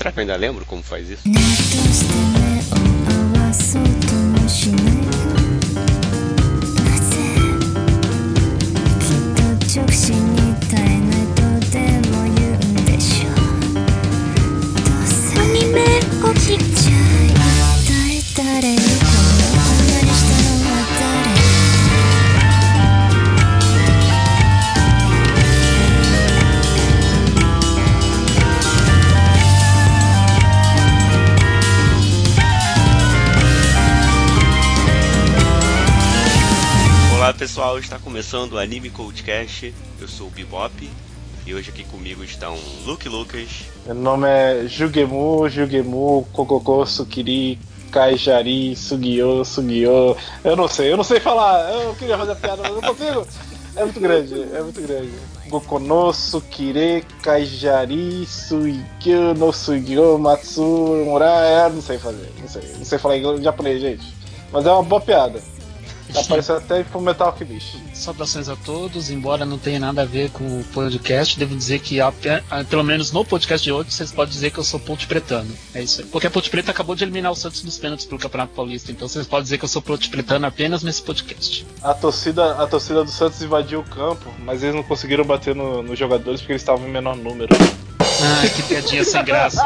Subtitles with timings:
[0.00, 1.22] Será que eu ainda lembro como faz isso?
[38.30, 39.74] Está começando o Anime Coldcast.
[40.00, 40.88] Eu sou o Bebop
[41.44, 47.58] e hoje aqui comigo estão Luke Lucas, Meu nome é Jugemu, Jugemu, Kokoko, Sukiri,
[47.90, 50.16] Kaijari, Sugio, Sugio.
[50.44, 51.72] Eu não sei, eu não sei falar.
[51.72, 53.26] Eu queria fazer a piada, mas não consigo.
[53.74, 55.10] É muito grande, é muito grande.
[55.48, 60.62] Gokono, Sukire, Kaijari, Sugio, no Matsu,
[61.04, 62.62] Mura, não sei fazer, não sei.
[62.78, 64.14] Não sei falar inglês, japonês, gente.
[64.52, 65.42] Mas é uma boa piada.
[66.12, 67.76] Tá parecendo até Full Metal Alchemist.
[67.94, 71.98] Saudações a todos, embora não tenha nada a ver com o podcast, devo dizer que,
[72.68, 75.50] pelo menos no podcast de hoje, vocês podem dizer que eu sou ponte pretano.
[75.74, 76.06] É isso aí.
[76.08, 79.08] Porque a ponte preta acabou de eliminar o Santos dos pênaltis pelo Campeonato Paulista, então
[79.08, 81.66] vocês podem dizer que eu sou ponte pretano apenas nesse podcast.
[81.82, 85.82] A torcida, a torcida do Santos invadiu o campo, mas eles não conseguiram bater no-
[85.82, 87.54] nos jogadores porque eles estavam em menor número.
[88.22, 89.62] Ah, que piadinha sem graça.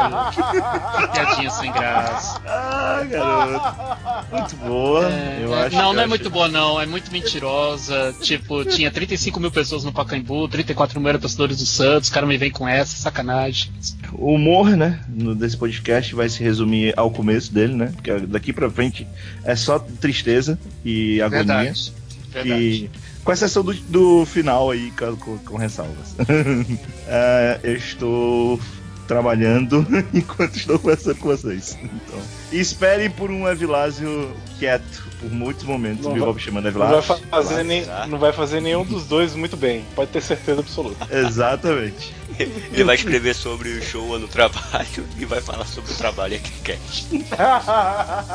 [0.97, 2.41] Que piadinha sem graça.
[2.45, 4.35] Ah, garoto.
[4.35, 5.09] Muito boa.
[5.11, 6.79] É, eu é, acho não, não é muito boa, não.
[6.79, 8.15] É muito mentirosa.
[8.21, 12.29] Tipo, tinha 35 mil pessoas no Pacaembu, 34 mil eram torcedores do Santos, os caras
[12.29, 13.71] me vêm com essa, sacanagem.
[14.13, 17.91] O humor, né, no- desse podcast vai se resumir ao começo dele, né?
[17.95, 19.07] Porque daqui pra frente
[19.43, 21.43] é só tristeza e agonia.
[21.45, 21.93] Verdade.
[22.31, 22.61] Verdade.
[22.61, 22.89] E,
[23.25, 26.15] com exceção do, do final aí, com, com- com ressalvas.
[27.07, 28.59] É, eu estou
[29.07, 31.77] trabalhando enquanto estou conversando com vocês.
[31.83, 32.19] Então,
[32.51, 36.05] esperem por um Evilásio quieto por muitos momentos.
[36.05, 37.27] Não vou chamando Não vai, Evilásio.
[37.29, 38.07] fazer nem, será?
[38.07, 41.07] não vai fazer nenhum dos dois muito bem, pode ter certeza absoluta.
[41.15, 42.13] Exatamente.
[42.39, 46.51] ele vai escrever sobre o show no trabalho e vai falar sobre o trabalho aqui
[46.63, 46.79] quer.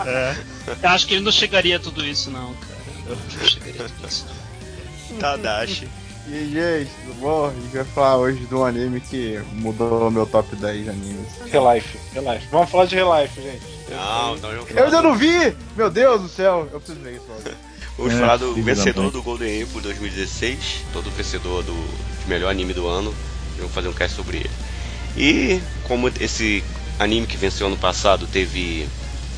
[0.06, 0.36] É.
[0.82, 2.80] Eu acho que ele não chegaria a tudo isso, não, cara.
[3.08, 4.26] Eu acho que não chegaria a tudo isso.
[5.20, 5.88] Tadashi.
[6.28, 7.46] E aí, gente, tudo bom?
[7.46, 11.26] A gente vai falar hoje de um anime que mudou meu top 10 animes.
[11.46, 12.46] Relife, Relife.
[12.52, 13.62] Vamos falar de Relife, gente.
[13.90, 15.56] Não, não, eu Eu ainda não vi!
[15.76, 16.68] Meu Deus do céu!
[16.72, 17.42] Eu preciso ver isso logo.
[17.98, 21.72] Vamos É, falar do vencedor do Golden Apple 2016, todo vencedor do
[22.22, 23.14] de melhor anime do ano.
[23.56, 24.50] Vamos fazer um cast sobre ele.
[25.16, 26.62] E como esse
[26.98, 28.86] anime que venceu ano passado teve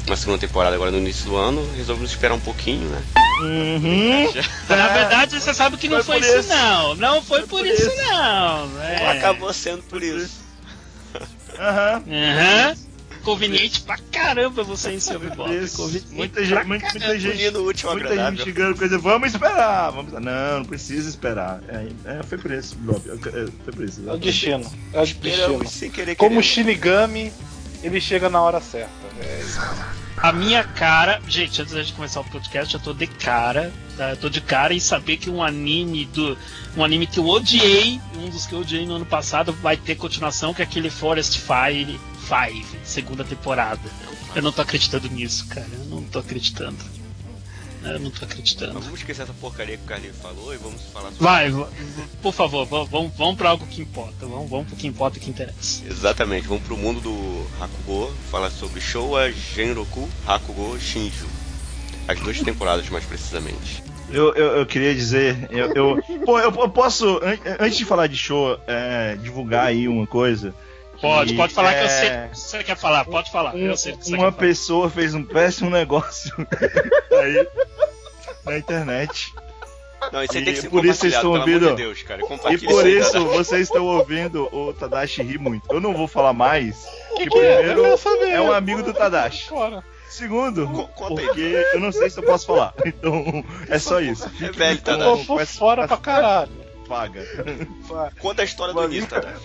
[0.07, 3.03] uma segunda temporada agora no início do ano, resolvemos esperar um pouquinho, né?
[3.41, 4.33] Uhum.
[4.69, 6.49] Na verdade, você sabe que não Foi foi, isso, isso.
[6.49, 6.95] não.
[6.97, 7.97] Não foi por por isso, isso.
[8.13, 8.81] não.
[8.83, 9.19] É.
[9.19, 10.41] Acabou sendo por isso.
[11.59, 12.03] Aham.
[12.09, 12.77] Aham.
[13.23, 15.49] Conveniente pra caramba você em seu Bob.
[16.11, 18.45] Muita gente, muita, muita gente, Unindo o último muita gente agradável.
[18.45, 18.99] chegando coisa.
[18.99, 20.13] Vamos esperar, vamos.
[20.13, 21.61] Não, não precisa esperar.
[21.69, 23.01] É, é, foi por isso, Bob.
[23.09, 23.17] É,
[23.65, 24.03] Foi por isso.
[24.09, 24.73] É o destino.
[24.93, 26.17] É o destino.
[26.17, 26.43] Como.
[26.43, 27.33] Shinigami,
[27.83, 28.91] ele chega na hora certa.
[30.17, 34.11] A minha cara, gente, antes da gente começar o podcast, eu tô de cara, tá?
[34.11, 36.39] Eu tô de cara em saber que um anime do.
[36.77, 39.97] Um anime que eu odiei, um dos que eu odiei no ano passado, vai ter
[39.97, 41.99] continuação, que é aquele Forest Fire
[42.29, 43.81] 5, segunda temporada.
[44.35, 45.69] Eu não tô acreditando nisso, cara.
[45.73, 47.02] Eu não tô acreditando.
[47.85, 48.75] Eu não tô acreditando.
[48.75, 51.25] Mas vamos esquecer essa porcaria que o Carlinhos falou e vamos falar sobre.
[51.25, 51.51] Vai,
[52.23, 54.27] por favor, vamos, vamos pra algo que importa.
[54.27, 55.83] Vamos, vamos pro que importa e que interessa.
[55.87, 61.27] Exatamente, vamos pro mundo do Hakugo, falar sobre Showa Genroku Hakugo Shinju.
[62.09, 63.83] As duas temporadas, mais precisamente.
[64.11, 68.09] Eu, eu, eu queria dizer, eu, eu, pô, eu, eu posso, an- antes de falar
[68.09, 70.55] de show, é, divulgar aí uma coisa.
[71.03, 73.05] Pode, pode falar que eu é- sei o que você quer falar.
[73.05, 73.55] Pode falar.
[73.55, 74.33] Um- eu sei o que você uma quer falar.
[74.49, 76.33] pessoa fez um péssimo negócio
[77.21, 77.47] aí
[78.47, 79.35] na internet.
[80.13, 81.69] Não, isso aí E tem que ser por isso vocês estão ouvindo?
[81.71, 82.23] de Deus, cara.
[82.23, 83.25] E por isso cara.
[83.25, 85.65] vocês estão ouvindo o Tadashi rir muito.
[85.73, 86.85] Eu não vou falar mais,
[87.17, 87.57] que, que é?
[87.59, 88.31] Primeiro saber.
[88.31, 89.49] é um amigo do Tadashi.
[89.51, 89.85] Bora.
[90.09, 91.27] Segundo, Co- conta aí.
[91.27, 92.75] porque eu não sei se eu posso falar.
[92.85, 94.29] Então, é só isso.
[94.41, 96.51] É velho, por fora pra caralho.
[96.87, 97.25] Vaga.
[98.21, 99.41] Conta a história do amiga, Tadashi.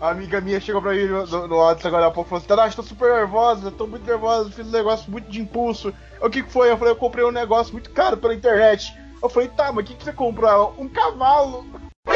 [0.00, 2.38] A amiga minha chegou pra mim no, no, no WhatsApp agora há pouco e falou
[2.38, 5.92] assim: Tadashi, tô super nervosa, tô muito nervosa, fiz um negócio muito de impulso.
[6.20, 6.70] O que que foi?
[6.70, 8.96] Eu falei: eu comprei um negócio muito caro pela internet.
[9.22, 10.50] Eu falei: tá, mas o que, que você comprou?
[10.50, 11.66] Ela, Um cavalo.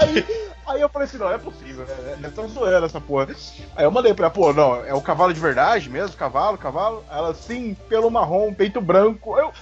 [0.00, 0.24] Aí,
[0.66, 2.18] aí eu falei assim: não, é possível, né?
[2.22, 3.28] É tão zoando essa porra.
[3.74, 6.16] Aí eu mandei pra ela: pô, não, é o cavalo de verdade mesmo?
[6.16, 7.04] Cavalo, cavalo?
[7.10, 9.36] Ela, sim, pelo marrom, peito branco.
[9.36, 9.52] Eu,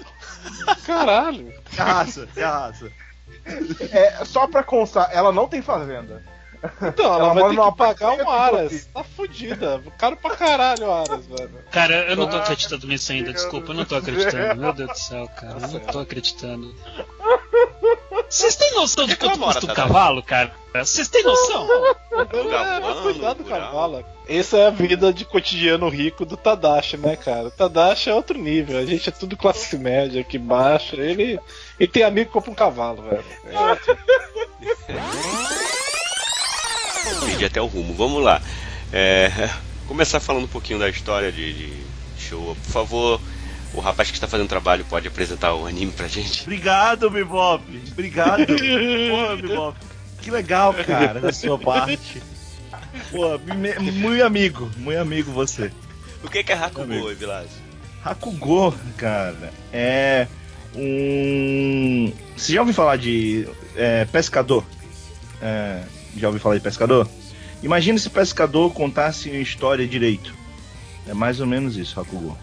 [0.84, 1.52] Caralho.
[1.70, 2.92] Que raça, que raça.
[3.92, 6.22] É, só pra constar, ela não tem fazenda.
[6.82, 8.88] Então, ela, Ela vai ter que pagar um Aras.
[8.92, 9.82] Tá fudida.
[9.98, 11.50] Caro pra caralho o Aras, velho.
[11.70, 14.60] Cara, eu não tô acreditando nisso ainda, desculpa, eu não tô acreditando.
[14.60, 16.74] Meu Deus do céu, cara, eu não tô acreditando.
[18.28, 20.52] Vocês têm noção de quanto custa um cavalo, cara?
[20.74, 21.66] Vocês têm noção?
[22.12, 23.60] É, mas cuidado do rural.
[23.60, 24.04] cavalo.
[24.28, 27.46] Essa é a vida de cotidiano rico do Tadashi, né, cara?
[27.46, 28.78] O Tadashi é outro nível.
[28.78, 30.96] A gente é tudo classe média aqui baixa.
[30.96, 31.38] Ele,
[31.78, 33.24] ele tem amigo que compra um cavalo, velho.
[34.88, 35.66] É.
[37.24, 37.94] Perdi até o rumo.
[37.94, 38.40] Vamos lá.
[38.92, 39.50] É,
[39.86, 41.72] começar falando um pouquinho da história de, de
[42.18, 42.56] show.
[42.64, 43.20] Por favor,
[43.74, 46.42] o rapaz que está fazendo trabalho pode apresentar o anime pra gente.
[46.42, 47.62] Obrigado, Bebop.
[47.92, 48.46] Obrigado.
[49.10, 49.78] Porra, Bebop.
[50.20, 52.22] Que legal, cara, da sua parte.
[53.10, 53.38] Pô,
[53.92, 55.70] muito amigo, muito amigo você.
[56.24, 57.14] O que que é Hakugo.
[57.14, 57.48] Vilas?
[58.04, 60.26] Hakugo, cara, é
[60.74, 62.12] um.
[62.36, 64.64] Você já ouviu falar de é, pescador?
[65.40, 65.82] É,
[66.18, 67.08] já ouviu falar de pescador?
[67.62, 70.34] Imagina se pescador contasse uma história direito.
[71.08, 72.36] É mais ou menos isso, Hakugo.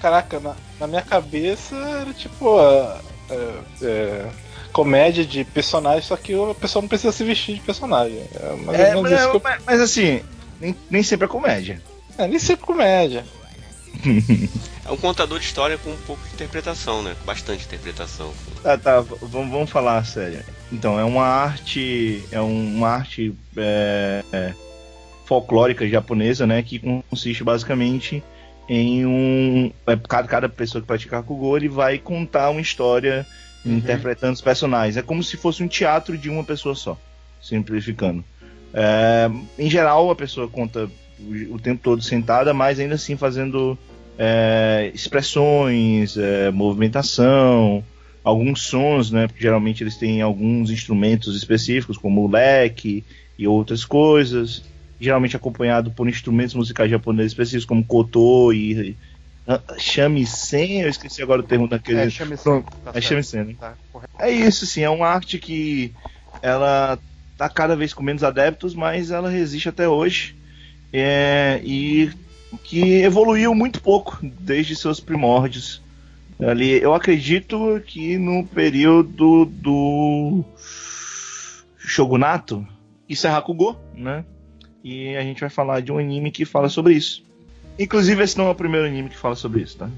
[0.00, 2.58] Caraca, na, na minha cabeça era tipo.
[2.58, 3.00] a-
[3.30, 4.26] é, é,
[4.72, 8.18] comédia de personagem, só que a pessoa não precisa se vestir de personagem.
[8.34, 9.40] É É, mas, isso que eu...
[9.44, 10.22] mas- mas assim,
[10.60, 11.80] nem, nem sempre é comédia.
[12.18, 13.24] É, nem sempre comédia.
[14.84, 17.14] É um contador de história com um pouco de interpretação, né?
[17.24, 18.32] Bastante interpretação.
[18.62, 20.42] Tá, tá, vamos, vamos falar sério.
[20.72, 22.22] Então, é uma arte.
[22.32, 24.54] É um- uma arte é, é,
[25.26, 26.62] folclórica japonesa, né?
[26.62, 28.22] Que consiste basicamente
[28.68, 29.72] em um.
[29.86, 33.26] é, cada, cada pessoa que pratica Hakugo ele vai contar uma história
[33.64, 34.96] interpretando os personagens.
[34.96, 36.98] É como se fosse um teatro de uma pessoa só,
[37.40, 38.24] simplificando.
[38.74, 40.90] É, em geral, a pessoa conta
[41.22, 43.78] o, o tempo todo sentada, mas ainda assim fazendo
[44.18, 47.84] é, expressões, é, movimentação,
[48.22, 49.26] alguns sons, né?
[49.26, 53.04] Porque geralmente eles têm alguns instrumentos específicos, como o leque
[53.38, 54.62] e outras coisas.
[55.00, 58.96] Geralmente acompanhado por instrumentos musicais japoneses específicos, como koto e
[59.46, 60.82] ah, shamisen.
[60.82, 62.00] Eu esqueci agora o termo daquele.
[62.00, 62.08] É,
[62.42, 63.54] Pronto, tá é shamisen, né?
[63.58, 63.74] Tá.
[64.18, 64.82] É isso, sim.
[64.82, 65.92] É uma arte que
[66.40, 66.98] ela
[67.36, 70.36] tá cada vez com menos adeptos, mas ela resiste até hoje.
[70.92, 72.10] É, e
[72.64, 75.80] que evoluiu muito pouco desde seus primórdios.
[76.40, 80.44] Ali, eu acredito que no período do
[81.78, 82.66] Shogunato,
[83.08, 84.24] isso é Hakugo, né?
[84.82, 87.22] E a gente vai falar de um anime que fala sobre isso.
[87.78, 89.88] Inclusive, esse não é o primeiro anime que fala sobre isso, tá?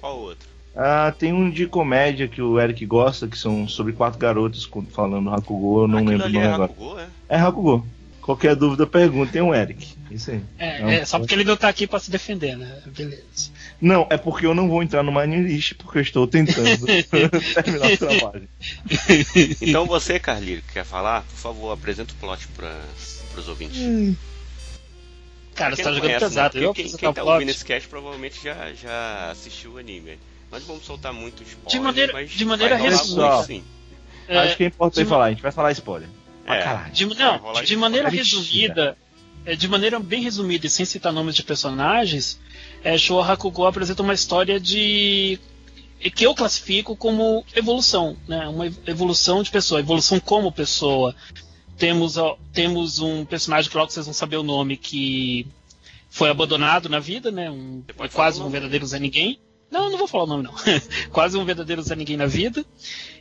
[0.00, 0.46] Qual outro?
[0.76, 4.84] Ah, tem um de comédia que o Eric gosta, que são sobre quatro garotas co-
[4.92, 6.70] falando Hakugo, eu não Aquilo lembro o nome é agora.
[6.72, 7.06] Hakugo, é?
[7.28, 7.86] É Hakugo.
[8.22, 9.96] Qualquer dúvida, perguntem o Eric.
[10.10, 10.42] Isso aí.
[10.58, 12.82] É, Não, é, só porque ele não tá aqui pra se defender, né?
[12.86, 13.50] Beleza.
[13.80, 16.86] Não, é porque eu não vou entrar no Mine List, porque eu estou tentando
[17.62, 18.48] terminar o trabalho.
[19.60, 22.80] Então você, Carlinhos, que quer falar, por favor, apresenta o plot para
[23.36, 23.78] os ouvintes.
[25.54, 26.58] Cara, Quem você tá jogando conhece, pesado.
[26.58, 26.64] né?
[26.64, 27.32] Eu Quem, quem o tá plot.
[27.34, 30.18] ouvindo esse cast provavelmente já, já assistiu o anime.
[30.50, 31.70] Mas vamos soltar muito spoiler.
[31.70, 33.42] De maneira- mas de maneira resumida.
[33.44, 33.64] sim.
[34.28, 36.08] É, Acho que é importante de- falar, a gente vai falar spoiler.
[36.44, 36.90] Pra É.
[36.90, 39.07] De, não, de maneira resumida, é,
[39.56, 42.38] de maneira bem resumida e sem citar nomes de personagens,
[42.82, 45.38] é, Showa Hakugo apresenta uma história de
[46.14, 48.46] que eu classifico como evolução, né?
[48.46, 51.14] Uma evolução de pessoa, evolução como pessoa.
[51.76, 52.14] Temos,
[52.52, 55.46] temos um personagem que logo vocês vão saber o nome que
[56.08, 57.50] foi abandonado na vida, né?
[57.50, 57.82] Um,
[58.12, 59.40] quase um verdadeiro Zé Ninguém.
[59.70, 60.54] Não, não vou falar o nome não.
[61.10, 62.64] quase um verdadeiro Zé Ninguém na vida.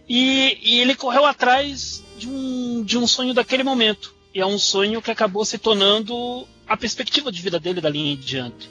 [0.07, 4.15] E, e ele correu atrás de um, de um sonho daquele momento.
[4.37, 8.15] E é um sonho que acabou se tornando a perspectiva de vida dele dali em
[8.15, 8.69] diante.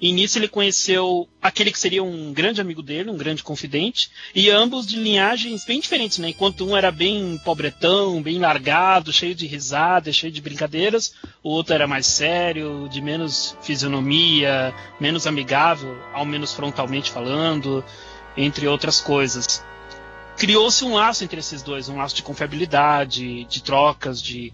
[0.00, 4.48] E nisso ele conheceu aquele que seria um grande amigo dele, um grande confidente, e
[4.48, 6.30] ambos de linhagens bem diferentes, né?
[6.30, 11.74] Enquanto um era bem pobretão, bem largado, cheio de risadas, cheio de brincadeiras, o outro
[11.74, 17.84] era mais sério, de menos fisionomia, menos amigável, ao menos frontalmente falando,
[18.34, 19.62] entre outras coisas
[20.34, 24.52] criou-se um laço entre esses dois, um laço de confiabilidade, de trocas de,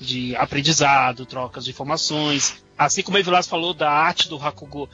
[0.00, 2.64] de aprendizado, trocas de informações.
[2.76, 4.88] Assim como a Vilas falou da arte do Hakugo,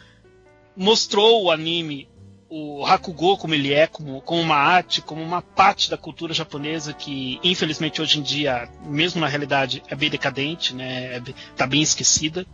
[0.76, 2.08] mostrou o anime,
[2.48, 6.92] o Hakugo como ele é, como, como uma arte, como uma parte da cultura japonesa
[6.92, 11.16] que, infelizmente, hoje em dia, mesmo na realidade, é bem decadente, né?
[11.16, 11.22] É,
[11.56, 12.44] tá bem esquecida.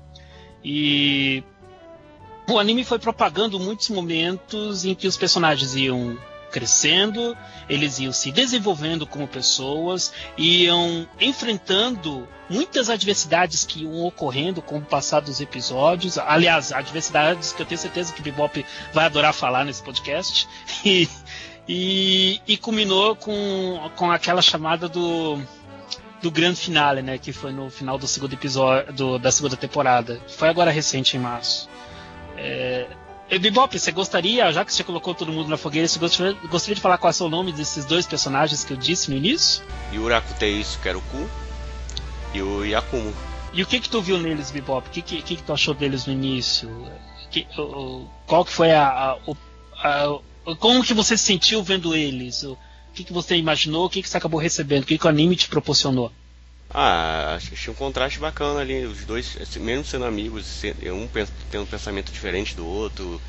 [0.65, 1.43] E
[2.49, 6.19] o anime foi propagando muitos momentos em que os personagens iam
[6.51, 7.37] crescendo,
[7.69, 14.83] eles iam se desenvolvendo como pessoas, iam enfrentando muitas adversidades que iam ocorrendo com o
[14.83, 16.19] passar dos episódios.
[16.19, 20.47] Aliás, adversidades que eu tenho certeza que o Bebop vai adorar falar nesse podcast.
[20.85, 21.09] E,
[21.69, 25.41] e, e culminou com, com aquela chamada do
[26.21, 27.19] do grande finale, né?
[27.19, 30.21] Que foi no final do segundo episódio do, da segunda temporada.
[30.29, 31.69] Foi agora recente, em março.
[32.37, 32.87] É,
[33.71, 36.99] você gostaria, já que você colocou todo mundo na fogueira, você gostaria, gostaria de falar
[36.99, 39.65] qual é o nome desses dois personagens que eu disse no início?
[39.93, 41.29] Yuraku Teisu, que era o Ku,
[42.35, 43.13] e o Yakumo.
[43.53, 44.89] E o que que tu viu neles, Bebop?
[44.89, 46.69] O que que, que, que tu achou deles no início?
[47.31, 49.19] Que, o, qual que foi a, a,
[49.85, 52.43] a, Como que você se sentiu vendo eles?
[52.45, 52.57] O
[52.95, 53.87] que, que você imaginou?
[53.87, 54.85] O que, que você acabou recebendo?
[54.85, 56.11] O que, que o anime te proporcionou?
[56.75, 58.87] Ah, acho que tinha um contraste bacana ali.
[58.87, 61.07] Os dois, assim, mesmo sendo amigos, um
[61.51, 63.21] tendo um pensamento diferente do outro,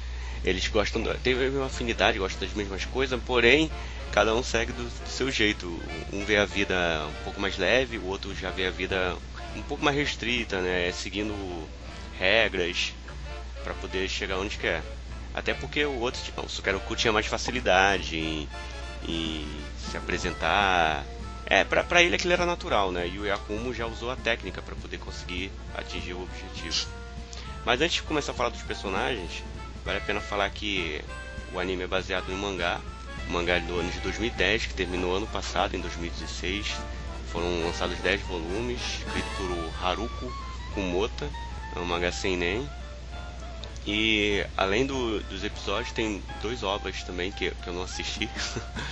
[0.44, 3.72] eles gostam, teve uma afinidade, gostam das mesmas coisas, porém,
[4.12, 5.68] cada um segue do, do seu jeito.
[6.12, 6.76] Um vê a vida
[7.08, 9.16] um pouco mais leve, o outro já vê a vida
[9.56, 10.92] um pouco mais restrita, né?
[10.92, 11.34] Seguindo
[12.18, 12.94] regras
[13.64, 14.84] para poder chegar onde quer.
[15.34, 18.50] Até porque o outro, tipo, o Sukaroku tinha mais facilidade em,
[19.08, 19.48] em
[19.78, 21.06] se apresentar.
[21.46, 23.08] É, pra, pra ele aquilo era natural, né?
[23.08, 26.88] E o Yakumo já usou a técnica para poder conseguir atingir o objetivo.
[27.66, 29.44] Mas antes de começar a falar dos personagens,
[29.86, 31.02] vale a pena falar que
[31.54, 32.80] o anime é baseado um mangá,
[33.28, 36.76] um mangá do ano de 2010, que terminou ano passado, em 2016,
[37.32, 40.34] foram lançados 10 volumes, escrito por Haruko
[40.74, 41.30] Kumota,
[41.76, 42.68] é um mangá sem nem.
[43.86, 48.30] E além do, dos episódios, tem dois ovas também que, que eu não assisti.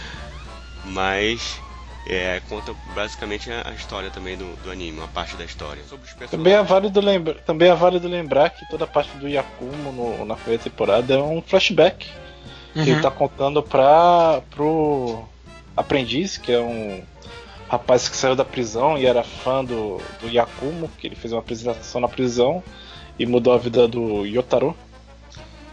[0.83, 1.61] Mas
[2.07, 5.81] é, conta basicamente a, história também do, do, anime, uma parte da história.
[6.29, 10.25] Também é, válido lembra, também é válido lembrar que toda a parte do Yakumo no,
[10.25, 12.09] na primeira temporada é um flashback.
[12.75, 12.83] Uhum.
[12.83, 15.25] Que ele tá contando pra, pro
[15.75, 17.03] aprendiz, que é um
[17.69, 21.39] rapaz que saiu da prisão e era fã do, do Yakumo, que ele fez uma
[21.39, 22.63] apresentação na prisão
[23.19, 24.75] e mudou a vida do Yotaro.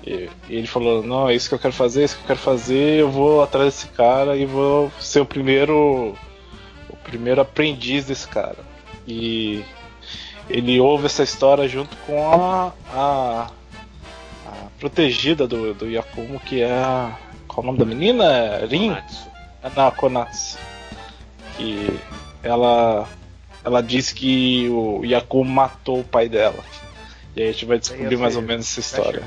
[0.09, 2.27] E, e, ele falou: Não, é isso que eu quero fazer, é isso que eu
[2.27, 6.15] quero fazer, eu vou atrás desse cara e vou ser o primeiro.
[6.89, 8.59] O primeiro aprendiz desse cara.
[9.07, 9.63] E
[10.49, 13.51] ele ouve essa história junto com a, a,
[14.47, 17.17] a protegida do, do Yakumo, que é a.
[17.47, 18.67] Qual é o nome da menina?
[18.67, 18.97] Rin?
[19.77, 20.59] Não, Konatsu
[21.59, 22.01] que
[22.43, 23.09] ela
[23.65, 26.65] ela disse que o Yaku matou o pai dela.
[27.37, 29.23] E aí a gente vai descobrir mais ou menos essa história.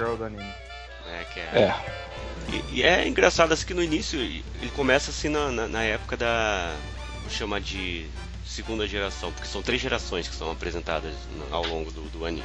[1.31, 1.61] É, que é.
[1.61, 2.01] é.
[2.50, 6.17] E, e, é engraçado assim que no início ele começa assim na, na, na época
[6.17, 6.75] da.
[7.21, 8.05] Vou chamar de
[8.45, 11.13] segunda geração, porque são três gerações que são apresentadas
[11.50, 12.43] ao longo do, do anime.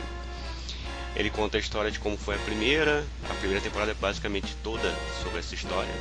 [1.16, 3.04] Ele conta a história de como foi a primeira.
[3.28, 5.92] A primeira temporada é basicamente toda sobre essa história,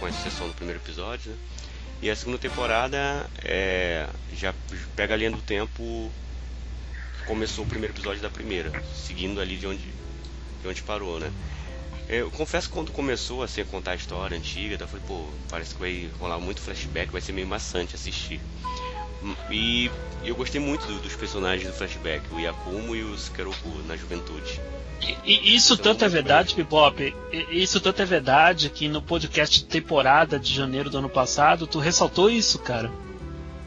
[0.00, 1.36] com exceção do primeiro episódio, né?
[2.02, 4.54] E a segunda temporada é, já
[4.96, 6.10] pega a linha do tempo
[7.18, 9.84] que começou o primeiro episódio da primeira, seguindo ali de onde,
[10.62, 11.30] de onde parou, né?
[12.12, 15.74] Eu confesso que quando começou assim, a contar a história antiga, eu falei, pô, parece
[15.74, 18.40] que vai rolar muito flashback, vai ser meio maçante assistir.
[19.48, 19.88] E
[20.24, 24.60] eu gostei muito do, dos personagens do flashback, o Yakumo e o Skeroku na juventude.
[25.24, 27.14] E, isso então, tanto é verdade, Bebop,
[27.52, 31.78] isso tanto é verdade que no podcast de temporada de janeiro do ano passado, tu
[31.78, 32.90] ressaltou isso, cara.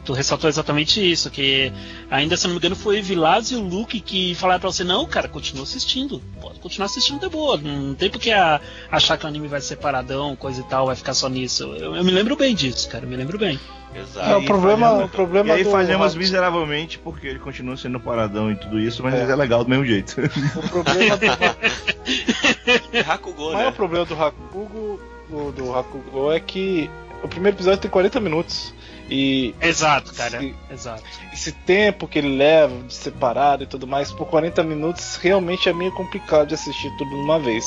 [0.05, 1.71] Tu ressaltou exatamente isso, que
[2.11, 4.83] ainda, se não me engano, foi o Vilaz e o Luke que falaram pra você,
[4.83, 6.21] não, cara, continua assistindo.
[6.41, 7.57] Pode continuar assistindo de boa.
[7.57, 8.59] Não tem porque a,
[8.91, 11.63] achar que o anime vai ser separadão, coisa e tal, vai ficar só nisso.
[11.63, 13.57] Eu, eu me lembro bem disso, cara, eu me lembro bem.
[13.95, 14.29] Exato.
[14.29, 18.51] É, o problema, falhamos, o problema e aí falhamos miseravelmente porque ele continua sendo paradão
[18.51, 20.15] e tudo isso, mas é, é legal do mesmo jeito.
[20.55, 21.25] O problema do
[23.11, 23.67] Hakugo, né?
[23.67, 26.89] O problema do Hakugo, do, do Hakugo é que
[27.23, 28.73] o primeiro episódio tem 40 minutos.
[29.09, 30.37] E exato, cara.
[30.37, 31.03] Esse, exato.
[31.31, 35.73] Esse tempo que ele leva de separado e tudo mais, por 40 minutos realmente é
[35.73, 37.65] meio complicado de assistir tudo de uma vez.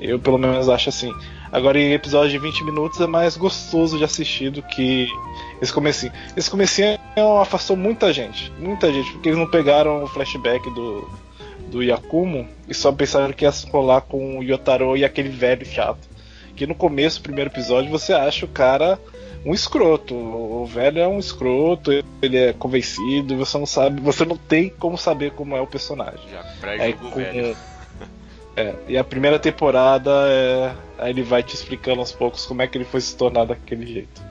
[0.00, 1.12] Eu pelo menos acho assim.
[1.52, 5.06] Agora em episódio de 20 minutos é mais gostoso de assistir do que
[5.62, 6.12] esse comecinho.
[6.36, 6.98] Esse comecinho
[7.40, 8.50] afastou muita gente.
[8.58, 11.08] Muita gente, porque eles não pegaram o flashback do,
[11.70, 16.08] do Yakumo e só pensaram que ia rolar com o Yotaro e aquele velho chato.
[16.56, 18.98] Que no começo, do primeiro episódio, você acha o cara
[19.44, 20.14] um escroto.
[20.14, 21.90] O velho é um escroto,
[22.22, 26.28] ele é convencido, você não sabe, você não tem como saber como é o personagem.
[26.30, 27.56] Já pré com, velho.
[28.56, 32.68] É, e a primeira temporada é, aí ele vai te explicando aos poucos como é
[32.68, 34.22] que ele foi se tornar daquele jeito.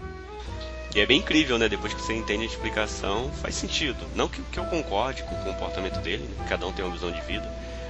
[0.95, 1.67] E é bem incrível, né?
[1.67, 3.97] Depois que você entende a explicação, faz sentido.
[4.15, 6.45] Não que, que eu concorde com o comportamento dele, né?
[6.47, 7.45] cada um tem uma visão de vida,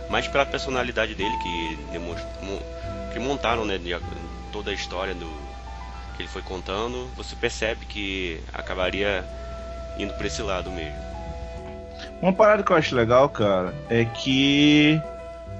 [0.10, 1.78] mas pela personalidade dele que,
[3.14, 3.80] que montaram né,
[4.52, 5.30] toda a história do,
[6.14, 9.24] que ele foi contando, você percebe que acabaria
[9.98, 10.98] indo para esse lado mesmo.
[12.22, 15.02] Uma parada que eu acho legal, cara, é que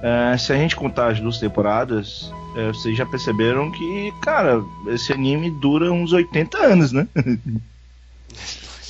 [0.02, 5.12] é, se a gente contar as duas temporadas, é, vocês já perceberam que, cara, esse
[5.12, 7.06] anime dura uns 80 anos, né?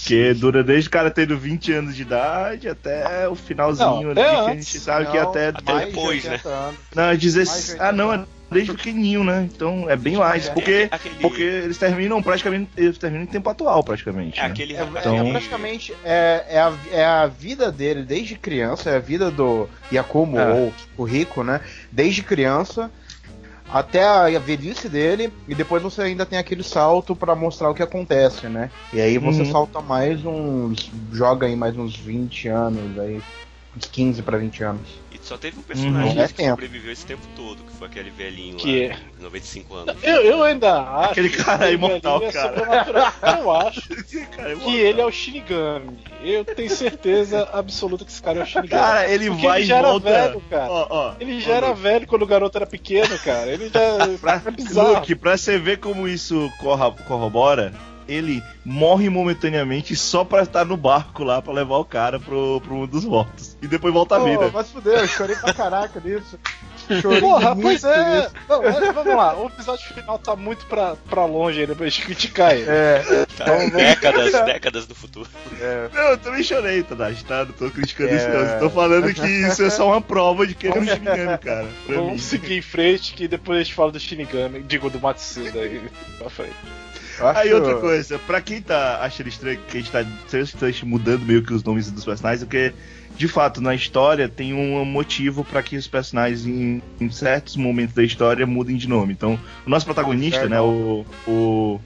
[0.04, 4.21] Porque dura desde o cara tendo 20 anos de idade até o finalzinho Não, ali,
[4.21, 5.49] é que a gente sabe que Não, até.
[5.49, 6.80] Até mais depois, de 80 anos.
[6.94, 7.66] Não, é mais 16.
[7.75, 9.48] de Ah, não, é 80 desde pequenininho, né?
[9.52, 10.46] Então é bem mais.
[10.48, 12.70] É, Porque, aquele- porque eles terminam praticamente.
[12.76, 14.38] Eles terminam em tempo atual, praticamente.
[14.38, 14.48] É né?
[14.48, 18.90] aquele É, Então- é que- praticamente é, é, a, é a vida dele desde criança,
[18.90, 20.52] é a vida do Yakumo É.
[20.52, 21.60] ou o Rico, né?
[21.90, 22.90] Desde criança
[23.72, 27.82] até a velhice dele e depois você ainda tem aquele salto pra mostrar o que
[27.82, 28.70] acontece, né?
[28.92, 29.50] E aí você Uhum.
[29.50, 33.20] salta mais uns joga aí mais uns 20 anos aí,
[33.76, 35.04] uns 15 pra 20 anos.
[35.12, 36.23] E só teve um personagem Uhum.
[36.23, 36.50] É que tempo.
[36.50, 39.97] sobreviveu esse tempo todo, que foi aquele velhinho Que lá, de 95 anos.
[40.02, 41.11] Eu, eu ainda acho.
[41.12, 43.12] Aquele cara que ele imortal, é cara.
[43.40, 43.81] Eu acho
[44.37, 45.99] Cara, que ele é o Shinigami.
[46.23, 48.69] Eu tenho certeza absoluta que esse cara é o Shinigami.
[48.69, 50.11] Cara, ele Porque vai ele já e era volta.
[50.11, 50.71] velho, cara.
[50.71, 53.50] Ó, ó, Ele já era Luke, velho quando o garoto era pequeno, cara.
[53.50, 53.95] Ele já.
[54.21, 54.95] Pra, É bizarro.
[54.95, 57.73] Luke, pra você ver como isso corra- corrobora,
[58.08, 62.75] ele morre momentaneamente só pra estar no barco lá pra levar o cara pro, pro
[62.75, 63.56] mundo dos mortos.
[63.62, 64.50] E depois volta à Pô, vida.
[64.52, 66.38] Mas fudeu, eu chorei pra caraca nisso.
[67.00, 68.20] Chorei Porra, muito pois é.
[68.20, 68.34] nisso.
[68.46, 72.02] Não, mas vamos lá, o episódio final tá muito pra, pra longe ainda pra gente
[72.04, 72.66] criticar ele.
[72.68, 75.28] É, Tá, décadas, décadas do futuro.
[75.61, 75.88] é.
[75.92, 77.44] Não, eu também chorei, Tadashi, tá?
[77.46, 78.16] Não tô criticando É.
[78.16, 78.58] isso, não.
[78.61, 81.66] Tô falando que isso é só uma prova de que ele é um Shinigami, cara.
[81.87, 82.04] Pra mim.
[82.06, 85.80] Vamos seguir em frente que depois a gente fala do Shinigami, digo, do Matsuda aí
[86.18, 86.52] pra frente.
[87.21, 91.23] Acho- Aí outra coisa, pra quem tá achando estranho que a gente tá sempre mudando
[91.25, 92.73] meio que os nomes dos personagens, é porque,
[93.16, 97.94] de fato, na história tem um motivo pra que os personagens em, em certos momentos
[97.94, 99.12] da história mudem de nome.
[99.12, 100.50] Então, o nosso protagonista, Certo.
[100.50, 101.04] né, o.
[101.26, 101.80] o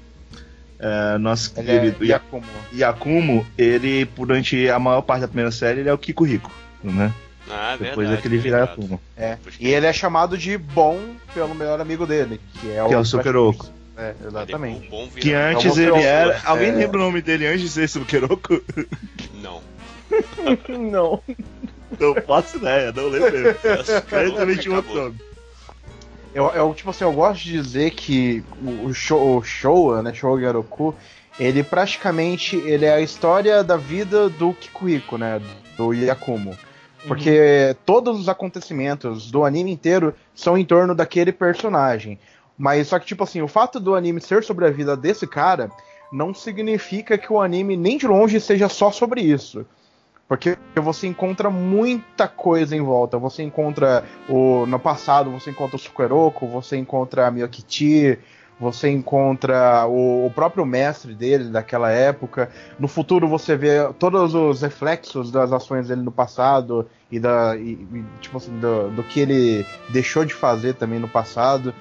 [0.80, 2.44] é, nosso Ele é querido Yakumo.
[2.72, 6.52] Yakumo, ele, durante a maior parte da primeira série, ele é o Kiko Rico,
[6.84, 7.12] né?
[7.50, 8.18] Ah, Depois verdade.
[8.18, 8.80] é que ele vira verdade.
[8.80, 9.36] Yakumo, É.
[9.58, 11.00] E ele é chamado de bom
[11.34, 13.04] pelo melhor amigo dele, que é o, que é o.
[13.98, 14.86] É, exatamente.
[14.86, 16.40] O bom Que antes ele era.
[16.44, 16.74] Alguém é.
[16.74, 18.62] lembra o nome dele antes de ser Sukeroku?
[19.42, 19.60] Não.
[20.78, 21.20] Não.
[21.98, 23.36] Não faço ideia, não lembro.
[23.36, 25.16] Ele também tinha outro nome.
[26.34, 28.44] Eu, eu, tipo assim, eu gosto de dizer que
[28.84, 30.94] o, show, o Showa, né, Showa Garoku,
[31.40, 35.40] ele praticamente ele é a história da vida do Kikuhiko, né,
[35.76, 36.56] do Yakumo.
[37.06, 42.18] Porque todos os acontecimentos do anime inteiro são em torno daquele personagem.
[42.58, 45.70] Mas só que, tipo assim, o fato do anime ser sobre a vida desse cara
[46.12, 49.64] não significa que o anime nem de longe seja só sobre isso.
[50.26, 53.16] Porque você encontra muita coisa em volta.
[53.16, 54.66] Você encontra o.
[54.66, 58.18] No passado você encontra o Sukeroku, você encontra a Miyokichi,
[58.60, 62.50] você encontra o, o próprio mestre dele daquela época.
[62.78, 67.56] No futuro você vê todos os reflexos das ações dele no passado e da.
[67.56, 71.72] e- tipo assim, do, do que ele deixou de fazer também no passado.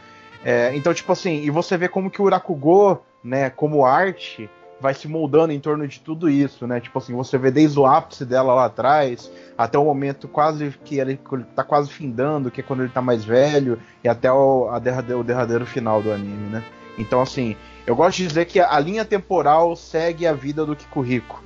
[0.44, 4.94] É, então, tipo assim, e você vê como que o Urakugo, né, como arte, vai
[4.94, 6.80] se moldando em torno de tudo isso, né?
[6.80, 11.00] Tipo assim, você vê desde o ápice dela lá atrás, até o momento quase que
[11.00, 11.20] ele
[11.56, 15.24] tá quase findando, que é quando ele tá mais velho, e até o, derradeiro, o
[15.24, 16.64] derradeiro final do anime, né?
[16.98, 21.44] Então, assim, eu gosto de dizer que a linha temporal segue a vida do Kikuhiko.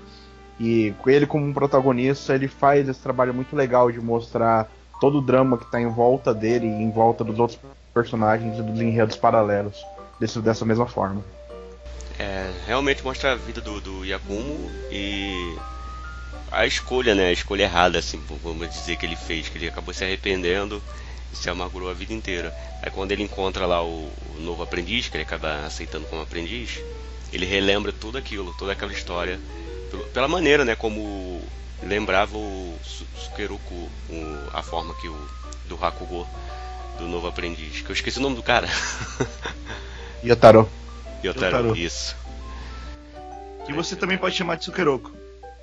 [0.60, 5.17] E com ele como um protagonista, ele faz esse trabalho muito legal de mostrar todo
[5.17, 7.60] o drama que tá em volta dele e em volta dos outros
[7.93, 9.77] personagens e dos enredos paralelos
[10.19, 11.23] desse, dessa mesma forma.
[12.19, 15.56] É, realmente mostra a vida do, do Yakumo e
[16.51, 17.27] a escolha, né?
[17.27, 20.82] A escolha errada, assim, vamos dizer que ele fez, que ele acabou se arrependendo
[21.32, 22.54] e se amargurou a vida inteira.
[22.82, 26.80] Aí quando ele encontra lá o, o novo aprendiz, que ele acaba aceitando como aprendiz,
[27.32, 29.39] ele relembra tudo aquilo, toda aquela história,
[30.13, 30.75] pela maneira, né?
[30.75, 31.41] Como
[31.82, 33.89] lembrava o Su- Sukeruku,
[34.54, 35.27] a forma que o
[35.67, 36.27] do Hakugo,
[37.01, 38.67] do novo aprendiz, que eu esqueci o nome do cara.
[40.23, 40.69] Yotaro.
[41.23, 41.77] Yotaro, Yotaro.
[41.77, 42.15] isso.
[43.65, 45.11] Que você também pode chamar de Sukeroku.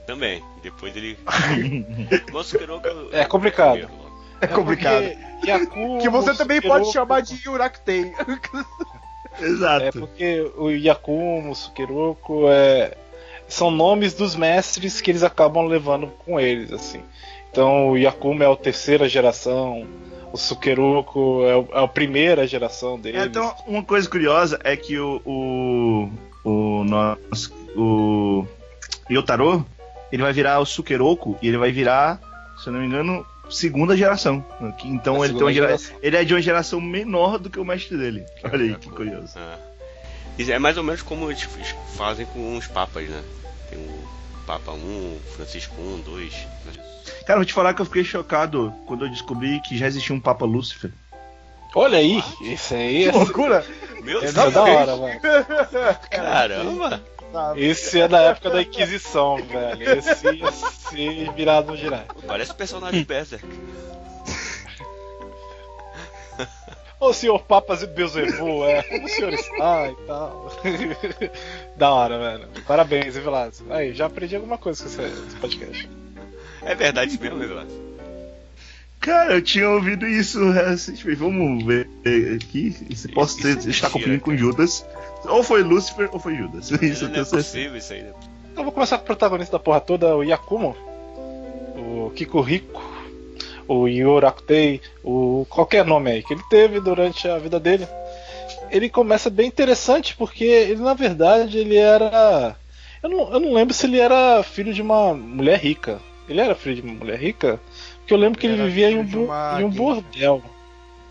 [0.07, 0.43] Também.
[0.63, 1.19] Depois ele.
[2.33, 3.83] Mas Sukeroku É complicado.
[3.83, 4.09] logo.
[4.41, 5.05] É complicado.
[5.45, 8.13] Yakumo, Que você também pode chamar de Yurakutei.
[9.41, 9.85] Exato.
[9.85, 12.97] É porque o Yakumo, o Sukeroku, é...
[13.47, 17.03] são nomes dos mestres que eles acabam levando com eles, assim.
[17.51, 19.87] Então o Yakumo é a terceira geração,
[20.33, 23.21] o Sukeroku é, o- é a primeira geração deles.
[23.23, 25.21] É, então, uma coisa curiosa é que o.
[25.25, 26.11] O.
[26.45, 26.85] O.
[26.85, 28.47] Nosso, o
[29.11, 29.65] Yotaro,
[30.13, 32.21] ele vai virar o Sukeroku e ele vai virar,
[32.63, 34.45] se eu não me engano, segunda geração.
[34.85, 35.97] Então A ele, tem uma segunda gera- geração.
[36.03, 38.25] ele é de uma geração menor do que o mestre dele.
[38.45, 39.33] Olha aí que curioso.
[39.37, 39.57] Ah.
[40.39, 41.43] Isso é mais ou menos como eles
[41.97, 43.23] fazem com os papas, né?
[43.71, 44.09] Tem o
[44.49, 46.47] Papa 1, o Francisco 1, 2.
[47.27, 50.21] Cara, vou te falar que eu fiquei chocado quando eu descobri que já existia um
[50.21, 50.91] Papa Lúcifer.
[51.75, 53.63] Olha aí, isso aí é, loucura!
[54.01, 54.55] Meu é Deus!
[54.55, 55.21] da hora, mano.
[56.11, 57.03] Caramba!
[57.57, 59.99] Esse é da época da Inquisição, velho.
[59.99, 62.07] Esse ser virado no girar.
[62.27, 63.47] Parece o personagem Berserk.
[67.01, 70.51] Ô senhor Papas e Beuzebu, é, como o senhor está e tal.
[71.79, 72.49] Da hora, velho.
[72.67, 73.63] Parabéns, hein, Vilas.
[73.71, 75.89] Aí, já aprendi alguma coisa com esse, esse podcast.
[76.63, 77.89] É verdade isso mesmo, Eduardo?
[79.01, 81.21] Cara, eu tinha ouvido isso recentemente.
[81.21, 81.89] Vamos ver
[82.35, 82.73] aqui.
[82.95, 84.37] Se posso ter, é estar confundindo com.
[84.37, 84.85] Judas.
[85.25, 86.71] Ou foi Lúcifer ou foi Judas.
[86.71, 87.37] Isso eu não tenho é certeza.
[87.37, 88.13] possível isso aí, né?
[88.53, 90.77] Então vou começar com o protagonista da porra toda, o Yakumo,
[91.77, 92.83] o Kiko Rico,
[93.69, 97.87] o Yorakutei, o qualquer nome aí que ele teve durante a vida dele.
[98.71, 102.57] Ele começa bem interessante porque ele na verdade ele era.
[103.03, 106.01] Eu não, eu não lembro se ele era filho de uma mulher rica.
[106.29, 107.61] Ele era filho de uma mulher rica?
[107.99, 110.43] Porque eu lembro que Ele ele era vivia em um, em um bordel.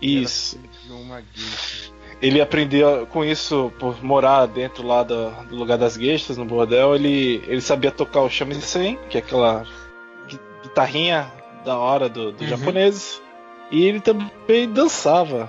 [0.00, 0.58] Isso.
[0.86, 1.92] De uma geisha.
[2.20, 6.94] Ele aprendeu com isso por morar dentro lá do, do lugar das gueixas, no bordel.
[6.94, 9.64] Ele, ele sabia tocar o shamisen, que é aquela
[10.28, 11.32] gui- guitarrinha
[11.64, 12.48] da hora do, dos Uhum.
[12.56, 13.22] japoneses.
[13.70, 15.48] E ele também dançava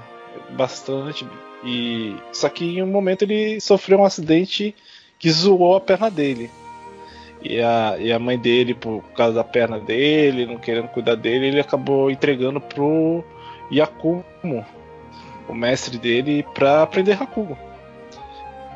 [0.52, 1.28] bastante.
[1.64, 4.76] E só que em um momento ele sofreu um acidente
[5.18, 6.50] que zoou a perna dele.
[7.42, 11.48] E a, e a mãe dele, por causa da perna dele, não querendo cuidar dele,
[11.48, 13.24] ele acabou entregando pro
[13.72, 14.66] Yakumo,
[15.48, 17.58] o mestre dele, pra aprender Hakugo.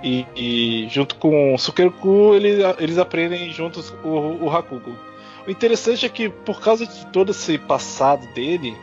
[0.02, 4.94] E, e junto com o Sukeruku, ele, eles aprendem juntos o, o Hakugo.
[5.46, 8.76] O interessante é que, por causa de todo esse passado dele,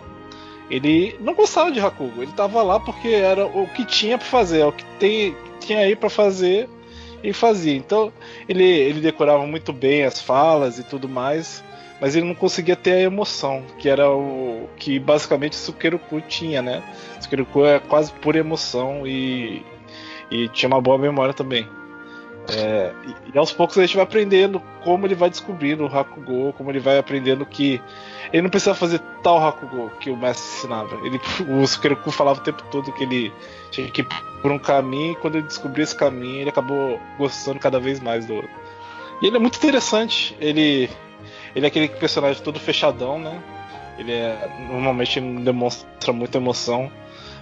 [0.71, 2.23] ele não gostava de Hakugo.
[2.23, 5.81] Ele tava lá porque era o que tinha pra fazer, é o que tem, tinha
[5.81, 6.69] aí pra fazer
[7.23, 7.75] e fazia.
[7.75, 8.13] Então,
[8.49, 11.63] ele, ele decorava muito bem as falas e tudo mais,
[12.01, 16.83] mas ele não conseguia ter a emoção, que era o que basicamente Sukeruku tinha, né?
[17.21, 19.65] Sukeruku é quase pura emoção e,
[20.31, 21.67] e tinha uma boa memória também.
[22.49, 26.53] É, e, e aos poucos a gente vai aprendendo como ele vai descobrindo o Hakugo,
[26.55, 27.81] como ele vai aprendendo que
[28.33, 30.97] ele não precisa fazer tal Hakugo que o mestre ensinava.
[31.05, 33.33] Ele, o Sukeruku falava o tempo todo que ele
[33.71, 34.09] tinha que ir
[34.43, 38.27] por um caminho, e quando ele descobriu esse caminho, ele acabou gostando cada vez mais
[38.27, 38.35] do.
[39.21, 40.37] E ele é muito interessante.
[40.41, 40.89] Ele,
[41.55, 43.43] ele é aquele personagem todo fechadão, né?
[43.99, 46.91] Ele é, normalmente não demonstra muita emoção.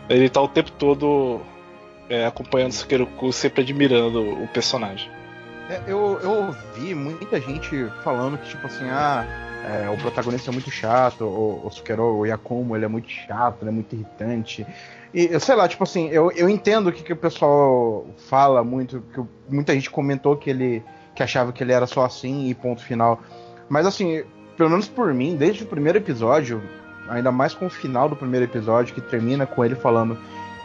[0.09, 1.41] Ele tá o tempo todo
[2.09, 5.11] é, acompanhando o Sukeruku, sempre admirando o personagem.
[5.69, 9.27] É, eu, eu ouvi muita gente falando que, tipo assim, ah,
[9.65, 13.59] é, o protagonista é muito chato, o, o Sukero, o Yakumo, ele é muito chato,
[13.63, 14.67] ele é muito irritante.
[15.13, 18.65] E, eu sei lá, tipo assim, eu, eu entendo o que, que o pessoal fala
[18.65, 19.21] muito, que
[19.55, 20.83] muita gente comentou que ele
[21.15, 23.21] que achava que ele era só assim e ponto final.
[23.69, 24.23] Mas assim,
[24.57, 26.63] pelo menos por mim, desde o primeiro episódio,
[27.09, 30.17] ainda mais com o final do primeiro episódio, que termina com ele falando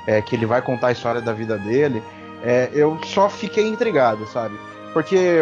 [0.07, 2.03] é, que ele vai contar a história da vida dele,
[2.43, 4.59] é, eu só fiquei intrigado, sabe?
[4.91, 5.39] Porque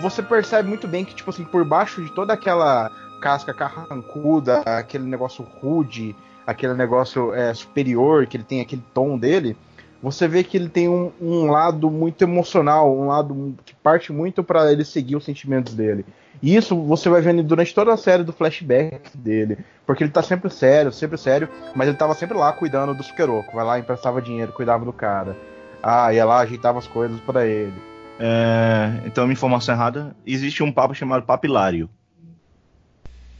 [0.00, 2.90] você percebe muito bem que, tipo assim, por baixo de toda aquela
[3.20, 6.16] casca carrancuda, aquele negócio rude,
[6.46, 9.56] aquele negócio é, superior, que ele tem aquele tom dele,
[10.02, 14.42] você vê que ele tem um, um lado muito emocional, um lado que parte muito
[14.44, 16.06] para ele seguir os sentimentos dele.
[16.42, 19.58] E isso você vai vendo durante toda a série do flashback dele.
[19.86, 23.54] Porque ele tá sempre sério, sempre sério, mas ele tava sempre lá cuidando do Sukeroku.
[23.54, 25.36] Vai lá, emprestava dinheiro, cuidava do cara.
[25.82, 27.72] Ah, ia lá, ajeitava as coisas para ele.
[28.20, 30.14] É, então, uma informação errada.
[30.26, 31.88] Existe um papa chamado Papilário.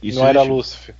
[0.01, 0.95] Isso não era existe- Lúcifer.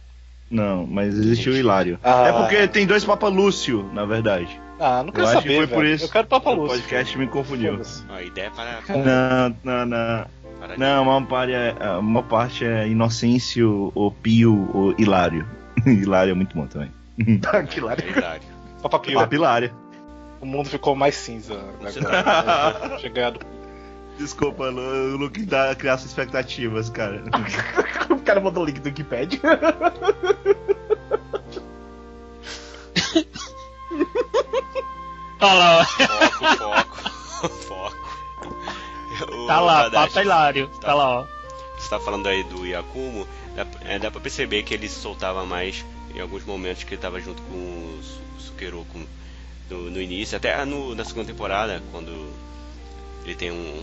[0.51, 1.99] Não, mas existe o Hilário.
[2.03, 2.27] Ah.
[2.27, 4.59] É porque tem dois Papa Lúcio, na verdade.
[4.79, 6.81] Ah, não quero Eu acho que saber, foi por isso Eu quero Papa O Lúcifer.
[6.81, 7.79] podcast me confundiu.
[8.09, 8.81] A ideia é para.
[8.97, 10.25] Não, não, não.
[10.77, 15.47] Não, uma parte é, uma parte é Inocêncio, o Pio, o Hilário.
[15.85, 16.91] Hilário é muito bom também.
[17.69, 17.93] que lá.
[17.93, 18.43] É hilário.
[18.81, 19.19] Papa Pio.
[19.19, 19.73] Papilário.
[20.41, 21.55] O mundo ficou mais cinza.
[21.81, 21.91] Né?
[22.99, 23.39] Tinha ganhado.
[24.17, 27.23] Desculpa, o Luke dá criar suas expectativas, cara.
[28.09, 29.39] o cara mandou o link do Wikipedia.
[35.41, 35.83] Olha lá, ó.
[35.85, 36.95] Foco,
[37.39, 37.49] foco.
[37.49, 38.08] foco.
[39.47, 40.67] Tá lá, Tadashi, Papa Hilário.
[40.81, 41.25] Tá lá, ó.
[41.77, 45.45] Você tá falando aí do Yakumo, dá, é, dá pra perceber que ele se soltava
[45.45, 48.99] mais em alguns momentos que ele tava junto com o Su- Sukeroku
[49.69, 52.11] no, no início, até no- na segunda temporada, quando
[53.23, 53.81] ele tem um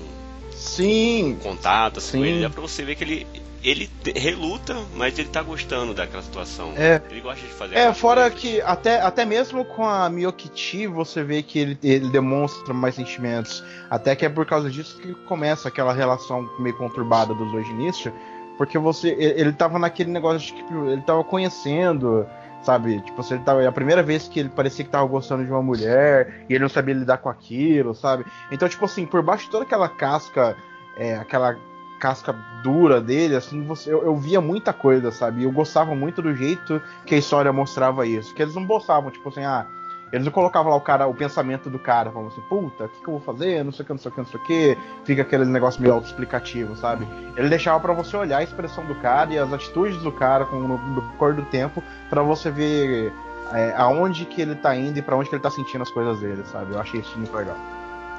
[0.53, 1.39] Sim.
[1.43, 2.19] contato assim, Sim.
[2.19, 3.27] com ele, dá pra você ver que ele,
[3.63, 6.73] ele reluta, mas ele tá gostando daquela situação.
[6.77, 7.01] É.
[7.11, 8.41] Ele gosta de fazer É, fora coisas.
[8.41, 13.63] que até, até mesmo com a Miyokichi você vê que ele, ele demonstra mais sentimentos.
[13.91, 17.73] Até que é por causa disso que começa aquela relação meio conturbada dos dois de
[17.73, 18.13] início.
[18.57, 19.09] Porque você.
[19.09, 22.27] Ele, ele tava naquele negócio de que tipo, ele tava conhecendo,
[22.63, 23.01] sabe?
[23.03, 25.63] Tipo, ele tava, é a primeira vez que ele parecia que tava gostando de uma
[25.63, 28.25] mulher e ele não sabia lidar com aquilo, sabe?
[28.51, 30.57] Então, tipo assim, por baixo de toda aquela casca
[30.97, 31.57] é, aquela
[31.99, 35.45] casca dura dele, assim, você, eu, eu via muita coisa, sabe?
[35.45, 38.35] Eu gostava muito do jeito que a história mostrava isso.
[38.35, 39.67] Que eles não mostravam, tipo assim, ah,
[40.13, 43.01] eles não colocavam lá o cara, o pensamento do cara, falando assim, puta, o que,
[43.01, 43.65] que eu vou fazer?
[43.65, 44.79] Não sei o que, não sei o que, não sei o que.
[45.05, 47.07] Fica aquele negócio meio autoexplicativo, sabe?
[47.37, 50.57] Ele deixava pra você olhar a expressão do cara e as atitudes do cara com
[50.57, 53.13] no, no cor do tempo pra você ver
[53.53, 56.21] é, aonde que ele tá indo e pra onde que ele tá sentindo as coisas
[56.21, 56.73] dele, sabe?
[56.73, 57.57] Eu achei isso muito legal.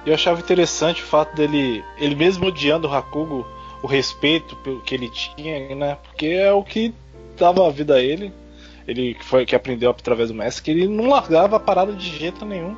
[0.06, 3.46] Eu achava interessante o fato dele, ele mesmo odiando o Hakugo,
[3.88, 5.98] o respeito que ele tinha, né?
[6.04, 6.94] Porque é o que
[7.38, 8.34] dava a vida a ele.
[8.86, 12.46] Ele foi que aprendeu através do mestre, que ele não largava a parada de jeito
[12.46, 12.76] nenhum.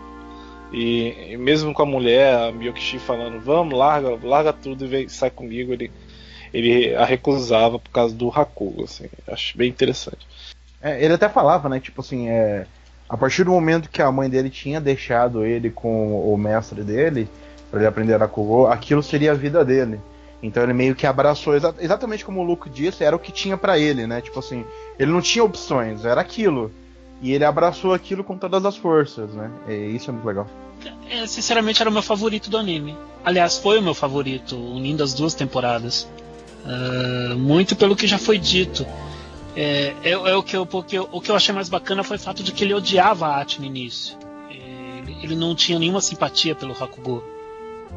[0.72, 5.10] E, e mesmo com a mulher, a Miyokishi falando, vamos, larga, larga tudo e vem,
[5.10, 5.91] sai comigo, ele,
[6.54, 9.08] ele a recusava por causa do Hakugo, assim.
[9.28, 10.28] Acho bem interessante.
[10.80, 11.80] É, ele até falava, né?
[11.80, 12.67] Tipo assim, é,
[13.08, 17.28] a partir do momento que a mãe dele tinha deixado ele com o mestre dele,
[17.72, 20.00] para ele aprender a Kugo, aquilo seria a vida dele.
[20.41, 23.58] Então ele meio que abraçou, exa exatamente como o Luke disse, era o que tinha
[23.58, 24.21] para ele, né?
[24.21, 24.65] Tipo assim,
[24.97, 26.71] ele não tinha opções, era aquilo.
[27.21, 29.52] E ele abraçou aquilo com todas as forças, né?
[29.67, 30.47] E isso é muito legal.
[31.10, 32.95] É, sinceramente era o meu favorito do anime.
[33.25, 36.08] Aliás, foi o meu favorito, unindo as duas temporadas.
[36.63, 38.86] Uh, muito pelo que já foi dito.
[39.56, 42.19] É, é, é o, que eu, porque o que eu achei mais bacana foi o
[42.19, 44.17] fato de que ele odiava a arte no início.
[44.49, 47.23] Ele, ele não tinha nenhuma simpatia pelo Hakugo.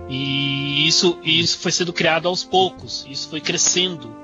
[0.08, 4.14] E isso, isso foi sendo criado aos poucos, isso foi crescendo.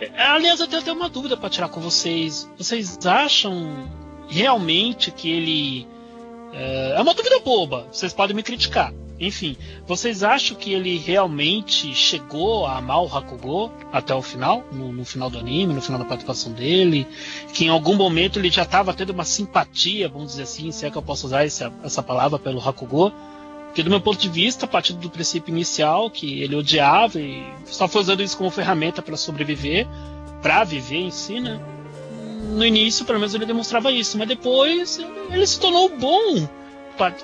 [0.00, 2.50] É, aliás, eu tenho até uma dúvida para tirar com vocês.
[2.58, 3.88] Vocês acham
[4.28, 5.88] realmente que ele.
[6.52, 8.92] É, é uma dúvida boba, vocês podem me criticar.
[9.18, 14.62] Enfim, vocês acham que ele realmente chegou a amar o Hakugo até o final?
[14.70, 17.06] No, no final do anime, no final da participação dele?
[17.54, 20.90] Que em algum momento ele já estava tendo uma simpatia, vamos dizer assim, se é
[20.90, 23.10] que eu posso usar essa, essa palavra pelo Hakugo?
[23.76, 27.44] Porque do meu ponto de vista, a partir do princípio inicial, que ele odiava e
[27.66, 29.86] só foi usando isso como ferramenta para sobreviver,
[30.40, 31.60] para viver em si, né?
[32.54, 34.98] No início, pelo menos, ele demonstrava isso, mas depois
[35.30, 36.48] ele se tornou bom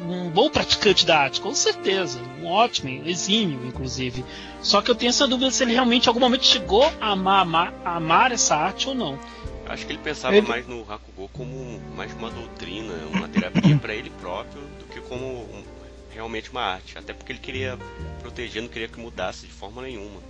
[0.02, 2.20] um bom praticante da arte, com certeza.
[2.42, 4.22] Um ótimo, exímio, inclusive.
[4.60, 7.40] Só que eu tenho essa dúvida se ele realmente em algum momento chegou a amar,
[7.40, 9.18] amar, a amar essa arte ou não.
[9.66, 10.46] Acho que ele pensava ele...
[10.46, 15.24] mais no Hakugo como mais uma doutrina, uma terapia para ele próprio, do que como
[15.24, 15.62] um,
[16.14, 16.96] realmente uma arte.
[16.98, 17.78] Até porque ele queria
[18.20, 20.20] proteger, não queria que mudasse de forma nenhuma.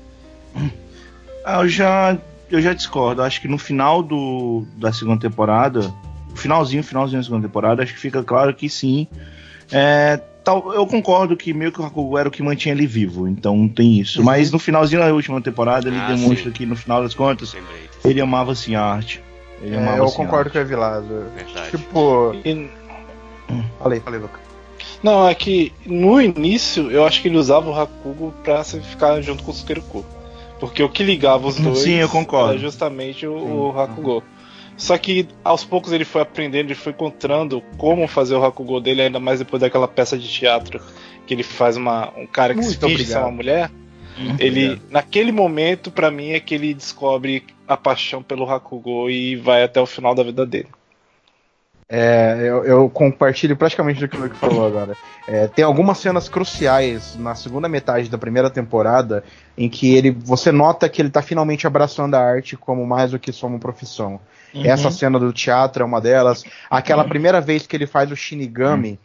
[1.45, 2.17] Ah, eu já,
[2.51, 3.23] eu já discordo.
[3.23, 5.93] Acho que no final do, da segunda temporada,
[6.35, 9.07] finalzinho, finalzinho da segunda temporada, acho que fica claro que sim.
[9.71, 13.27] É, tal, eu concordo que meio que o Hakugo era o que mantinha ele vivo,
[13.27, 14.21] então tem isso.
[14.21, 14.27] Uhum.
[14.27, 16.53] Mas no finalzinho da última temporada, ele ah, demonstra sim.
[16.53, 17.57] que no final das contas,
[18.05, 19.23] ele amava assim a arte.
[19.63, 21.27] Ele é, amava, eu assim, concordo com o Evilado.
[21.71, 22.35] Tipo.
[22.45, 22.69] E...
[23.79, 24.52] Falei, falei, Luca.
[25.03, 29.43] Não, é que no início eu acho que ele usava o Hakugo pra ficar junto
[29.43, 30.05] com o Sukeruku.
[30.61, 32.51] Porque o que ligava os dois Sim, eu concordo.
[32.51, 33.35] era justamente o,
[33.73, 34.23] o Hakugo.
[34.77, 39.03] Só que aos poucos ele foi aprendendo, ele foi encontrando como fazer o Hakugo dele,
[39.03, 40.81] ainda mais depois daquela peça de teatro
[41.27, 43.71] que ele faz uma, um cara que Muito se finge ser uma mulher.
[44.17, 44.91] Muito ele, obrigado.
[44.91, 49.81] naquele momento, para mim, é que ele descobre a paixão pelo Hakugo e vai até
[49.81, 50.69] o final da vida dele.
[51.95, 54.97] É, eu, eu, compartilho praticamente do que o Luke falou agora.
[55.29, 59.23] É, tem algumas cenas cruciais na segunda metade da primeira temporada
[59.59, 63.19] em que ele, você nota que ele está finalmente abraçando a arte como mais do
[63.19, 64.19] que só uma profissão.
[64.55, 64.65] Uhum.
[64.65, 66.45] Essa cena do teatro é uma delas.
[66.71, 68.93] Aquela primeira vez que ele faz o Shinigami.
[68.93, 68.99] Uhum.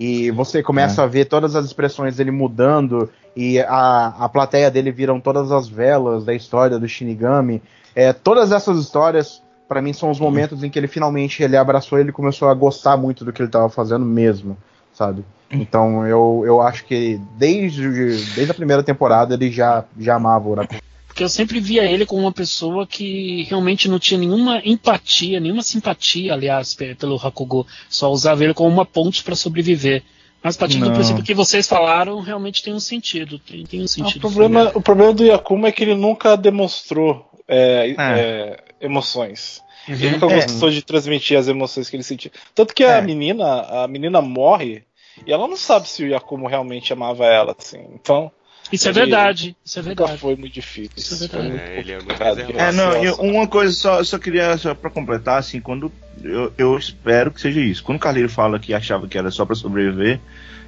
[0.00, 1.04] E você começa é.
[1.04, 5.68] a ver todas as expressões dele mudando, e a, a plateia dele viram todas as
[5.68, 7.62] velas da história do Shinigami.
[7.94, 9.40] É, todas essas histórias
[9.72, 12.54] para mim são os momentos em que ele finalmente ele abraçou e ele começou a
[12.54, 14.54] gostar muito do que ele estava fazendo mesmo,
[14.92, 15.24] sabe?
[15.50, 17.88] Então eu, eu acho que desde,
[18.34, 20.78] desde a primeira temporada ele já, já amava o Oracle.
[21.06, 25.62] Porque eu sempre via ele como uma pessoa que realmente não tinha nenhuma empatia, nenhuma
[25.62, 27.66] simpatia, aliás, pelo Hakugo.
[27.88, 30.02] Só usava ele como uma ponte para sobreviver.
[30.42, 33.38] Mas partindo do princípio que vocês falaram, realmente tem um sentido.
[33.38, 34.26] Tem, tem um sentido.
[34.26, 38.58] o, problema, o problema do Yakuma é que ele nunca demonstrou é, é.
[38.82, 39.62] Emoções.
[39.88, 39.94] Uhum.
[39.94, 40.34] Ele nunca é.
[40.34, 42.30] gostou de transmitir as emoções que ele sentia.
[42.54, 43.02] Tanto que a é.
[43.02, 44.84] menina, a menina morre
[45.26, 47.84] e ela não sabe se o Yakumo realmente amava ela, assim.
[47.94, 48.30] Então.
[48.72, 49.54] Isso é verdade.
[49.64, 50.16] Isso é verdade.
[50.16, 50.92] foi muito difícil.
[50.96, 51.60] Isso é verdade.
[51.60, 55.38] É, ele é muito é, não, eu, uma coisa só, só queria só para completar
[55.38, 55.92] assim, quando
[56.22, 57.84] eu, eu espero que seja isso.
[57.84, 60.20] Quando o Carleiro fala que achava que era só para sobreviver,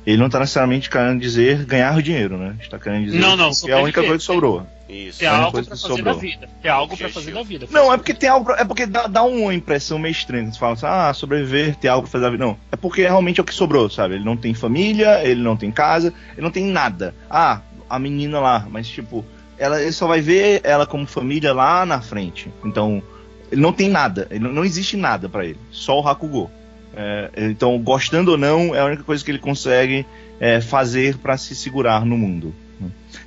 [0.07, 2.57] ele não está necessariamente querendo dizer ganhar dinheiro, né?
[2.61, 4.67] Está querendo dizer não, não, que é a única coisa que sobrou.
[4.89, 5.25] Isso.
[5.25, 6.15] É algo pra fazer sobrou.
[6.15, 6.49] da vida.
[6.63, 7.67] É algo para fazer da vida.
[7.71, 8.45] Não, é porque tem algo.
[8.45, 10.53] Pra, é porque dá, dá uma impressão meio estranha.
[10.53, 12.45] Você fala assim, ah, sobreviver, ter algo pra fazer da vida.
[12.45, 12.57] Não.
[12.71, 14.15] É porque realmente é o que sobrou, sabe?
[14.15, 17.15] Ele não tem família, ele não tem casa, ele não tem nada.
[17.31, 19.25] Ah, a menina lá, mas tipo,
[19.59, 22.53] ela, ele só vai ver ela como família lá na frente.
[22.65, 23.03] Então,
[23.51, 26.51] ele não tem nada, ele, não existe nada pra ele, só o Hakugou.
[26.97, 30.07] É, então, gostando ou não, é a única coisa que ele consegue
[30.41, 32.55] é, fazer pra se segurar no mundo.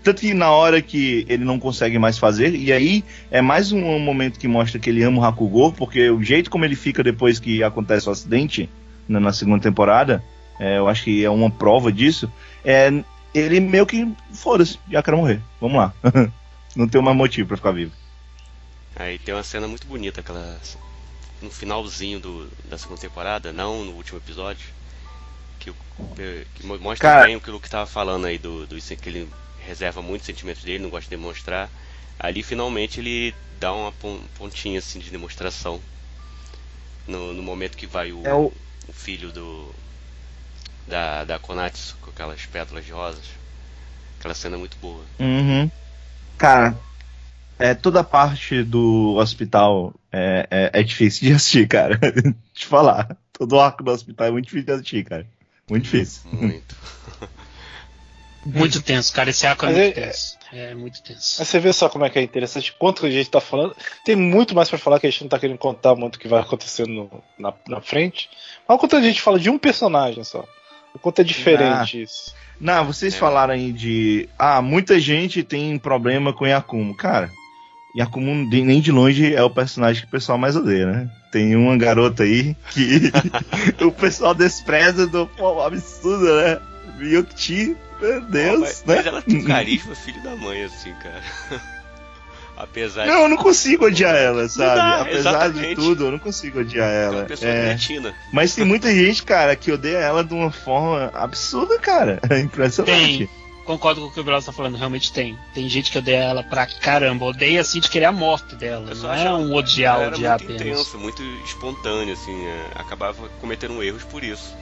[0.03, 3.99] Tanto que na hora que ele não consegue mais fazer, e aí é mais um
[3.99, 7.39] momento que mostra que ele ama o Hakugou, porque o jeito como ele fica depois
[7.39, 8.69] que acontece o acidente,
[9.07, 10.23] na, na segunda temporada,
[10.59, 12.31] é, eu acho que é uma prova disso,
[12.63, 12.91] é
[13.33, 15.93] ele meio que, foda-se, já quero morrer, vamos lá.
[16.75, 17.91] não tem mais motivo pra ficar vivo.
[18.95, 20.57] Aí tem uma cena muito bonita, aquela.
[21.41, 24.67] No finalzinho do, da segunda temporada, não no último episódio.
[25.59, 25.73] Que,
[26.55, 28.95] que mo- mostra Cara- bem o que o Luke tava falando aí do, do isso
[28.95, 29.29] que ele
[29.65, 31.69] reserva muitos sentimentos dele, não gosta de demonstrar.
[32.19, 35.79] Ali finalmente ele dá uma pon- pontinha assim de demonstração.
[37.07, 38.51] No, no momento que vai o, É o-
[38.87, 39.73] o filho do.
[40.87, 43.25] Da, da Konatsu com aquelas pétalas de rosas.
[44.19, 45.03] Aquela cena é muito boa.
[45.19, 45.69] Uhum.
[46.37, 46.77] Cara,
[47.59, 51.99] é, toda a parte do hospital é, é, é difícil de assistir, cara.
[52.53, 53.15] Te falar.
[53.33, 55.25] Todo o arco do hospital é muito difícil de assistir, cara.
[55.69, 56.21] Muito difícil.
[56.31, 56.75] Muito.
[58.45, 59.29] Muito tenso, cara.
[59.29, 60.37] Esse arco é Mas muito é- tenso.
[60.53, 61.35] É muito tenso.
[61.39, 63.75] Mas você vê só como é que é interessante, quanto que a gente tá falando.
[64.05, 66.27] Tem muito mais pra falar que a gente não tá querendo contar muito o que
[66.27, 68.29] vai acontecendo no- na, na frente.
[68.67, 70.45] Mas quanto a gente fala de um personagem só.
[70.93, 72.33] O quanto é diferente isso.
[72.59, 73.17] Não, vocês É.
[73.17, 74.27] falaram aí de.
[74.39, 76.95] Ah, muita gente tem problema com Yakumo.
[76.95, 77.29] Cara,
[77.97, 81.09] Yakumo de- nem de longe é o personagem que o pessoal mais odeia, né?
[81.31, 83.11] Tem uma garota aí que
[83.83, 86.59] o pessoal despreza do pô, absurdo, né?
[86.99, 88.95] Ryukti, meu Deus, mas, né?
[88.97, 91.21] mas ela tem um carisma filho da mãe, assim, cara.
[92.57, 94.75] Apesar Não, eu não consigo odiar ela, sabe?
[94.77, 95.69] dá, Apesar exatamente.
[95.69, 97.15] de tudo, eu não consigo odiar de ela.
[97.17, 98.15] uma pessoa É, cretina.
[98.33, 102.19] mas tem muita gente, cara, que odeia ela de uma forma absurda, cara.
[102.27, 103.29] É impressionante.
[103.67, 105.37] Concordo com o que o Bros tá falando, realmente tem.
[105.53, 107.25] Tem gente que odeia ela pra caramba.
[107.25, 108.89] Odeia assim de querer a morte dela.
[108.89, 110.61] Eu Não é um odiar, ela era odiar muito apenas.
[110.79, 114.55] intenso, muito espontâneo, assim, é, acabava cometendo erros por isso.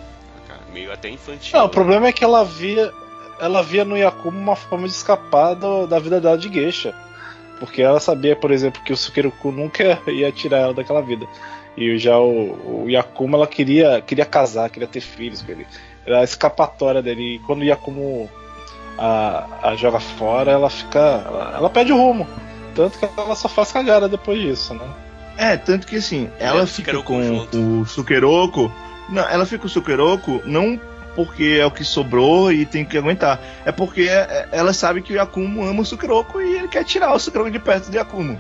[0.74, 1.52] Meio até infantil.
[1.58, 1.74] Não, o né?
[1.74, 2.92] problema é que ela via.
[3.40, 6.94] Ela via no Yakumo uma forma de escapar do- da vida dela de geisha.
[7.60, 11.26] Porque ela sabia, por exemplo, que o Sukeruku nunca ia tirar ela daquela vida.
[11.78, 15.66] E já o, o Yakumo ela queria, queria casar, queria ter filhos com ele.
[16.06, 17.36] Era a escapatória dele.
[17.36, 18.30] E quando o Yakumo
[18.98, 21.00] a, a joga fora, ela fica.
[21.00, 22.28] Ela, ela perde o rumo.
[22.74, 24.86] Tanto que ela só faz cagada depois disso, né?
[25.38, 27.58] É, tanto que assim, ela É, fica com junto.
[27.82, 28.72] o Sukeroku.
[29.10, 30.80] Não, ela fica com o Sukeroku não
[31.16, 33.40] porque é o que sobrou e tem que aguentar.
[33.66, 37.14] É porque é- ela sabe que o Yakumo ama o Sukeroku e ele quer tirar
[37.14, 38.40] o Sukeroku de perto do Yakumo.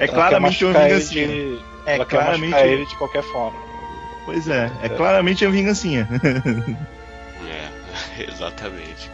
[0.00, 1.28] É Ela claramente quer uma vingancinha.
[1.28, 2.50] de- É ela quer claramente.
[2.50, 3.58] machucar ele de qualquer forma.
[4.24, 6.08] Pois é, é claramente uma vingancinha.
[7.48, 9.10] É, exatamente.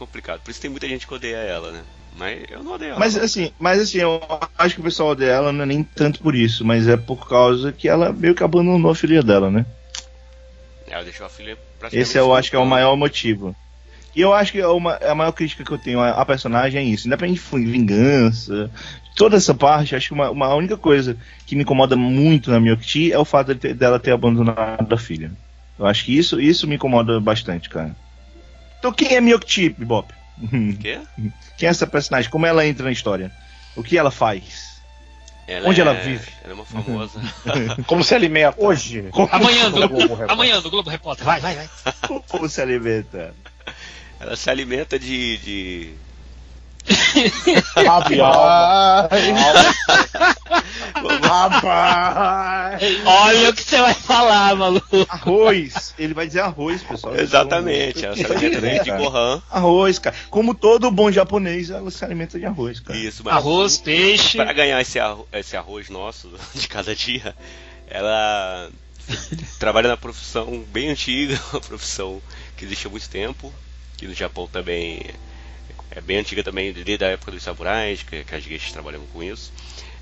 [0.00, 0.40] Complicado.
[0.40, 1.82] Por isso tem muita gente que odeia ela, né?
[2.16, 2.98] Mas eu não odeio ela.
[2.98, 4.18] Mas assim, mas assim, eu
[4.56, 7.70] acho que o pessoal dela não é nem tanto por isso, mas é por causa
[7.70, 9.66] que ela meio que abandonou a filha dela, né?
[10.88, 13.54] Ela deixou a filha praticamente Esse eu acho que é o maior motivo.
[14.16, 16.84] E eu acho que é uma, a maior crítica que eu tenho à personagem é
[16.84, 17.06] isso.
[17.06, 18.70] Independente de vingança,
[19.14, 21.14] toda essa parte, acho que uma, uma única coisa
[21.46, 24.98] que me incomoda muito na Miyokti é o fato de ter- dela ter abandonado a
[24.98, 25.30] filha.
[25.78, 27.94] Eu acho que isso, isso me incomoda bastante, cara.
[28.80, 30.12] Então quem é Miyokti, Bebop?
[30.80, 30.98] Quê?
[31.58, 32.30] Quem é essa personagem?
[32.30, 33.30] Como ela entra na história?
[33.76, 34.80] O que ela faz?
[35.46, 36.26] Ela Onde é- ela vive?
[36.42, 37.20] Ela é uma famosa.
[37.86, 38.54] Como se alimenta.
[38.56, 39.04] Hoje.
[39.30, 40.30] Amanhã, No do, Globo Repórter.
[40.32, 41.24] amanhã, do Globo Repórter.
[41.26, 41.68] Vai, vai, vai.
[42.28, 43.34] Como se alimenta?
[44.18, 45.36] ela se alimenta de.
[45.38, 45.94] de...
[51.22, 52.82] Rapaz!
[53.06, 55.06] Olha o que você vai falar, maluco.
[55.08, 55.94] Arroz!
[55.98, 57.14] Ele vai dizer arroz, pessoal.
[57.16, 59.42] Exatamente, ela se alimenta de, de Gohan.
[59.50, 60.16] Arroz, cara.
[60.28, 62.98] Como todo bom japonês, ela se alimenta de arroz, cara.
[62.98, 64.36] Isso, mas Arroz, peixe.
[64.36, 67.34] Para ganhar esse arroz, esse arroz nosso de cada dia,
[67.88, 68.70] ela
[69.58, 72.20] trabalha na profissão bem antiga, uma profissão
[72.56, 73.52] que existe há muito tempo,
[73.96, 75.02] que no Japão também
[75.90, 79.22] é bem antiga também, desde a época dos samurais, que, que as geishas trabalhavam com
[79.22, 79.52] isso.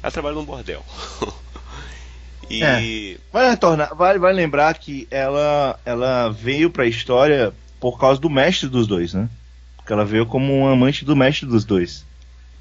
[0.02, 0.84] Ela trabalha num bordel.
[2.50, 2.88] e É.
[3.32, 8.68] Vai retornar, vai, vai lembrar que ela, ela veio pra história por causa do mestre
[8.68, 9.28] dos dois, né?
[9.76, 12.06] Porque ela veio como um amante do mestre dos dois.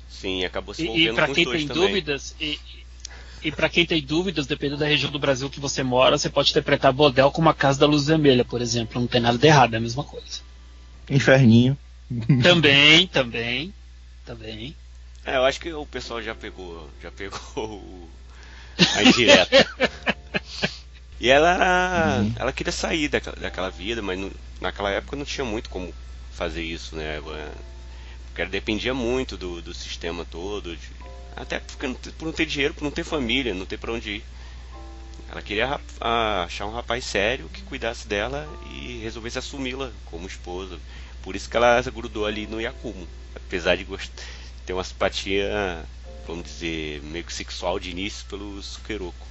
[0.07, 2.01] sim, acabou se E, envolvendo e para com os quem dois tem também.
[2.01, 2.59] dúvidas, e,
[3.43, 6.51] e para quem tem dúvidas, dependendo da região do Brasil que você mora, você pode
[6.51, 8.99] interpretar bordel como a casa da luz vermelha, por exemplo.
[9.01, 10.41] Não tem nada de errado, é a mesma coisa.
[11.09, 11.77] Inferninho.
[12.41, 13.73] também, também,
[14.25, 14.75] também.
[15.25, 18.09] É, eu acho que o pessoal já pegou, já pegou o-
[18.95, 19.67] a indireta.
[21.19, 24.31] e ela era, ela queria sair daquela, daquela vida, mas não-
[24.61, 25.93] naquela época não tinha muito como
[26.31, 27.19] fazer isso, né?
[28.27, 30.91] Porque ela dependia muito do, do sistema todo, de-
[31.35, 34.23] até porque por não ter dinheiro, por não ter família, não ter pra onde ir.
[35.29, 40.79] Ela queria ah, achar um rapaz sério que cuidasse dela e resolvesse assumi-la como esposa.
[41.27, 43.05] Por isso que ela grudou ali no Yakumo.
[43.35, 43.85] Apesar de
[44.65, 45.77] ter uma simpatia,
[46.25, 49.27] vamos dizer, meio que sexual de início pelo Sukeroku.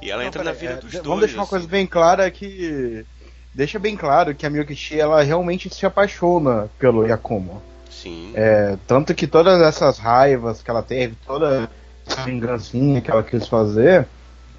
[0.00, 1.04] E ela Não, entra na vida é, dos dois.
[1.04, 1.50] Vamos deixar uma assim.
[1.50, 3.04] coisa bem clara que.
[3.52, 7.60] Deixa bem claro que a Miyokishi ela realmente se apaixona pelo Yakumo.
[7.90, 8.30] Sim.
[8.36, 11.68] É, tanto que todas essas raivas que ela teve, toda
[12.06, 14.06] essa vingancinha que ela quis fazer,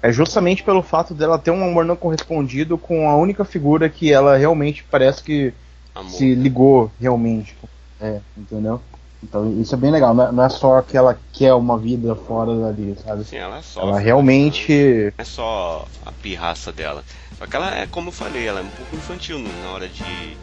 [0.02, 4.12] é justamente pelo fato dela ter um amor não correspondido com a única figura que
[4.12, 5.54] ela realmente parece que
[5.94, 6.10] amor.
[6.12, 7.56] se ligou realmente.
[8.00, 8.80] É, entendeu?
[9.22, 12.14] Então isso é bem legal, não é, não é só que ela quer uma vida
[12.16, 13.24] fora dali, sabe?
[13.24, 13.80] Sim, ela sofre.
[13.82, 14.04] Ela bastante.
[14.04, 14.72] realmente.
[15.16, 17.04] Não é só a pirraça dela.
[17.38, 20.36] Só que ela é, como eu falei, ela é um pouco infantil na hora de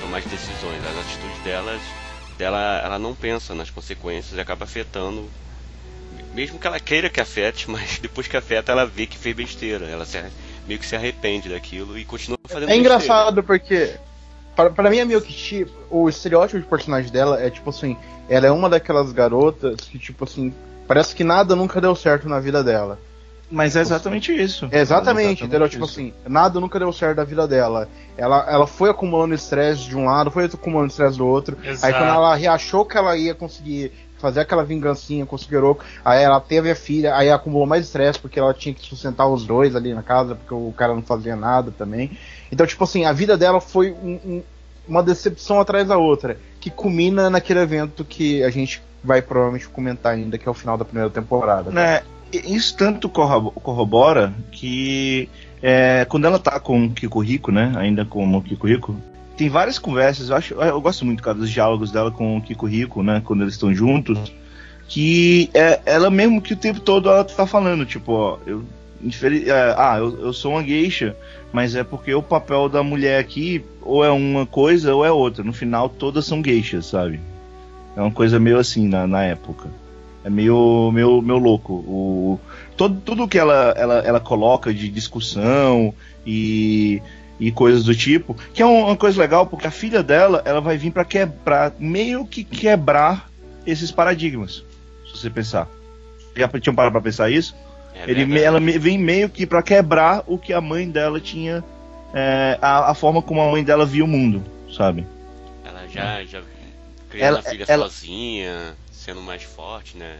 [0.00, 0.80] tomar as decisões.
[0.84, 1.80] As atitudes delas,
[2.38, 5.28] dela, ela não pensa nas consequências e acaba afetando.
[6.32, 9.86] Mesmo que ela queira que afete, mas depois que afeta, ela vê que fez besteira.
[9.86, 10.22] Ela se,
[10.68, 12.80] meio que se arrepende daquilo e continua fazendo É besteira.
[12.80, 13.94] engraçado porque,
[14.56, 17.96] para, mim, a Miyokichi, o estereótipo de personagem dela é tipo assim:
[18.28, 20.52] ela é uma daquelas garotas que, tipo assim,
[20.88, 22.98] parece que nada nunca deu certo na vida dela.
[23.48, 24.68] Mas é exatamente isso.
[24.72, 25.68] É exatamente, É entendeu?
[25.68, 25.92] Tipo isso.
[25.92, 27.88] assim, nada nunca deu certo da vida dela.
[28.16, 31.56] Ela, ela foi acumulando estresse de um lado, foi acumulando estresse do outro.
[31.62, 31.92] Aí Exato.
[31.94, 36.40] quando ela reachou que ela ia conseguir fazer aquela vingancinha com o Sugeroku, aí ela
[36.40, 39.92] teve a filha, aí acumulou mais estresse porque ela tinha que sustentar os dois ali
[39.92, 42.10] na casa, porque o cara não fazia nada também.
[42.50, 44.42] Então, tipo assim, a vida dela foi um- um-
[44.88, 50.14] uma decepção atrás da outra, que culmina naquele evento que a gente vai provavelmente comentar
[50.14, 51.70] ainda, que é o final da primeira temporada.
[51.70, 52.02] Né,
[52.32, 55.28] isso tanto corro- corrobora que
[55.62, 57.72] é, quando ela tá com o Kiko Rico, né?
[57.76, 58.96] Ainda com o Kiko Rico,
[59.36, 60.30] tem várias conversas.
[60.30, 63.22] Eu, acho, eu gosto muito, cara, dos diálogos dela com o Kiko Rico, né?
[63.24, 64.32] Quando eles estão juntos.
[64.88, 68.64] Que é ela mesmo que o tempo todo ela tá falando, tipo, ó, eu.
[69.02, 71.16] infeli- é, ah, eu, eu sou uma geisha,
[71.52, 75.42] mas é porque o papel da mulher aqui ou é uma coisa ou é outra.
[75.42, 77.18] No final, todas são geishas, sabe?
[77.96, 79.68] É uma coisa meio assim na, na época.
[80.24, 81.72] É meio, meio, meio louco.
[81.72, 82.38] O,
[82.76, 85.94] todo, tudo que ela, ela, ela coloca de discussão
[86.26, 87.00] e,
[87.38, 90.76] e coisas do tipo, que é uma coisa legal, porque a filha dela ela vai
[90.78, 93.28] vir para quebrar, meio que quebrar
[93.66, 94.64] esses paradigmas,
[95.06, 95.68] se você pensar.
[96.34, 97.54] Já tinham parado pra pensar isso?
[97.94, 101.64] É Ele, ela vem meio que para quebrar o que a mãe dela tinha,
[102.12, 104.42] é, a, a forma como a mãe dela via o mundo,
[104.74, 105.06] sabe?
[105.64, 106.42] Ela já, já
[107.10, 110.16] criando Ela- a filha ela- sozinha, sendo mais forte, né?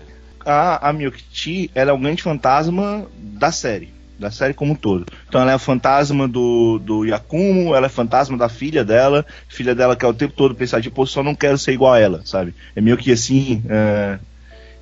[0.47, 3.93] a, a Miyuki ela é o grande fantasma da série.
[4.19, 5.07] Da série como um todo.
[5.29, 9.75] Então ela é o fantasma do, do Yakumo, ela é fantasma da filha dela, filha
[9.75, 12.23] dela quer o tempo todo pensar, tipo, eu só não quero ser igual a ela,
[12.25, 12.55] sabe?
[12.75, 13.63] É meio que assim.
[13.69, 14.19] é,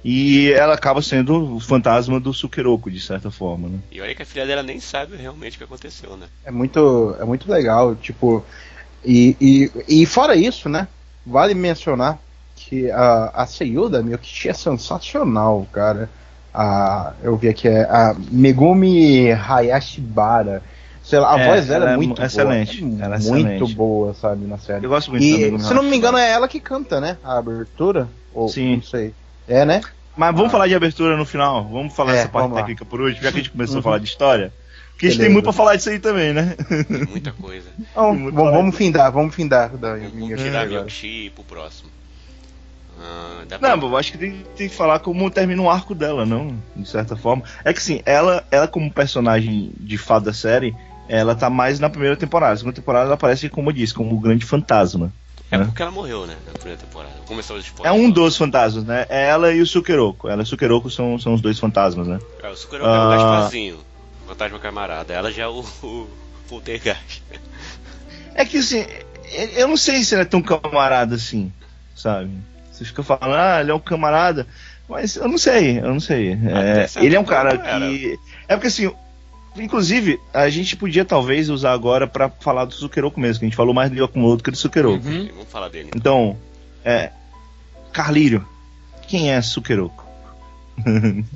[0.04, 3.78] E ela acaba sendo o fantasma do Sukeroku, de certa forma, né?
[3.90, 6.26] E olha que a filha dela nem sabe realmente o que aconteceu, né?
[6.44, 8.44] É muito, é muito legal, tipo.
[9.04, 10.88] E, e, e fora isso, né?
[11.24, 12.18] Vale mencionar
[12.54, 16.10] que a, a Seiyu da Miyokichi é sensacional, cara.
[16.54, 20.62] A, eu vi aqui, é a Megumi Hayashibara.
[21.02, 23.04] Sei lá, a É, voz dela ela é é muito excelente, boa.
[23.04, 23.74] ela é muito excelente.
[23.74, 24.86] boa, sabe, na série.
[24.86, 27.18] Eu gosto muito da E, Megumi se não me engano, é ela que canta, né?
[27.24, 28.08] A abertura?
[28.32, 28.76] Ou, Sim.
[28.76, 29.12] Não sei.
[29.48, 29.80] É, né?
[30.16, 30.52] Mas vamos Ah.
[30.52, 31.64] falar de abertura no final?
[31.68, 32.56] Vamos falar É, dessa parte lá.
[32.60, 33.80] técnica por último, já que a gente começou Uhum.
[33.80, 34.52] a falar de história?
[34.92, 36.54] Porque a gente tem muito pra falar disso aí também, né?
[36.88, 37.66] Tem muita coisa.
[37.78, 41.90] Então, vamos, vamos findar, vamos findar da Vamos e ir pro próximo.
[43.04, 45.68] Ah, dá pra- Não, mas eu acho que tem, tem que falar como termina o
[45.70, 46.56] arco dela, não?
[46.74, 47.42] De certa forma.
[47.64, 50.74] É que sim, ela, ela como personagem de fato da série,
[51.08, 52.52] ela tá mais na primeira temporada.
[52.52, 55.12] Na segunda temporada ela aparece, como eu disse, como o grande fantasma.
[55.50, 55.64] É né?
[55.66, 56.34] porque ela morreu, né?
[56.46, 57.14] Na primeira temporada.
[57.26, 59.04] Começou os É um dos fantasmas, né?
[59.10, 60.28] É ela e o Sukeroku.
[60.28, 62.18] Ela e o Sukeroku são, são os dois fantasmas, né?
[62.42, 63.16] É, o Sukeroku é o Ah.
[63.16, 63.78] Gasparzinho.
[64.26, 65.12] Fantasma camarada.
[65.12, 66.08] Ela já é o, o
[66.48, 67.22] Poltergeist.
[68.34, 68.84] É que assim,
[69.54, 71.52] eu não sei se ele é tão camarada assim,
[71.94, 72.30] sabe?
[72.74, 74.48] Você fica falando, ah, ele é um camarada.
[74.88, 76.32] Mas eu não sei, eu não sei.
[76.32, 78.18] É, ele é um cara que.
[78.48, 78.92] É porque assim,
[79.56, 83.56] inclusive, a gente podia talvez usar agora pra falar do Sukeroku mesmo, que a gente
[83.56, 85.06] falou mais do Yokumuto que do Sukeroku.
[85.06, 85.28] Uhum.
[85.28, 85.90] Vamos falar dele.
[85.94, 86.36] Então,
[86.84, 87.10] é.
[87.92, 88.44] Carlírio,
[89.06, 90.04] quem é Sukeroku?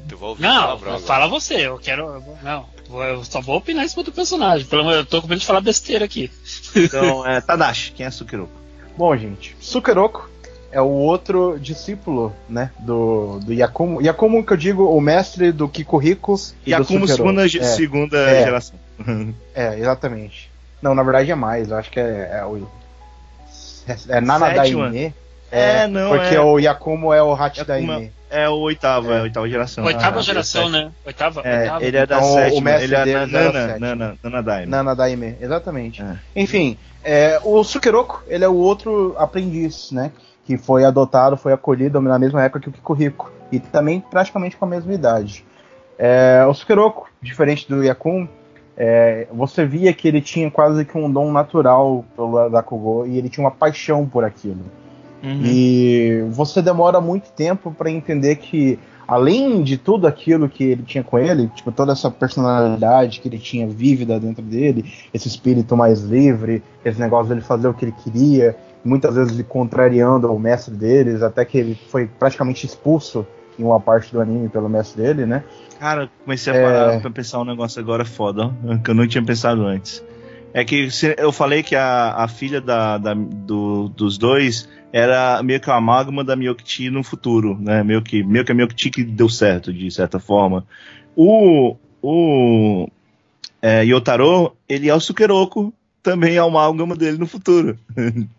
[0.08, 2.20] Tu vai ouvir Não, fala você, eu quero.
[2.42, 4.66] Não, eu só vou opinar em cima do personagem.
[4.66, 6.28] Pelo amor, eu tô com medo de falar besteira aqui.
[6.74, 8.50] Então, é Tadashi, quem é Sukeroku?
[8.96, 10.28] Bom, gente, Sukeroku
[10.70, 14.02] é o outro discípulo, né, do, do Yakumo.
[14.02, 16.34] Yakumo que eu digo, o mestre do Kikuhiko
[16.66, 17.16] e do Yakumo, Sukeroku.
[17.16, 18.44] segunda, é, segunda É.
[18.44, 18.76] geração.
[19.54, 20.50] é, exatamente.
[20.82, 22.68] Não, na verdade é mais, eu acho que é, é o...
[23.88, 24.90] É, é Nana Sétima.
[24.90, 25.14] Daime.
[25.50, 26.40] É, não, Porque é.
[26.40, 28.12] o Yakumo é o Hachidaime.
[28.30, 29.84] É o oitavo, é, a oitava geração.
[29.84, 30.90] Oitava Ah, geração, é, né?
[31.06, 31.84] Oitava, É, oitava.
[31.84, 33.78] ele é da Então, o sétima, mestre ele é da deles era Nana.
[33.78, 34.66] Nana, Nana Daime.
[34.70, 36.02] Nana Daime, exatamente.
[36.02, 36.16] É.
[36.36, 40.12] Enfim, é, o Sukeroko, ele é o outro aprendiz, né?
[40.48, 43.30] Que foi adotado, foi acolhido na mesma época que o Kikuhiko.
[43.52, 45.44] E também praticamente com a mesma idade.
[45.98, 48.26] É, o Sukeroko, diferente do Yakun,
[48.74, 53.28] é, você via que ele tinha quase que um dom natural pelo Rakugo e ele
[53.28, 54.64] tinha uma paixão por aquilo.
[55.22, 55.42] Uhum.
[55.44, 61.04] E você demora muito tempo pra entender que, além de tudo aquilo que ele tinha
[61.04, 66.00] com ele, tipo, toda essa personalidade que ele tinha vívida dentro dele, esse espírito mais
[66.00, 70.74] livre, esse negócio dele fazer o que ele queria, muitas vezes ele contrariando o mestre
[70.74, 73.26] deles, até que ele foi praticamente expulso
[73.58, 75.42] em uma parte do anime pelo mestre dele, né?
[75.78, 76.62] Cara, comecei a É.
[76.62, 80.04] parar pra pensar um negócio agora foda, ó, que eu não tinha pensado antes.
[80.52, 85.60] É que eu falei que a, a filha da, da- do- dos dois era meio
[85.60, 87.82] que a amálgama da Miyokiti no futuro, né?
[87.84, 90.64] Meio que, meio que a Miyokiti que deu certo, de certa forma.
[91.14, 92.88] O, o
[93.60, 95.72] é, Yotaro, ele é o Sukeroko,
[96.02, 97.76] também é a amálgama dele no futuro.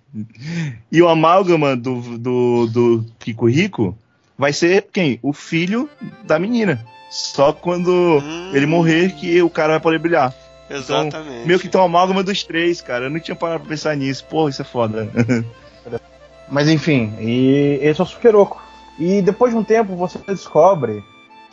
[0.91, 3.97] e o amálgama do, do, do Kikuhiko
[4.37, 5.19] vai ser quem?
[5.21, 5.89] O filho
[6.23, 6.83] da menina.
[7.09, 10.33] Só quando Hum, ele morrer que o cara vai poder brilhar.
[10.69, 11.47] Exatamente.
[11.47, 13.05] Meio que tem uma amálgama dos três, cara.
[13.05, 14.23] Eu não tinha parado pra pensar nisso.
[14.25, 15.09] Porra, isso é foda.
[16.51, 18.61] Mas enfim, e esse é o Sukeroko.
[18.97, 21.03] E depois de um tempo você descobre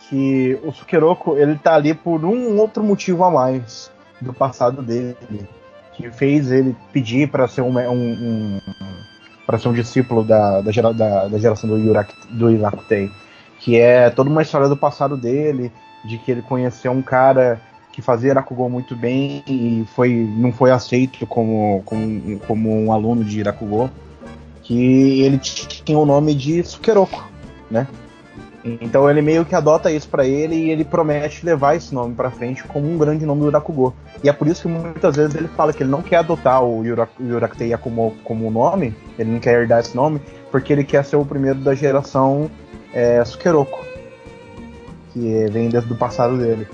[0.08, 3.90] que o Sukeroko ele tá ali por um outro motivo a mais
[4.20, 5.16] do passado dele,
[5.96, 8.60] que fez ele pedir para ser um, um, um
[9.46, 13.10] para ser um discípulo da, da, gera, da, da geração do, Yurak, do Irakutei,
[13.60, 15.72] que é toda uma história do passado dele,
[16.04, 17.60] de que ele conheceu um cara
[17.92, 23.24] que fazia Irakugou muito bem e foi, não foi aceito como, como, como um aluno
[23.24, 23.88] de Irakugou
[24.62, 27.24] que ele tinha o nome de Sukeroko,
[27.70, 27.86] né?
[28.80, 32.30] Então ele meio que adota isso pra ele e ele promete levar esse nome pra
[32.30, 33.94] frente como um grande nome do Rakugo.
[34.24, 36.84] E é por isso que muitas vezes ele fala que ele não quer adotar o
[36.84, 41.16] Yurak Yurakutei Yakumo como nome, ele não quer herdar esse nome, porque ele quer ser
[41.16, 42.50] o primeiro da geração
[42.92, 43.84] é, Sukeroko,
[45.12, 46.66] que vem desde o passado dele.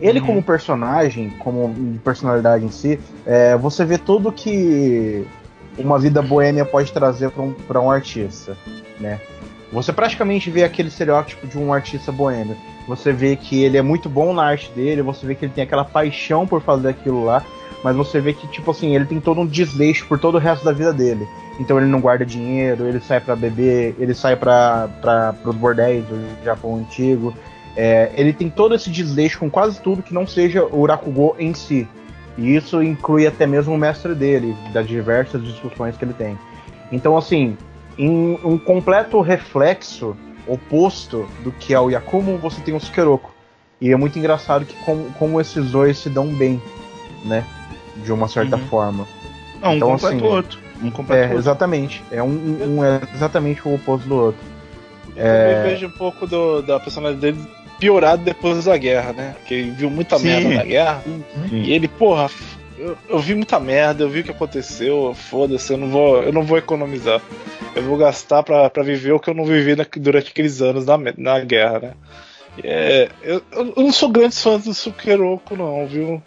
[0.00, 0.26] Ele Uhum.
[0.26, 1.74] como personagem, como
[2.04, 5.26] personalidade em si, é, você vê tudo que
[5.78, 8.56] uma vida boêmia pode trazer para um, pra um artista,
[9.00, 9.20] né?
[9.76, 12.56] Você praticamente vê aquele estereótipo de um artista boêmio.
[12.88, 15.64] Você vê que ele é muito bom na arte dele, você vê que ele tem
[15.64, 17.44] aquela paixão por fazer aquilo lá,
[17.84, 20.64] mas você vê que, tipo assim, ele tem todo um desleixo por todo o resto
[20.64, 21.28] da vida dele.
[21.60, 26.42] Então ele não guarda dinheiro, ele sai para beber, ele sai para os bordéis do
[26.42, 27.34] Japão antigo.
[27.76, 31.52] É, ele tem todo esse desleixo com quase tudo que não seja o Rakugo em
[31.52, 31.86] si.
[32.38, 36.38] E isso inclui até mesmo o mestre dele, das diversas discussões que ele tem.
[36.90, 37.58] Então, assim,
[37.98, 40.16] em um completo reflexo
[40.46, 43.34] oposto do que é o Yakumo, você tem o Sukeroko.
[43.80, 46.60] E é muito engraçado que como, como esses dois se dão bem,
[47.24, 47.44] né?
[47.96, 48.66] De uma certa Uhum.
[48.68, 49.08] forma.
[49.60, 50.58] Não, um Então, completa assim, o outro.
[50.82, 51.38] Um completa É, o outro.
[51.38, 52.04] exatamente.
[52.10, 52.28] É um,
[52.78, 54.40] um é exatamente o oposto do outro.
[55.16, 55.62] Eu É.
[55.62, 57.48] vejo um pouco do- da personalidade dele
[57.80, 59.34] piorado depois da guerra, né?
[59.38, 60.26] Porque ele viu muita Sim.
[60.26, 61.02] merda na guerra.
[61.48, 61.62] Sim.
[61.62, 62.30] E ele, porra,
[62.78, 66.32] eu, eu vi muita merda, eu vi o que aconteceu, foda-se, eu não vou, eu
[66.32, 67.20] não vou economizar.
[67.74, 70.86] Eu vou gastar pra, pra viver o que eu não vivi na- durante aqueles anos
[70.86, 71.92] na, na guerra, né?
[72.64, 76.22] É, eu, eu não sou grande fã do Sukeroko, não, viu?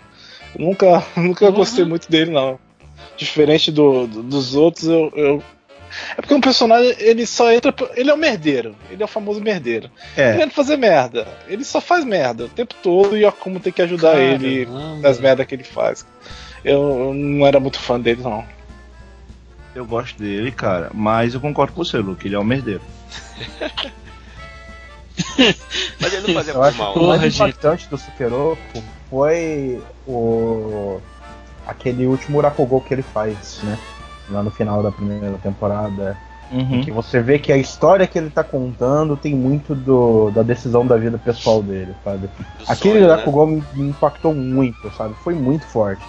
[0.55, 1.51] Eu nunca, nunca Uhum.
[1.53, 2.59] gostei muito dele, não.
[3.17, 5.43] Diferente do, do- dos outros, eu, eu-
[6.17, 7.73] É porque um personagem, ele só entra.
[7.95, 8.75] Ele é um merdeiro.
[8.89, 9.89] Ele é o famoso merdeiro.
[10.15, 10.33] É.
[10.33, 11.27] Querendo fazer merda.
[11.47, 14.67] Ele só faz merda o tempo todo e o Akuma tem que ajudar ele
[15.01, 16.05] das merdas que ele faz.
[16.63, 18.45] Eu, eu não era muito fã dele, não.
[19.73, 20.89] Eu gosto dele, cara.
[20.93, 22.27] Mas eu concordo com você, Luke.
[22.27, 22.81] Ele é um merdeiro.
[25.99, 26.93] Mas ele não fazia por mal.
[26.93, 27.49] que o Porra, mais gente.
[27.49, 30.99] impactante do Sukeroko foi o
[31.67, 33.77] aquele último Rakugo que ele faz, né?
[34.31, 36.17] Lá no final da primeira temporada.
[36.51, 36.81] Uhum.
[36.81, 40.85] Que você vê que a história que ele tá contando tem muito do, da decisão
[40.85, 42.27] da vida pessoal dele, sabe?
[42.27, 42.31] Do
[42.67, 43.63] Aquele sonho, né?
[43.75, 45.13] Me, impactou muito, sabe?
[45.23, 46.03] Foi muito forte.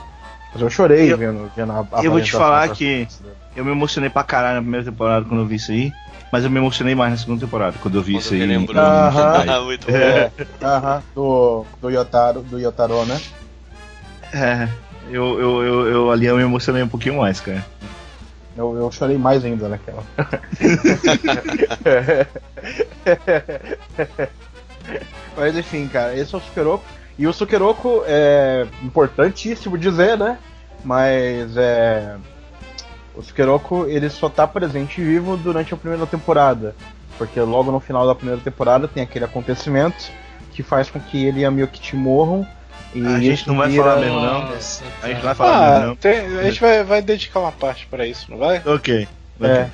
[0.53, 3.07] Mas eu chorei Eu- vendo, vendo a eu vou te falar que-
[3.55, 5.93] Eu me emocionei pra caralho na primeira temporada quando eu vi isso aí.
[6.33, 8.41] Mas eu me emocionei mais na segunda temporada, quando eu vi Quando isso aí.
[8.41, 8.81] relembrou.
[8.81, 9.45] Aham.
[9.49, 9.97] Ah, muito bom.
[9.97, 10.31] É,
[10.63, 13.21] aham, do, do Yotaro, do Yotaro, né?
[14.33, 14.69] É,
[15.11, 17.65] eu, eu, eu, eu ali eu me emocionei um pouquinho mais, cara.
[18.61, 20.03] Eu, eu chorei mais ainda naquela.
[25.35, 26.85] Mas enfim, cara, esse é o Sukeroko.
[27.19, 30.37] E o Sukeroko é importantíssimo dizer, né?
[30.85, 32.19] Mas é.
[33.15, 36.77] O Sukeroku, ele só tá presente vivo durante a primeira temporada.
[37.17, 40.13] Porque logo no final da primeira temporada tem aquele acontecimento
[40.53, 42.47] que faz com que ele e a Miyokichi morram.
[42.95, 44.53] E A gente não vai vira- falar mesmo, não.
[45.03, 45.97] A gente vai falar mesmo, Ah, não.
[45.97, 48.59] tem- a gente vai, vai dedicar uma parte pra isso, não vai?
[48.67, 49.07] Ok.
[49.39, 49.49] ok.
[49.49, 49.69] É.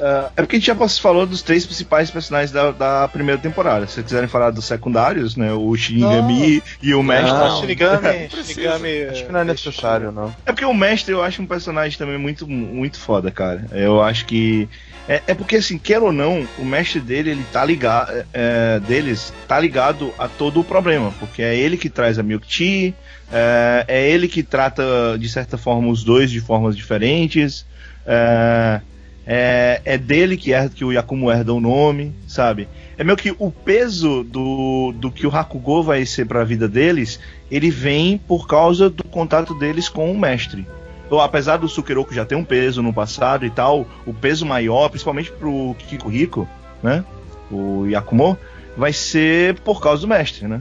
[0.00, 3.84] Ah, É porque a gente já falou dos três principais personagens da, da primeira temporada.
[3.86, 5.52] Se vocês quiserem falar dos secundários, né?
[5.52, 7.30] O Shinigami e o Mestre.
[7.32, 8.28] Ah, Não, Shinigami.
[8.44, 9.02] Shinigami.
[9.10, 10.34] acho que não é necessário, não.
[10.46, 13.64] É porque o Mestre eu acho um personagem também muito, muito foda, cara.
[13.72, 14.68] Eu acho que.
[15.08, 18.12] É, é porque, assim, quer ou não, o mestre dele, ele tá ligado.
[18.32, 21.12] é, deles, tá ligado a todo o problema.
[21.18, 22.92] Porque é ele que traz a Milk Tea,
[23.32, 27.64] é, é ele que trata, de certa forma, os dois de formas diferentes.
[28.06, 28.80] É,
[29.30, 32.66] é, é dele que, herda, que o Yakumo herda o nome, sabe?
[32.96, 37.20] É meio que o peso do, do que o Hakugo vai ser pra vida deles,
[37.50, 40.66] ele vem por causa do contato deles com o mestre.
[41.08, 44.90] Então, apesar do Sukeroku já ter um peso no passado e tal, o peso maior,
[44.90, 46.46] principalmente pro Kiko Rico,
[46.82, 47.02] né?
[47.50, 48.36] O Yakumo,
[48.76, 50.60] vai ser por causa do mestre, né?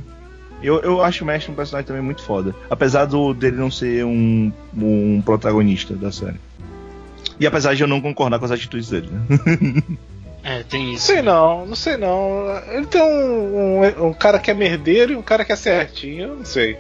[0.64, 2.56] Eu, eu acho o mestre um personagem também muito foda.
[2.70, 6.40] Apesar do, dele não ser um, um protagonista da série.
[7.38, 9.84] E apesar de eu não concordar com as atitudes dele, né?
[10.44, 11.08] É, tem Não isso.
[11.08, 12.46] sei não, não sei não.
[12.72, 16.22] Ele tem um, um, um cara que é merdeiro e um cara que é certinho,
[16.30, 16.78] eu não sei.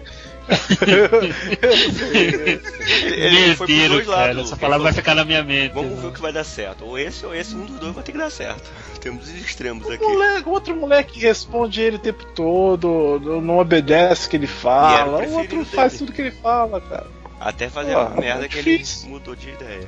[3.03, 4.45] Ele, foi pros dois cara, lados.
[4.45, 5.73] essa palavra vai ficar na minha mente.
[5.73, 6.85] Vamos ver o que vai dar certo.
[6.85, 8.69] Ou esse ou esse, um dos dois vai ter que dar certo.
[9.01, 10.03] Temos os extremos aqui.
[10.03, 15.19] Moleque, outro moleque responde ele o tempo todo, não obedece o que ele o fala,
[15.25, 16.05] o outro faz dele.
[16.05, 17.07] tudo que ele fala, cara.
[17.39, 19.87] Até fazer Pô, a merda é que ele mudou de ideia.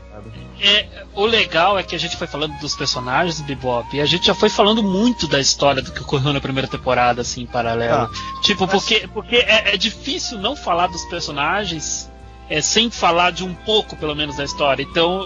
[0.61, 4.05] É, o legal é que a gente foi falando dos personagens do Bebop e a
[4.05, 7.47] gente já foi falando muito da história do que ocorreu na primeira temporada, assim, em
[7.47, 8.07] paralelo.
[8.43, 12.07] tipo, porque, porque é, é difícil não falar dos personagens
[12.51, 14.83] é, sem falar de um pouco, pelo menos, da história.
[14.83, 15.23] Então,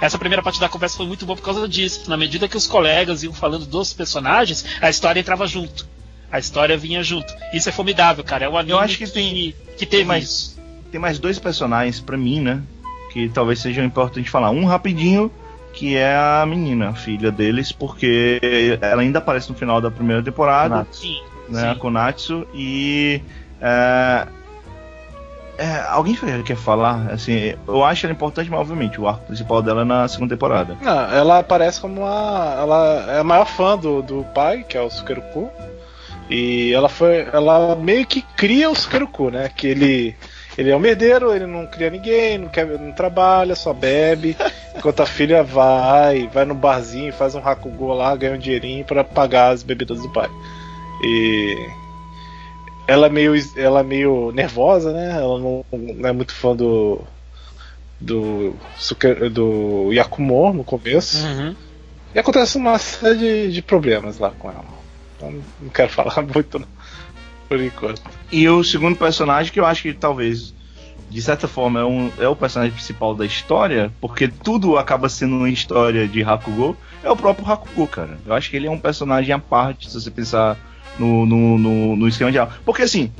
[0.00, 2.08] é, essa primeira parte da conversa foi muito boa por causa disso.
[2.08, 5.86] Na medida que os colegas iam falando dos personagens, a história entrava junto.
[6.32, 7.32] A história vinha junto.
[7.52, 8.46] Isso é formidável, cara.
[8.46, 10.55] É um anime Eu acho que tem- que teve mais- isso.
[10.90, 12.62] Tem mais dois personagens pra mim, né?
[13.12, 14.50] Que talvez sejam importantes falar.
[14.50, 15.30] Um rapidinho,
[15.72, 20.22] que é a menina, a filha deles, porque ela ainda aparece no final da primeira
[20.22, 20.86] temporada.
[20.92, 21.18] Sim,
[21.48, 21.78] né, a sim.
[21.78, 23.20] Konatsu e
[23.60, 24.26] é,
[25.58, 29.82] é, alguém quer falar assim eu acho ela importante mas obviamente o arco principal dela
[29.82, 32.56] é na segunda temporada Não, ela aparece como uma.
[32.58, 35.50] Ela é a maior fã do, do pai, que é o Sukeruku.
[36.28, 37.26] E ela foi.
[37.32, 39.48] Ela meio que cria o Sukeruku, né?
[39.48, 40.16] Que ele.
[40.56, 44.36] Ele é um merdeiro, ele não cria ninguém, não, quer, não trabalha, só bebe.
[44.74, 49.04] Enquanto a filha vai, vai no barzinho, faz um Hakugo lá, ganha um dinheirinho pra
[49.04, 50.30] pagar as bebidas do pai.
[51.02, 51.68] E
[52.86, 55.16] ela é meio, ela é meio nervosa, né?
[55.18, 57.02] Ela não, não é muito fã do
[58.00, 58.54] do
[59.32, 61.24] do Yakumo no começo.
[61.26, 61.54] Uhum.
[62.14, 64.64] E acontece uma série de, de problemas lá com ela.
[65.16, 66.68] Então não quero falar muito não,
[67.48, 68.02] por enquanto.
[68.30, 70.54] e o segundo personagem que eu acho que talvez
[71.08, 75.36] de certa forma é, um, é o personagem principal da história porque tudo acaba sendo
[75.36, 78.78] uma história de Hakugo é o próprio Hakugo cara eu acho que ele é um
[78.78, 80.58] personagem à parte se você pensar
[80.98, 83.12] no, no, no, no esquema algo porque assim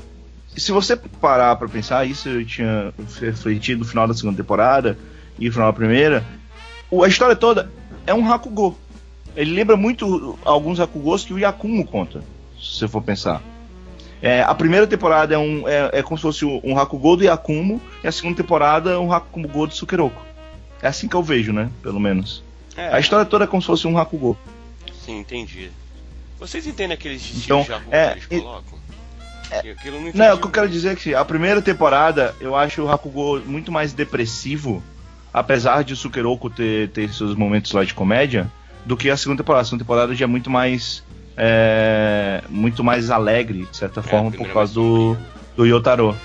[0.57, 4.99] se você parar pra pensar, isso eu tinha refletido no final da segunda temporada
[5.39, 6.25] e no final da primeira,
[7.05, 7.71] a história toda
[8.07, 8.77] é um Hakugo.
[9.37, 12.21] Ele lembra muito alguns Hakugos que o Yakumo conta,
[12.59, 13.43] se você for pensar.
[14.23, 17.81] É, a primeira temporada é, um, é, é como se fosse um Hakugo do Yakumo,
[18.03, 20.21] e a segunda temporada é um Hakugo do Sukeroku.
[20.81, 21.71] É assim que eu vejo, né?
[21.83, 22.43] Pelo menos.
[22.77, 24.37] É, A história toda é como se fosse um Hakugo.
[25.05, 25.71] sim, entendi.
[26.39, 28.79] Vocês entendem aqueles Então, de é, que eles colocam?
[29.85, 32.83] Eu não, Não, o que eu quero dizer é que a primeira temporada eu acho
[32.83, 34.83] o Hakugo muito mais depressivo,
[35.33, 38.51] apesar de o Sukeroku ter, ter seus momentos lá de comédia,
[38.85, 39.63] do que a segunda temporada.
[39.63, 41.03] A segunda temporada já é muito mais.
[41.37, 45.17] É, muito mais alegre, de certa É, forma, por causa do,
[45.57, 46.17] do Yotaro.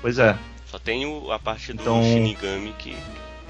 [0.00, 0.36] Pois é.
[0.66, 2.96] Só tem o- a parte do Então- Shinigami que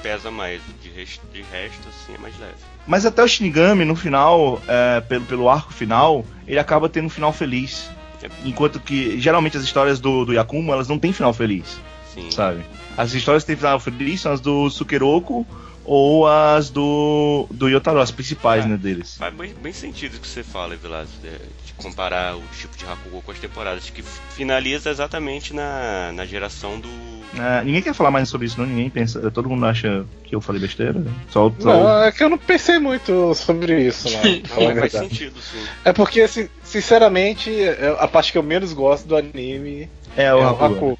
[0.02, 0.60] pesa mais.
[0.82, 2.54] De resto, de resto assim, é mais leve.
[2.86, 7.10] Mas até o Shinigami, no final, é, pelo, pelo arco final, ele acaba tendo um
[7.10, 7.88] final feliz.
[8.22, 8.28] É.
[8.44, 11.80] Enquanto que, geralmente, as histórias do, do Yakumo, elas não têm final feliz.
[12.12, 12.30] Sim.
[12.30, 12.60] sabe?
[12.94, 15.46] As histórias que tem final feliz são as do Sukeroku
[15.84, 18.68] ou as do, do Yotaro, as principais, É.
[18.68, 19.16] né, deles.
[19.16, 21.30] Faz bem, bem sentido o que você fala, Vilas, de,
[21.76, 26.88] comparar o tipo de Hakugo com as temporadas, que finaliza exatamente na, na geração do.
[27.36, 28.66] É, ninguém quer falar mais sobre isso, não?
[28.66, 29.30] Ninguém pensa.
[29.30, 31.02] Todo mundo acha que eu falei besteira?
[31.30, 34.06] Só, só- Não, é que eu não pensei muito sobre isso,
[34.54, 35.64] a Não, faz sentido, sim.
[35.84, 40.34] É porque, sin- sinceramente, é a parte que eu menos gosto do anime É, é
[40.34, 40.74] o Hakugo.
[40.74, 40.98] Haku.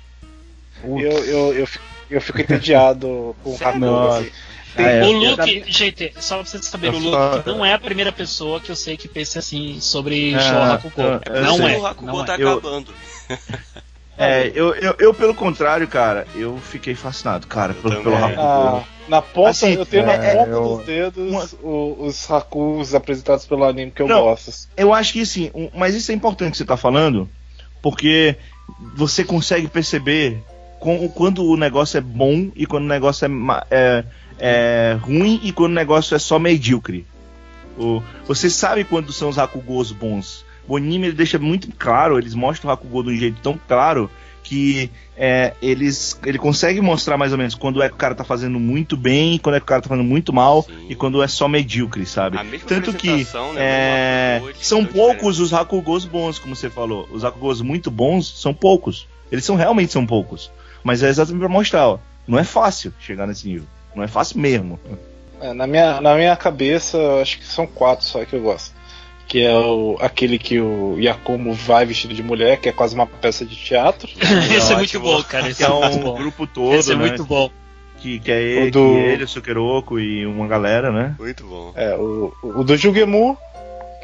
[1.01, 4.09] Eu, eu, eu, fico- Eu fico entediado com o Hakugo.
[4.09, 4.31] Assim.
[4.77, 7.75] Tem- É, o Luke, gente, só pra vocês saberem, o Eu só- Luke não é
[7.75, 11.01] a primeira pessoa que eu sei que pensa assim sobre É, Show Hakugo.
[11.01, 11.75] eu- eu não sei.
[11.75, 11.79] é.
[11.79, 12.37] o Hakugo Não tá é.
[12.37, 12.93] Acabando.
[14.19, 18.15] É, eu, eu, eu, pelo contrário, cara, eu fiquei fascinado, cara, pelo, Eu pelo.
[18.17, 18.41] Hakugo.
[18.41, 22.95] Ah, na ponta, Assim, eu tenho na é, ponta eu- dos dedos o- os Hakus
[22.95, 24.21] apresentados pelo anime que eu Não.
[24.23, 24.69] gosto.
[24.77, 27.29] Eu acho que sim, um- mas isso é importante que você tá falando,
[27.81, 28.37] porque
[28.95, 30.39] você consegue perceber
[30.79, 34.05] com- quando o negócio é bom e quando o negócio é, ma- é-
[34.45, 37.07] é ruim e quando o negócio é só medíocre.
[37.79, 40.45] O- você sabe quando são os Hakugos bons.
[40.67, 44.11] O anime ele deixa muito claro, eles mostram o Hakugo de um jeito tão claro
[44.43, 48.25] que é, eles ele consegue mostrar mais ou menos quando é que o cara tá
[48.25, 50.87] fazendo muito bem, quando é que o cara tá fazendo muito mal Sim.
[50.89, 52.37] e quando é só medíocre, sabe?
[52.67, 53.27] Tanto que né,
[53.57, 57.09] é, são poucos os Hakugos bons, como você falou.
[57.13, 59.07] Os Hakugos muito bons são poucos.
[59.31, 60.51] Eles são realmente são poucos.
[60.83, 61.99] Mas é exatamente pra mostrar, ó.
[62.27, 63.67] Não é fácil chegar nesse nível.
[63.95, 64.79] Não é fácil mesmo.
[65.41, 68.73] É, na, minha, na minha cabeça, eu acho que são quatro só que eu gosto.
[69.27, 73.07] Que é o, aquele que o Yakumo vai vestido de mulher, que é quase uma
[73.07, 74.11] peça de teatro.
[74.55, 74.79] Esse é Ótimo.
[74.79, 75.49] muito bom, cara.
[75.49, 76.15] Esse é é um bom.
[76.17, 77.01] grupo todo, Esse é né?
[77.07, 77.51] muito bom.
[77.99, 81.15] Que, que é ele, O do- que ele, o Sukeroku e uma galera, né?
[81.19, 81.73] Muito bom.
[81.77, 83.39] É, o, o do Jugemu,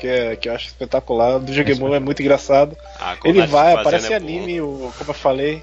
[0.00, 1.36] que, é, que eu acho espetacular.
[1.36, 2.76] O do Jugemu é muito engraçado.
[2.98, 5.62] Ah, quando Ele vai, fazendo aparece é anime, o, como eu falei.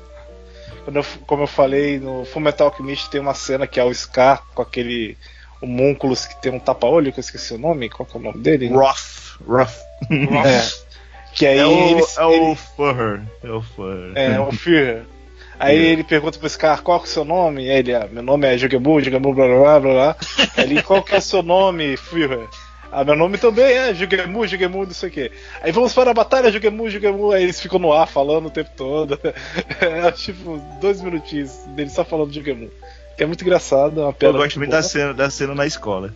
[0.85, 4.41] Quando eu- como eu falei, no Fullmetal Alchemist tem uma cena que é o Scar
[4.53, 5.17] com aquele
[5.61, 7.89] homúnculos que tem um tapa-olho, que eu esqueci o nome.
[7.89, 8.67] Qual que é o nome dele?
[8.69, 9.39] Rough.
[9.47, 9.71] Rough.
[10.45, 10.85] É.
[11.33, 13.21] Que aí É o, eles- é o ele- Furrer.
[13.43, 14.11] É o Furrer.
[14.15, 15.03] É, o Führer.
[15.59, 15.93] Aí Yeah.
[15.93, 17.69] ele pergunta pro Scar qual que é o seu nome?
[17.69, 20.15] Aí ele, ah, meu nome é Jugemu, Jugemu, blá blá blá blá blá.
[20.57, 22.47] Aí ele, qual que é o seu nome, Führer?
[22.97, 25.31] Ah, meu nome também é Jugemu, Jugemu, não sei o quê.
[25.61, 27.31] Aí vamos para a batalha, Jugemu, Jugemu.
[27.31, 29.19] Aí eles ficam no ar falando o tempo todo.
[29.81, 32.69] É tipo dois minutinhos deles só falando Jugemu.
[33.17, 34.37] Que é muito engraçado, é uma Eu piada.
[34.37, 36.13] gosto muito da cena, da cena na escola.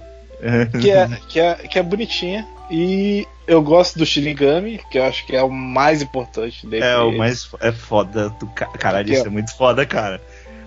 [0.79, 2.47] que é, que, é, que é bonitinha.
[2.71, 6.85] E eu gosto do Shinigami, que eu acho que é o mais importante dele.
[6.85, 10.21] É o mais é foda do ca- caralho, Que é- isso é muito foda, cara.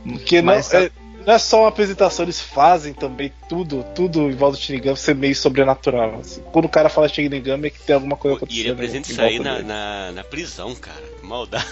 [0.05, 0.91] Porque não, Mas, é,
[1.27, 5.15] não é só uma apresentação, eles fazem também tudo, tudo em volta do Shinigami ser
[5.15, 6.19] meio sobrenatural.
[6.21, 6.43] assim.
[6.53, 8.73] Quando o cara fala Shinigami é que tem alguma coisa Pô, E ele acontecendo.
[8.73, 11.03] apresenta isso aí na, na, na prisão, cara.
[11.21, 11.67] Que maldade.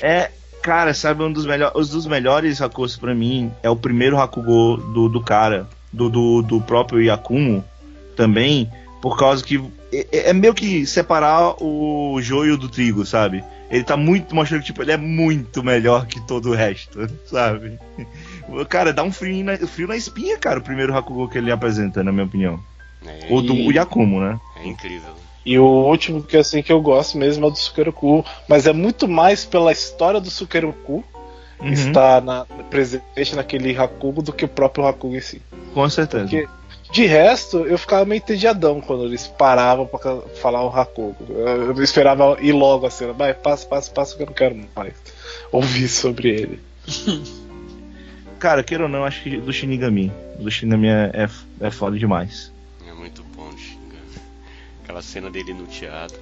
[0.00, 4.18] É, cara, sabe, um dos melhores, os dos melhores Hakus pra mim é o primeiro
[4.18, 7.64] Hakugo do, do cara, do, do, do próprio Yakumo
[8.16, 13.44] também, por causa que é, é meio que separar o joio do trigo, sabe?
[13.72, 17.78] Ele tá muito mostrando que tipo, ele é muito melhor que todo o resto, sabe?
[18.68, 22.04] Cara, dá um frio na, frio na espinha, cara, o primeiro Hakugo que ele apresenta,
[22.04, 22.60] na minha opinião.
[23.06, 24.38] É, Ou do o Yakumo, né?
[24.62, 25.14] é incrível.
[25.44, 28.72] E o último que assim que eu gosto mesmo é o do Sukeroku, mas é
[28.72, 31.02] muito mais pela história do Sukeroku
[31.58, 35.40] que Uhum, está na, presente naquele Hakugo do que o próprio Hakugo em si.
[35.72, 36.24] com certeza.
[36.24, 36.48] Porque,
[36.92, 41.24] de resto, eu ficava meio entediadão quando eles paravam pra falar o Hakugo.
[41.30, 44.60] Eu, eu esperava ir logo a cena, vai, passa, passa, passa que eu não quero
[44.76, 44.92] mais
[45.50, 46.60] ouvir sobre ele.
[48.38, 50.12] Cara, queira ou não, acho que do Shinigami.
[50.38, 52.52] Do Shinigami é, é, é foda demais.
[52.86, 54.18] É muito bom, Shinigami.
[54.84, 56.20] Aquela cena dele no teatro.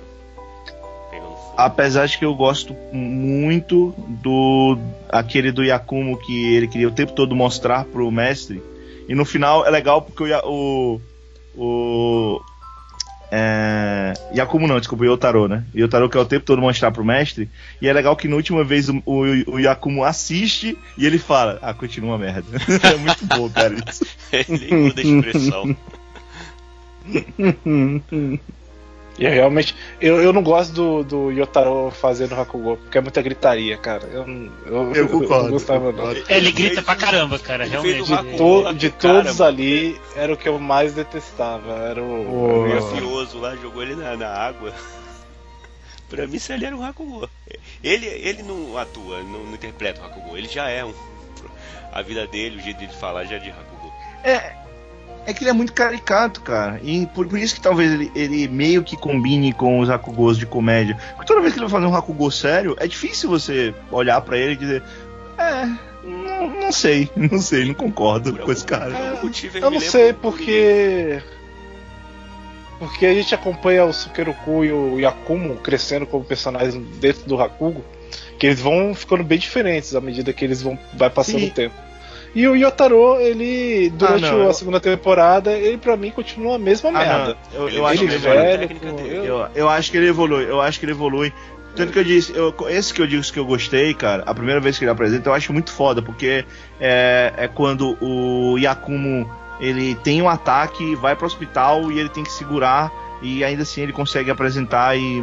[1.56, 7.12] Apesar de que eu gosto muito do aquele do Yakumo que ele queria o tempo
[7.12, 8.62] todo mostrar pro mestre.
[9.10, 11.00] E no final é legal porque o,
[11.56, 12.40] o,
[13.28, 15.64] é, Yakumo não, desculpa, o Yotaro, né?
[15.74, 17.50] O Yotaro quer o tempo todo mostrar pro mestre.
[17.82, 19.22] E é legal que na última vez o, o,
[19.54, 22.46] o Yakumo assiste e ele fala: Ah, continua uma merda.
[22.88, 23.74] é muito bom, cara.
[23.88, 24.06] Isso.
[24.30, 25.76] Ele muda a expressão.
[29.20, 29.76] E eu realmente.
[30.00, 34.08] Eu, eu não gosto do, do Yotaro fazendo Hakugo, porque é muita gritaria, cara.
[34.10, 35.98] Eu, não- eu, Eu concordo, não gostava, eu não.
[35.98, 36.24] concordo.
[36.26, 38.02] É, ele grita pra caramba, cara, realmente.
[38.02, 39.44] De, to- de todos mano.
[39.44, 41.70] ali, era o que eu mais detestava.
[41.70, 42.06] Era o.
[42.06, 44.72] O o- mafioso lá jogou ele na, na água.
[46.08, 47.28] pra mim, se ele era um Hakugo.
[47.84, 50.34] Ele, ele não atua, não, não interpreta o Hakugo.
[50.36, 50.94] Ele já é um.
[51.92, 53.92] A vida dele, o jeito dele falar já é de Hakugo.
[54.24, 54.54] É,
[55.26, 56.80] é que ele é muito caricato, cara.
[56.82, 60.46] E por, por isso que talvez ele, ele meio que combine com os Hakugos de
[60.46, 60.96] comédia.
[61.16, 64.36] Porque toda vez que ele vai fazer um Hakugo sério, é difícil você olhar pra
[64.38, 64.82] ele e dizer:
[65.38, 65.66] É,
[66.04, 69.18] não, não sei, não sei, não concordo Por com esse cara.
[69.22, 71.22] motivo, ele Eu não sei porque.
[72.78, 77.84] Porque a gente acompanha o Sukeroku e o Yakumo crescendo como personagens dentro do Hakugo,
[78.38, 81.48] que eles vão ficando bem diferentes à medida que eles vão vai passando Sim.
[81.48, 81.89] o tempo.
[82.34, 86.54] E o Yotaro, ele, durante Ah, não, a eu- segunda temporada, ele pra mim continua
[86.56, 87.36] a mesma Ah, merda.
[87.52, 89.16] não, eu, eu acho ele que ele velho, pô, dele.
[89.16, 91.32] eu- Eu, eu acho que ele evolui, eu acho que ele evolui.
[91.74, 94.60] Tanto que eu disse, eu- esse que eu digo que eu gostei, cara, a primeira
[94.60, 96.44] vez que ele apresenta, eu acho muito foda, porque
[96.80, 99.28] é, é quando o Yakumo
[99.60, 102.90] ele tem um ataque, vai pro hospital e ele tem que segurar,
[103.22, 105.20] e ainda assim ele consegue apresentar e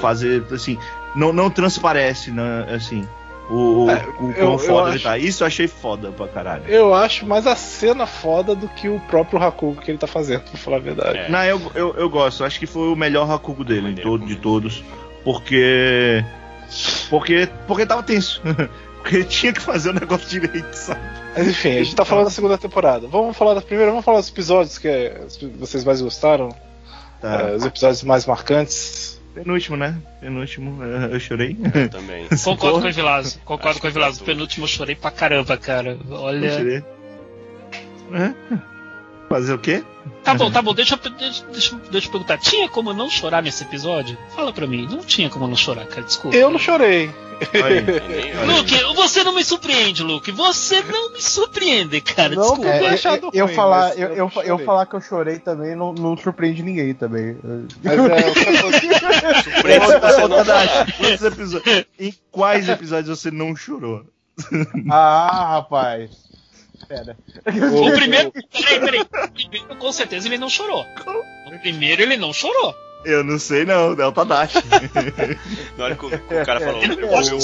[0.00, 0.78] fazer, assim,
[1.14, 3.06] não, não transparece, né, assim,
[3.50, 5.18] o, o, É, o eu- quão eu foda ele acho- tá.
[5.18, 6.64] Isso eu achei foda pra caralho.
[6.66, 10.40] Eu acho mais a cena foda do que o próprio Hakugo que ele tá fazendo,
[10.42, 11.18] pra falar a verdade.
[11.18, 11.28] É.
[11.28, 12.44] Não, eu, eu, eu gosto.
[12.44, 14.82] Acho que foi o melhor Hakugo dele, Maneiro, todo, de todos.
[15.24, 16.24] Porque.
[17.10, 17.48] Porque.
[17.66, 18.40] Porque tava tenso.
[19.02, 21.00] porque ele tinha que fazer o negócio direito, sabe?
[21.36, 23.06] Mas enfim, a gente tá falando da segunda temporada.
[23.06, 25.20] Vamos falar da primeira, vamos falar dos episódios que é,
[25.58, 26.48] vocês mais gostaram,
[27.20, 27.42] Tá.
[27.42, 29.15] é, os episódios mais marcantes.
[29.36, 29.94] Penúltimo, né?
[30.20, 31.56] Penúltimo, é, eu chorei.
[31.74, 32.26] Eu também.
[32.42, 33.38] Concordo com o Evilásio.
[33.44, 34.24] Concordo Acho com o Evilásio.
[34.24, 35.98] pra Penúltimo eu chorei pra caramba, cara.
[36.08, 36.50] Eu Olha.
[36.50, 36.84] chorei.
[38.12, 38.34] É?
[39.28, 39.82] Fazer o quê?
[40.22, 40.72] Tá bom, tá bom.
[40.72, 42.38] Deixa, eu- deixa, deixa, deixa eu perguntar.
[42.38, 44.16] Tinha como não chorar nesse episódio?
[44.34, 44.86] Fala pra mim.
[44.88, 46.02] Não tinha como não chorar, cara.
[46.02, 46.36] Desculpa.
[46.36, 47.10] Eu não chorei.
[47.52, 47.84] Aí.
[48.46, 50.30] Luke, você não me surpreende, Luke.
[50.32, 52.34] Você não me surpreende, cara.
[52.34, 52.68] Não, Desculpa.
[52.68, 55.92] é, eu, achado eu ruim, falar, eu, eu eu, falar que eu chorei também não,
[55.92, 57.36] não surpreende ninguém também.
[57.82, 58.40] Mas é, surpreende
[60.00, 64.04] você não episódios- Em quais episódios você não chorou?
[64.90, 66.25] ah, rapaz.
[66.88, 67.16] Pera.
[67.46, 68.32] O primeiro.
[68.52, 69.00] Peraí, peraí.
[69.00, 70.84] O primeiro, com certeza, ele não chorou.
[71.46, 72.74] O primeiro, ele não chorou.
[73.04, 74.54] Eu não sei não, Delta Dash.
[75.78, 77.34] Na hora que o, o cara falou, eu vou ser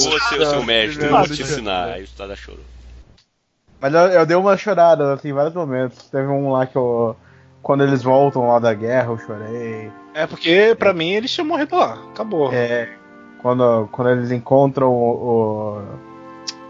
[0.40, 1.84] o seu mestre, eu vou te ensinar.
[1.92, 2.64] Aí o Tada chorou.
[3.80, 6.08] Mas eu, eu dei uma chorada assim, em vários momentos.
[6.10, 7.16] Teve um lá que eu.
[7.62, 9.90] Quando eles voltam lá da guerra, eu chorei.
[10.14, 11.94] É porque pra mim eles tinham morrido lá.
[12.12, 12.52] Acabou.
[12.52, 12.88] É,
[13.40, 15.12] quando, quando eles encontram o,
[15.78, 16.11] o-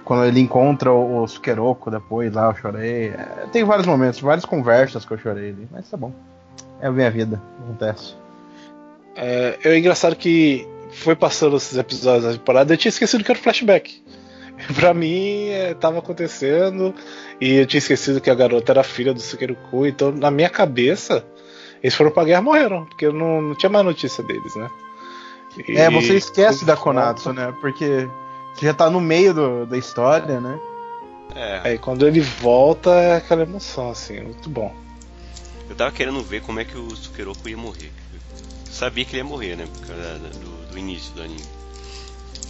[0.05, 3.09] Quando ele encontra o, o Sukeroko depois lá, eu chorei.
[3.09, 6.13] É, tem vários momentos, várias conversas que eu chorei ali, mas tá bom.
[6.81, 8.15] É a minha vida, acontece.
[9.15, 13.41] É, é engraçado que foi passando esses episódios da temporada, eu tinha esquecido que era
[13.41, 14.03] flashback.
[14.75, 16.95] pra mim, é, tava acontecendo,
[17.41, 21.25] e eu tinha esquecido que a garota era filha do Sukeruku, então na minha cabeça,
[21.83, 24.69] eles foram pra guerra e morreram, porque eu não, não tinha mais notícia deles, né?
[25.69, 27.55] E- É, você esquece da Konatsu, né?
[27.61, 28.09] Porque
[28.55, 30.59] você já tá no meio do- da história, né?
[31.35, 34.75] É, Aí quando ele volta, é aquela emoção, assim, muito bom.
[35.69, 37.91] eu tava querendo ver como é que o Sukeroku ia morrer.
[38.13, 39.67] Eu sabia que ele ia morrer, né?
[39.73, 41.43] Por causa do, do início do anime.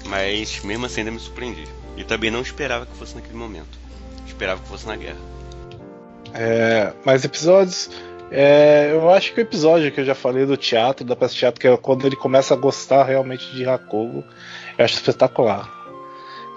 [0.07, 1.65] Mas mesmo assim ainda me surpreendi.
[1.97, 3.79] E também não esperava que fosse naquele momento.
[4.27, 5.19] Esperava que fosse na guerra.
[6.35, 7.91] É, mais episódios.
[8.31, 11.41] É, eu acho que o episódio que eu já falei do teatro, da peça de
[11.41, 14.25] teatro, que é quando ele começa a gostar realmente de Hakogo,
[14.79, 15.71] eu acho espetacular.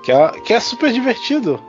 [0.05, 1.59] Que é, que é super divertido.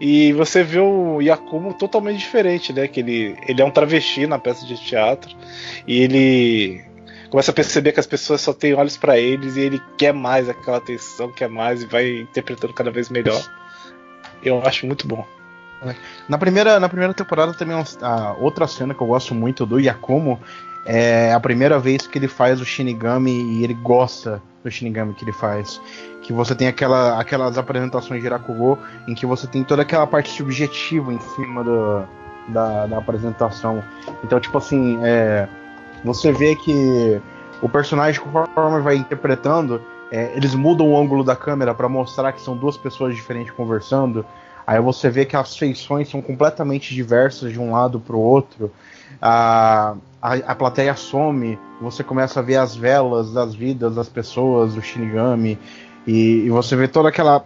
[0.00, 2.86] E você vê o Yakumo totalmente diferente, né?
[2.86, 5.34] Que ele, ele é um travesti na peça de teatro.
[5.84, 6.84] E ele
[7.28, 10.48] começa a perceber que as pessoas só têm olhos pra eles e ele quer mais
[10.48, 13.42] aquela atenção, quer mais e vai interpretando cada vez melhor.
[14.40, 15.26] Eu acho muito bom.
[16.28, 19.80] Na primeira, na primeira temporada também é a outra cena que eu gosto muito do
[19.80, 20.40] Yakumo
[20.84, 25.24] é a primeira vez que ele faz o Shinigami e ele gosta do Shinigami que
[25.24, 25.80] ele faz.
[26.28, 30.28] Que você tem aquela, aquelas apresentações de Rakugo em que você tem toda aquela parte
[30.28, 32.04] subjetiva em cima do,
[32.48, 33.82] da, da apresentação.
[34.22, 35.48] Então, tipo assim, é,
[36.04, 37.18] você vê que
[37.62, 39.80] o personagem, conforme vai interpretando,
[40.12, 44.22] é, eles mudam o ângulo da câmera para mostrar que são duas pessoas diferentes conversando.
[44.66, 48.70] Aí você vê que as feições são completamente diversas de um lado para o outro.
[49.18, 54.74] A, a, a plateia some, você começa a ver as velas das vidas das pessoas,
[54.74, 55.58] do Shinigami,
[56.08, 57.44] e, e você vê toda aquela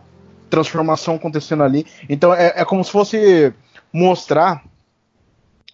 [0.49, 1.85] transformação acontecendo ali.
[2.09, 3.53] Então é, é como se fosse
[3.93, 4.65] mostrar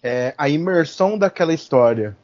[0.01, 2.17] é, a imersão daquela história.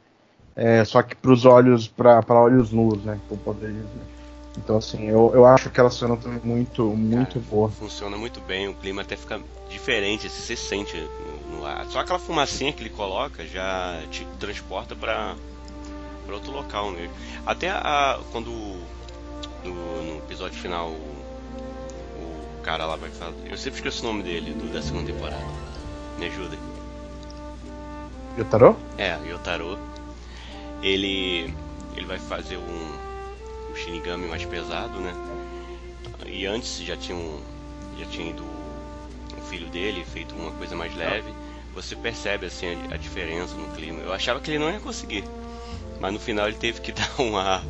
[0.56, 3.20] É, só que para os olhos, para olhos nus, né?
[3.28, 4.16] que poderia dizer.
[4.56, 7.68] Então, assim, eu, eu acho aquela cena também muito, muito Cara, boa.
[7.68, 9.38] Funciona muito bem, o clima até fica
[9.68, 11.84] diferente, assim, você sente no, no ar.
[11.90, 15.36] Só aquela fumacinha que ele coloca já te transporta pra
[16.32, 17.10] outro local, né?
[17.44, 18.50] Até a, quando
[19.66, 23.32] no, no episódio final o, o cara lá vai falar.
[23.48, 25.44] Eu sempre esqueço o nome dele, do, da segunda temporada.
[26.18, 26.56] Me ajuda.
[28.38, 28.76] Yotaro?
[28.98, 29.78] É, Yotaro.
[30.82, 31.52] Ele.
[31.96, 35.14] Ele vai fazer um, um Shinigami mais pesado, né?
[36.26, 37.40] E antes já tinha um.
[37.98, 41.32] Já tinha ido o filho dele, feito uma coisa mais leve.
[41.74, 44.00] Você percebe assim a, a diferença no clima.
[44.00, 45.24] Eu achava que ele não ia conseguir.
[46.00, 47.62] Mas no final ele teve que dar uma,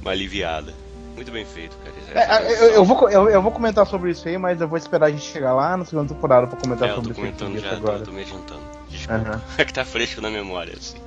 [0.00, 0.72] uma aliviada.
[1.16, 1.76] Muito bem feito,
[2.12, 2.24] cara.
[2.44, 5.06] É, eu, eu vou, eu, eu vou comentar sobre isso aí, mas eu vou esperar
[5.06, 7.38] a gente chegar lá na segunda temporada pra comentar É, eu sobre tô isso aqui
[7.38, 8.04] comentando já, tô, agora.
[8.04, 8.60] tô me adiantando.
[8.90, 9.22] Desculpa.
[9.30, 9.40] Aham.
[9.58, 10.98] É que tá fresco na memória, assim.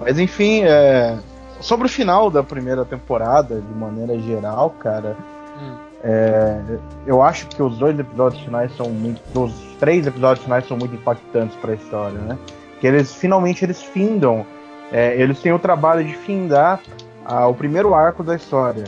[0.00, 1.16] Mas enfim, é,
[1.60, 5.16] sobre o final da primeira temporada, de maneira geral, cara,
[5.58, 5.74] Hum.
[6.04, 6.60] é,
[7.06, 9.20] eu acho que os dois episódios finais são muito.
[9.34, 12.38] Os três episódios finais são muito impactantes pra história, né?
[12.80, 14.44] Que eles finalmente eles findam.
[14.92, 16.80] é, eles têm o trabalho de findar
[17.28, 18.84] ah, o primeiro arco da história.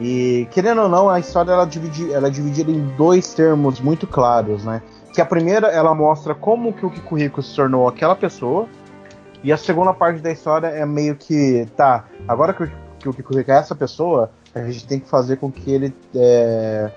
[0.00, 4.06] E querendo ou não, a história ela, dividi, ela é dividida em dois termos muito
[4.06, 4.80] claros, né?
[5.12, 8.66] Que a primeira ela mostra como que o Kikuhiko se tornou aquela pessoa.
[9.44, 13.12] E a segunda parte da história é meio que, tá, agora que o, que o
[13.12, 16.90] Kikuhiko é essa pessoa, a gente tem que fazer com que ele é,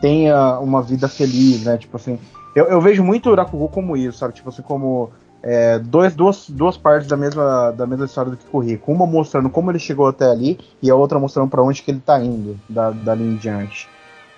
[0.00, 1.76] tenha uma vida feliz, né?
[1.76, 2.18] Tipo assim,
[2.54, 4.34] eu, eu vejo muito o Rakugo como isso, sabe?
[4.34, 5.10] Tipo assim, como
[5.42, 8.92] é, dois, duas, duas partes da mesma, da mesma história do Kikuhiko.
[8.92, 12.00] Uma mostrando como ele chegou até ali e a outra mostrando para onde que ele
[12.00, 13.88] tá indo da, dali em diante,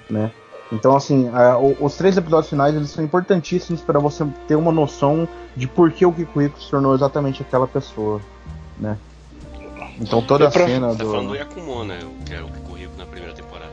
[0.08, 0.30] né?
[0.72, 4.72] Então, assim, a- o- os três episódios finais eles são importantíssimos para você ter uma
[4.72, 8.20] noção de por que o Kikuhiko se tornou exatamente aquela pessoa,
[8.78, 8.96] né?
[10.00, 11.36] Então toda a pra- cena Você tá falando do do.
[11.36, 11.98] Yakumo, né?
[12.24, 13.72] Que é o corriu na primeira temporada.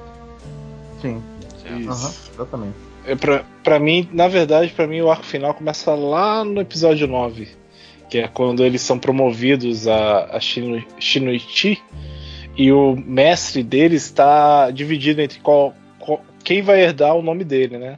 [1.02, 1.22] Sim,
[1.62, 1.80] Certo?
[1.80, 1.90] Isso.
[1.90, 2.89] aham, exatamente.
[3.10, 7.07] É pra, pra mim, na verdade, pra mim o arco final começa lá no episódio
[7.07, 7.47] 9.
[8.10, 10.39] Que é quando eles são promovidos a, a.
[12.57, 17.78] E o mestre deles está dividido entre qual, qual- quem vai herdar o nome dele,
[17.78, 17.97] né?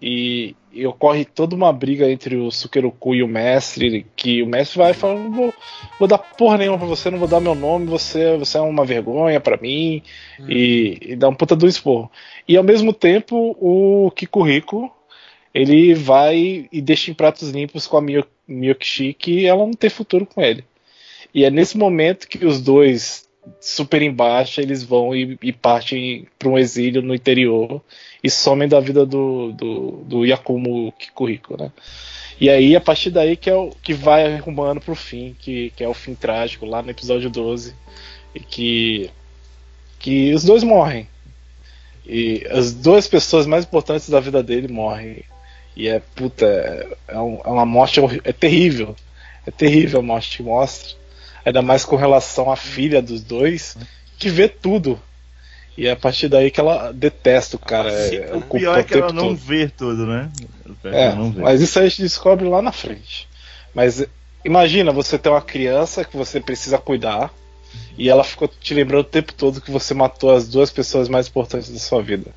[0.00, 4.78] E, e ocorre toda uma briga entre o Sukeroku e o mestre, que o mestre
[4.78, 5.54] vai falar, não vou,
[5.98, 8.84] vou dar porra nenhuma pra você, não vou dar meu nome, você, você é uma
[8.84, 10.02] vergonha pra mim,
[10.46, 12.10] e, e dá um puta do esporro.
[12.48, 14.90] E ao mesmo tempo, o Kikuhiko,
[15.52, 18.02] ele vai e deixa em pratos limpos com a
[18.46, 20.64] Miyokishi que ela não tem futuro com ele.
[21.34, 23.28] E é nesse momento que os dois,
[23.60, 27.82] super embaixo, eles vão e, e partem para um exílio no interior
[28.22, 31.72] e somem da vida do, do, do Yakumo Kikuhiko, né?
[32.38, 35.82] E aí, a partir daí que, é o, que vai arrumando pro fim, que, que
[35.82, 37.74] é o fim trágico, lá no episódio 12,
[38.34, 39.10] e que,
[39.98, 41.08] que os dois morrem.
[42.06, 45.24] E as duas pessoas mais importantes da vida dele morrem.
[45.76, 48.94] E é, puta, é, é um- é uma morte é terrível.
[49.46, 50.94] É terrível a morte que mostra.
[51.44, 53.76] Ainda mais com relação à filha dos dois,
[54.18, 55.00] que vê tudo.
[55.76, 57.90] E é a partir daí que ela detesta o cara.
[57.90, 59.36] Participa, é, o pior é que ela não todo.
[59.36, 60.30] vê tudo, né?
[60.84, 63.28] É, mas isso a gente descobre lá na frente.
[63.74, 64.04] Mas
[64.44, 67.30] imagina você ter uma criança que você precisa cuidar
[67.98, 71.28] e ela ficou te lembrando o tempo todo que você matou as duas pessoas mais
[71.28, 72.30] importantes da sua vida.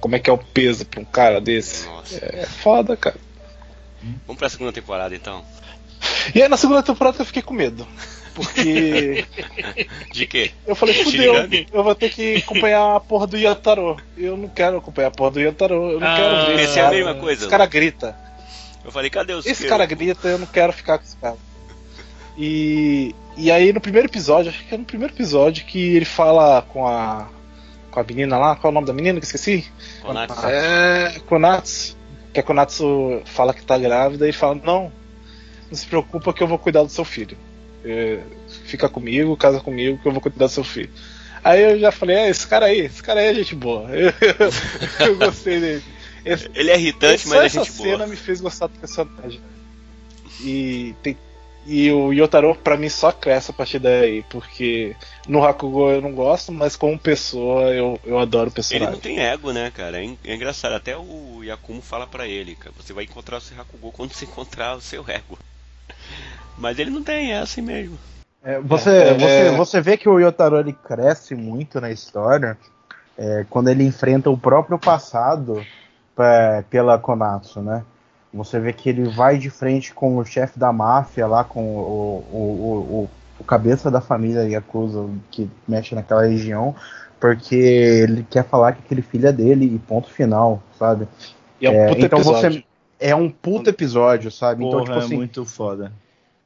[0.00, 1.86] Como é que é o peso pra um cara desse?
[1.86, 2.16] Nossa.
[2.24, 3.16] É foda, cara.
[4.26, 5.44] Vamos pra segunda temporada então.
[6.34, 7.86] E aí na segunda temporada eu fiquei com medo.
[8.34, 9.24] Porque
[10.12, 10.50] De quê?
[10.66, 11.34] eu falei, De fudeu,
[11.72, 13.96] eu vou ter que acompanhar a porra do Yantaro.
[14.18, 15.92] Eu não quero acompanhar a porra do Yantaro.
[15.92, 16.96] Eu não Ah, quero ver esse pensei a cara.
[16.96, 17.40] mesma coisa.
[17.42, 18.16] Esse cara grita.
[18.84, 21.36] Eu falei, cadê os Esse cara grita, eu não quero ficar com esse cara.
[22.36, 26.62] E, e aí no primeiro episódio, acho que é no primeiro episódio que ele fala
[26.62, 27.28] com a
[27.90, 29.70] com a menina lá, qual é o nome da menina que eu esqueci?
[30.02, 30.46] Konatsu.
[30.46, 31.96] É, Konatsu.
[32.32, 34.90] Que a Konatsu fala que tá grávida e fala: "Não,
[35.70, 37.36] não se preocupa que eu vou cuidar do seu filho.
[37.84, 38.18] É,
[38.64, 40.90] fica comigo, casa comigo que eu vou cuidar do seu filho."
[41.44, 45.06] Aí eu já falei: "É, esse cara aí, esse cara aí é gente boa." Eu,
[45.06, 45.84] eu gostei dele.
[46.24, 48.06] Esse- Ele é irritante, mas é essa gente cena boa.
[48.08, 49.40] me fez gostar do personagem.
[50.40, 51.16] E, tem-
[51.66, 54.94] e o Yotaro, pra mim, só cresce a partir daí, porque
[55.28, 58.90] no Hakugo eu não gosto, mas como pessoa eu, eu adoro o Ele personagem.
[58.92, 60.02] não tem ego, né, cara?
[60.02, 60.74] É, é engraçado.
[60.74, 62.74] Até o Yakumo fala pra ele, cara.
[62.76, 65.38] Você vai encontrar o seu Hakugou quando você encontrar o seu ego.
[66.58, 67.98] Mas ele não tem, é assim mesmo.
[68.42, 69.50] É, você, É, você, é.
[69.56, 72.58] você vê que o Yotaro ele cresce muito na história
[73.16, 75.64] é, quando ele enfrenta o próprio passado
[76.18, 77.82] é, pela Konatsu, né?
[78.34, 82.24] Você vê que ele vai de frente com o chefe da máfia lá, com o,
[82.32, 82.40] o, o,
[83.04, 83.10] o,
[83.40, 86.74] o cabeça da família Yakuza que mexe naquela região,
[87.20, 91.06] porque ele quer falar que aquele filho é dele e ponto final, sabe?
[91.60, 92.52] E é um É, puta então episódio.
[92.52, 92.64] você
[92.98, 94.62] é um puto episódio, sabe?
[94.62, 95.92] Porra, então, tipo assim, é muito foda.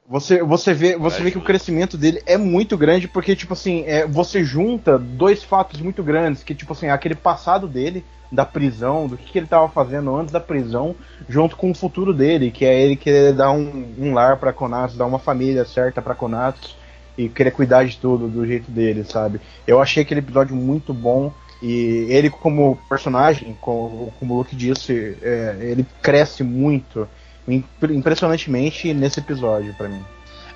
[0.09, 3.85] Você, você vê, você vê que o crescimento dele é muito grande, porque, tipo assim,
[3.87, 8.03] é, você junta dois fatos muito grandes, que, tipo assim, aquele passado dele,
[8.33, 10.97] da prisão, do que, que ele tava fazendo antes da prisão,
[11.29, 14.97] junto com o futuro dele, que é ele querer dar um, um lar pra Konatos,
[14.97, 16.75] dar uma família certa pra Konatos,
[17.17, 19.41] e querer cuidar de tudo do jeito dele, sabe?
[19.67, 21.31] Eu achei aquele episódio muito bom,
[21.61, 27.07] e ele como personagem, como, como o Luke disse, é, ele cresce muito,
[27.49, 30.05] impressionantemente nesse episódio, pra mim.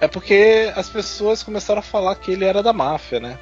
[0.01, 3.39] É porque as pessoas começaram a falar que ele era da máfia, né?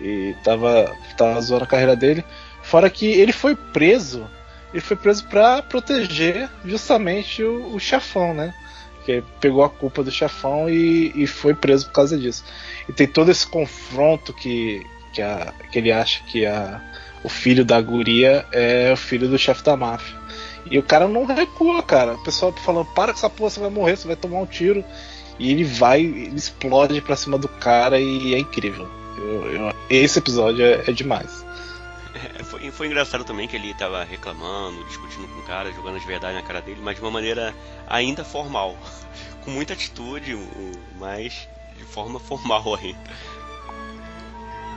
[0.00, 2.24] E tava, tava zoando a carreira dele.
[2.62, 4.28] Fora que ele foi preso.
[4.72, 8.52] Ele foi preso pra proteger justamente o, o chefão, né?
[9.04, 12.44] Que pegou a culpa do chefão e, e foi preso por causa disso.
[12.88, 16.80] E tem todo esse confronto que, que, a, que ele acha que a,
[17.22, 20.16] o filho da guria é o filho do chefe da máfia.
[20.70, 22.14] E o cara não recua, cara.
[22.14, 24.84] O pessoal falando, para com essa porra, você vai morrer, você vai tomar um tiro.
[25.38, 28.88] E ele vai, ele explode pra cima do cara e é incrível.
[29.16, 31.44] Eu- eu- esse episódio é, é demais.
[32.38, 36.04] É, foi, foi engraçado também que ele tava reclamando, discutindo com o cara, jogando as
[36.04, 37.54] verdades na cara dele, mas de uma maneira
[37.88, 38.76] ainda formal.
[39.44, 40.38] Com muita atitude,
[41.00, 43.10] mas de forma formal ainda.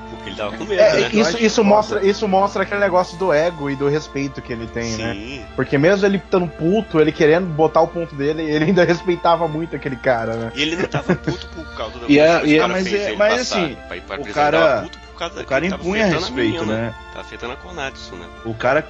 [0.10, 1.10] Porque ele tava com medo, É, né?
[1.14, 4.96] isso, isso, mostra, isso mostra aquele negócio do ego e do respeito que ele tem,
[4.98, 5.14] né?
[5.14, 5.46] Sim.
[5.56, 9.76] Porque mesmo ele estando puto, ele querendo botar o ponto dele, ele ainda respeitava muito
[9.76, 10.52] aquele cara, né?
[10.56, 12.74] E ele não tava puto por causa do E é- que e é- o cara
[12.74, 13.64] mas fez é- ele mas passar.
[13.64, 16.34] assim, pra, pra o cara- ele tava puto por causa O cara que impunha respeito,
[16.66, 16.66] menina.
[16.66, 16.94] né?
[17.14, 18.26] Tá afetando a Konatsu, né?
[18.46, 18.86] O cara.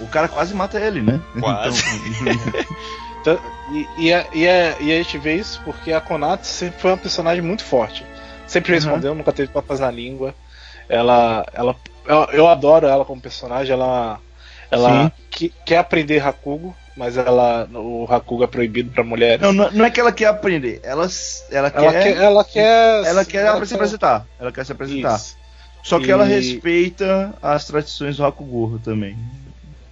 [0.00, 1.20] O cara quase mata ele, né?
[1.38, 1.82] Quase.
[3.20, 3.38] Então,
[3.72, 6.90] e, e, a, e, a, e a gente vê isso porque a Konatsu sempre foi
[6.90, 8.04] uma personagem muito forte.
[8.46, 8.78] Sempre Uhum.
[8.78, 10.34] respondeu, nunca teve papas na língua.
[10.88, 11.74] Ela, ela,
[12.06, 13.72] eu, eu adoro ela como personagem.
[13.72, 14.18] Ela,
[14.70, 19.40] ela que- quer aprender Hakugo, mas ela, o Hakugo é proibido para mulheres.
[19.40, 20.80] Não, não não é que ela quer aprender.
[20.84, 21.08] Ela,
[21.50, 24.26] ela, ela, quer, quer, ela quer, ela quer se apresentar.
[24.38, 25.16] Ela quer se apresentar.
[25.16, 25.36] Isso.
[25.82, 29.16] Só que ela E- respeita as tradições do Hakugurro também.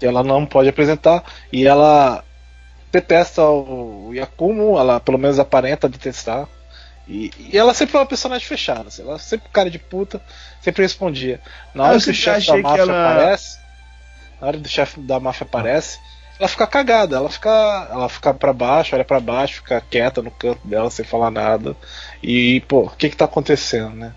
[0.01, 1.23] ela não pode apresentar
[1.53, 2.25] e ela
[2.91, 6.47] detesta o Yakumo, ela pelo menos aparenta detestar.
[7.07, 10.23] E, e ela sempre foi uma personagem fechada, assim, ela sempre cara de puta,
[10.61, 11.41] sempre respondia.
[11.75, 13.59] Na Ah, hora eu que o chefe da máfia ela- aparece,
[14.41, 15.99] na hora do chefe da máfia aparece,
[16.39, 17.51] ela fica cagada, ela fica,
[17.91, 21.77] ela fica para baixo, olha pra baixo, fica quieta no canto dela sem falar nada.
[22.23, 24.15] E pô, o que que tá acontecendo, né?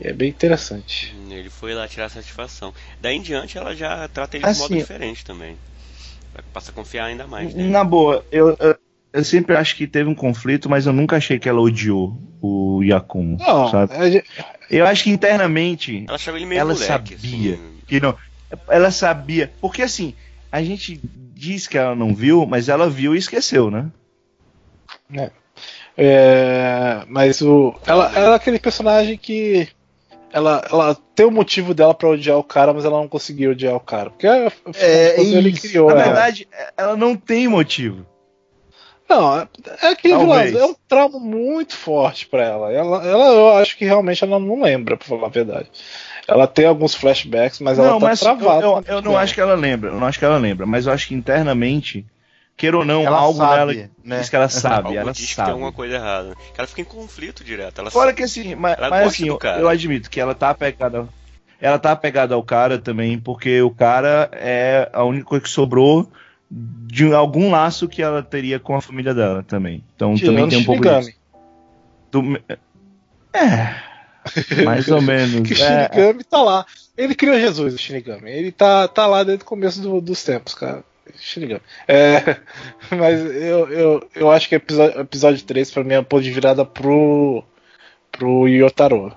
[0.00, 1.14] E é bem interessante.
[1.30, 2.72] Ele foi lá tirar satisfação.
[3.00, 5.58] Daí em diante ela já trata ele de Assim, modo diferente também.
[6.52, 7.70] Passa a confiar ainda mais nele.
[7.70, 8.76] Na boa, eu, eu,
[9.12, 12.82] eu sempre acho que teve um conflito, mas eu nunca achei que ela odiou o
[12.82, 13.36] Yakumo.
[13.38, 13.92] Não, sabe?
[14.16, 14.24] é-
[14.70, 16.84] Eu acho que internamente Ela ele ela moleque.
[16.86, 17.60] sabia assim.
[17.86, 18.14] que não.
[18.68, 19.52] Ela sabia.
[19.60, 20.14] Porque assim,
[20.52, 21.00] a gente
[21.34, 23.86] diz que ela não viu, mas ela viu e esqueceu, né?
[25.96, 29.68] É, mas o, ela, ela é aquele personagem que
[30.32, 33.74] ela, ela tem o motivo dela pra odiar o cara, mas ela não conseguiu odiar
[33.74, 34.10] o cara.
[34.10, 34.26] Porque
[34.76, 35.62] é, ele isso.
[35.62, 36.04] criou Na ela.
[36.04, 38.06] verdade, ela não tem motivo.
[39.08, 39.48] Não, é,
[39.82, 42.72] é aquele lance, é um trauma muito forte pra ela.
[42.72, 43.06] ela.
[43.06, 45.68] Ela, eu acho que realmente ela não lembra, pra falar a verdade.
[46.26, 48.66] Ela tem alguns flashbacks, mas ela não, tá mas travada.
[48.66, 49.90] eu, eu, eu não acho que ela lembra.
[49.90, 52.04] Eu não acho que ela lembra, mas eu acho que internamente,
[52.54, 54.18] queira ou não, Ela algo sabe, nela né?
[54.18, 54.88] diz que ela sabe.
[54.88, 55.46] Algo ela diz que sabe.
[55.46, 56.34] tem alguma coisa errada.
[56.52, 57.80] Que ela fica em conflito direto.
[57.80, 58.16] Ela Fora sabe.
[58.18, 61.08] que assim, mas, Ela mas assim, eu, eu admito que ela tá apegada.
[61.58, 66.06] Ela tá apegada ao cara também, porque o cara é a única coisa que sobrou
[66.50, 69.84] de algum laço que ela teria com a família dela também.
[69.94, 71.06] Então também tem um pouco Shinigami.
[71.06, 71.18] disso.
[72.10, 72.42] Do-
[73.34, 73.74] É.
[74.64, 75.46] Mais ou menos.
[75.48, 76.66] Que o é, Shinigami tá lá.
[76.96, 78.30] Ele criou Jesus, o Shinigami.
[78.30, 80.82] Ele tá, tá lá desde o começo do- dos tempos, cara.
[81.18, 81.60] Shinigami.
[81.86, 82.36] É,
[82.96, 86.30] mas eu, eu, eu acho que episódio, episódio 3 pra mim é um ponto de
[86.30, 87.42] virada pro,
[88.12, 89.12] pro Yotaro.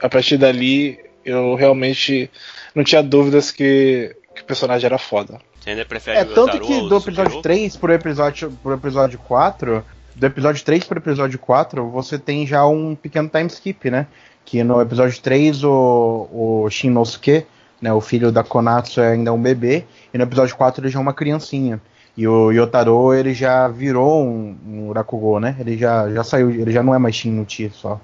[0.00, 2.30] A partir dali eu realmente
[2.74, 5.40] não tinha dúvidas que, que o personagem era foda.
[5.66, 7.42] Você ainda prefere É, o tanto que do episódio Sugiro?
[7.42, 12.46] 3 3 pro episódio, pro episódio 4, do episódio 3 pro episódio 4, você tem
[12.46, 14.06] já um pequeno time skip, né?
[14.44, 17.44] Que no episódio 3 o, o Shinosuke,
[17.82, 19.84] né, o filho da Konatsu é ainda um bebê,
[20.14, 21.80] e no episódio 4 ele já é uma criancinha.
[22.16, 25.56] E o Yotaro, ele já virou um, um Rakugo, né?
[25.58, 28.00] Ele já, já saiu, ele já não é mais Shin no Ti só.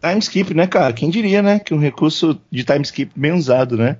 [0.00, 0.92] time skip, né, cara?
[0.94, 1.58] Quem diria, né?
[1.60, 3.98] Que um recurso de time skip bem usado, né?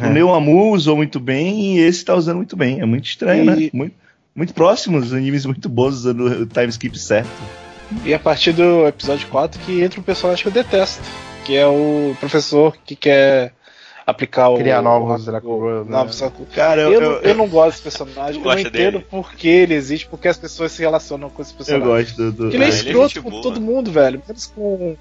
[0.00, 0.06] É.
[0.06, 2.80] O Neoamu usou muito bem e esse tá usando muito bem.
[2.80, 3.70] É muito estranho, E- né?
[3.72, 3.94] Muito,
[4.34, 7.30] muito próximos, animes muito bons usando o time skip certo.
[8.04, 11.02] E a partir do episódio 4 que entra um personagem que eu detesto,
[11.44, 13.52] que é o professor que quer
[14.06, 14.56] aplicar o.
[14.58, 15.90] Criar novos o- Rakugos, né?
[15.96, 16.22] novos
[16.54, 19.06] Cara, Eu, eu, não- eu, eu não gosto desse personagem, eu não entendo dele?
[19.10, 21.88] por que ele existe, porque as pessoas se relacionam com esse eu personagem.
[21.88, 22.30] gosto do.
[22.32, 23.42] do- Porque ele é Ah, ele é escroto com boa.
[23.42, 24.22] todo mundo, velho.
[24.26, 24.96] Menos com.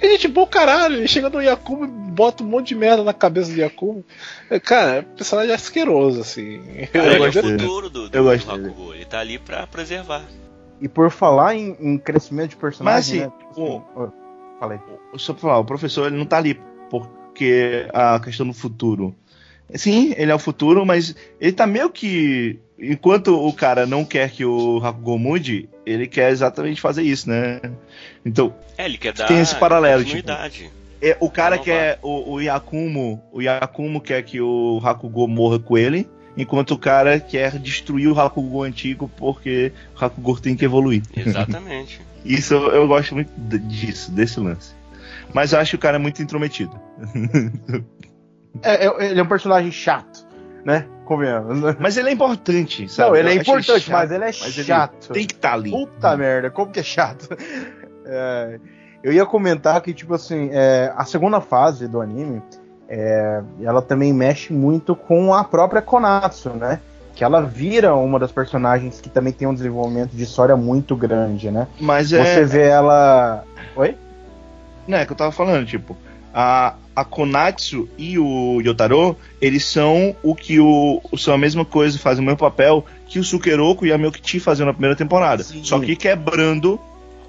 [0.00, 3.12] É gente boa caralho, ele chega no Yakumo e bota um monte de merda na
[3.12, 4.04] cabeça do Yakumo.
[4.50, 6.60] É, Cara, o personagem é asqueroso, assim.
[6.92, 8.52] Cara, Eu ele é o gosto futuro do, do, Eu gosto do.
[8.66, 8.94] Hakugo.
[8.94, 10.24] Ele tá ali pra preservar.
[10.80, 13.32] E por falar em, em crescimento de personagem, Mas, né?
[13.50, 14.08] assim, o- Ô,
[14.60, 14.78] Falei.
[15.16, 16.60] Só pra falar, o professor ele não tá ali
[16.90, 19.14] porque a questão do futuro.
[19.74, 22.58] Sim, ele é o futuro, mas ele tá meio que.
[22.80, 27.60] Enquanto o cara não quer que o Hakugo mude, ele quer exatamente fazer isso, né?
[28.24, 30.22] Então, É, ele quer dar Tem esse paralelo, tipo.
[31.00, 31.98] É, o cara Não quer.
[32.02, 33.22] O, o Yakumo.
[33.32, 36.08] O Yakumo quer que o Hakugo morra com ele.
[36.36, 41.02] enquanto o cara quer destruir o Hakugo antigo porque o Hakugo tem que evoluir.
[41.16, 42.00] Exatamente.
[42.24, 43.30] Isso eu, eu gosto muito
[43.68, 44.72] disso, desse lance.
[45.32, 46.78] Mas eu acho que o cara é muito intrometido.
[48.62, 50.26] É, é- ele é um personagem chato,
[50.64, 50.86] né?
[51.08, 51.62] Convenhamos.
[51.62, 51.74] né?
[51.80, 53.08] Mas ele é importante, sabe?
[53.08, 55.12] Não, ele é importante, chato, mas ele é mas chato.
[55.14, 55.70] tem que estar ali.
[55.70, 57.28] Puta merda, como que é chato.
[58.10, 58.58] É,
[59.02, 62.40] eu ia comentar que, tipo assim, é, a segunda fase do anime,
[62.88, 66.80] é, ela também mexe muito com a própria Konatsu, né?
[67.14, 71.50] Que ela vira uma das personagens que também tem um desenvolvimento de história muito grande,
[71.50, 71.68] né?
[71.78, 72.24] Mas é.
[72.24, 73.44] Você vê ela.
[73.76, 73.94] Oi?
[74.86, 75.94] Não, é que eu tava falando, tipo,
[76.32, 81.00] a, a Konatsu e o Yotaro, eles são o que o.
[81.16, 84.66] são a mesma coisa, fazem o mesmo papel que o Sukeroku e a Myokichi faziam
[84.66, 85.42] na primeira temporada.
[85.42, 85.62] Sim.
[85.64, 86.78] Só que quebrando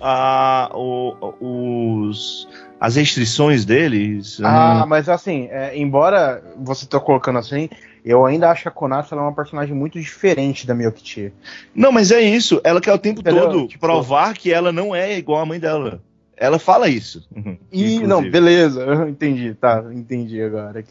[0.01, 2.47] a, o- os,
[2.79, 4.39] as restrições deles.
[4.43, 7.69] Ah, Hum, mas assim, é, embora você tá colocando assim,
[8.05, 11.31] eu ainda acho que a Konatsu ela é uma personagem muito diferente da Miyokichi.
[11.75, 12.61] Não, mas é isso.
[12.63, 13.49] Ela quer o tempo Entendeu?
[13.49, 16.01] todo Tipo- provar que ela não é igual à mãe dela.
[16.39, 17.27] Ela fala isso.
[17.35, 18.07] E inclusive.
[18.07, 20.81] não, beleza, entendi, tá, entendi agora.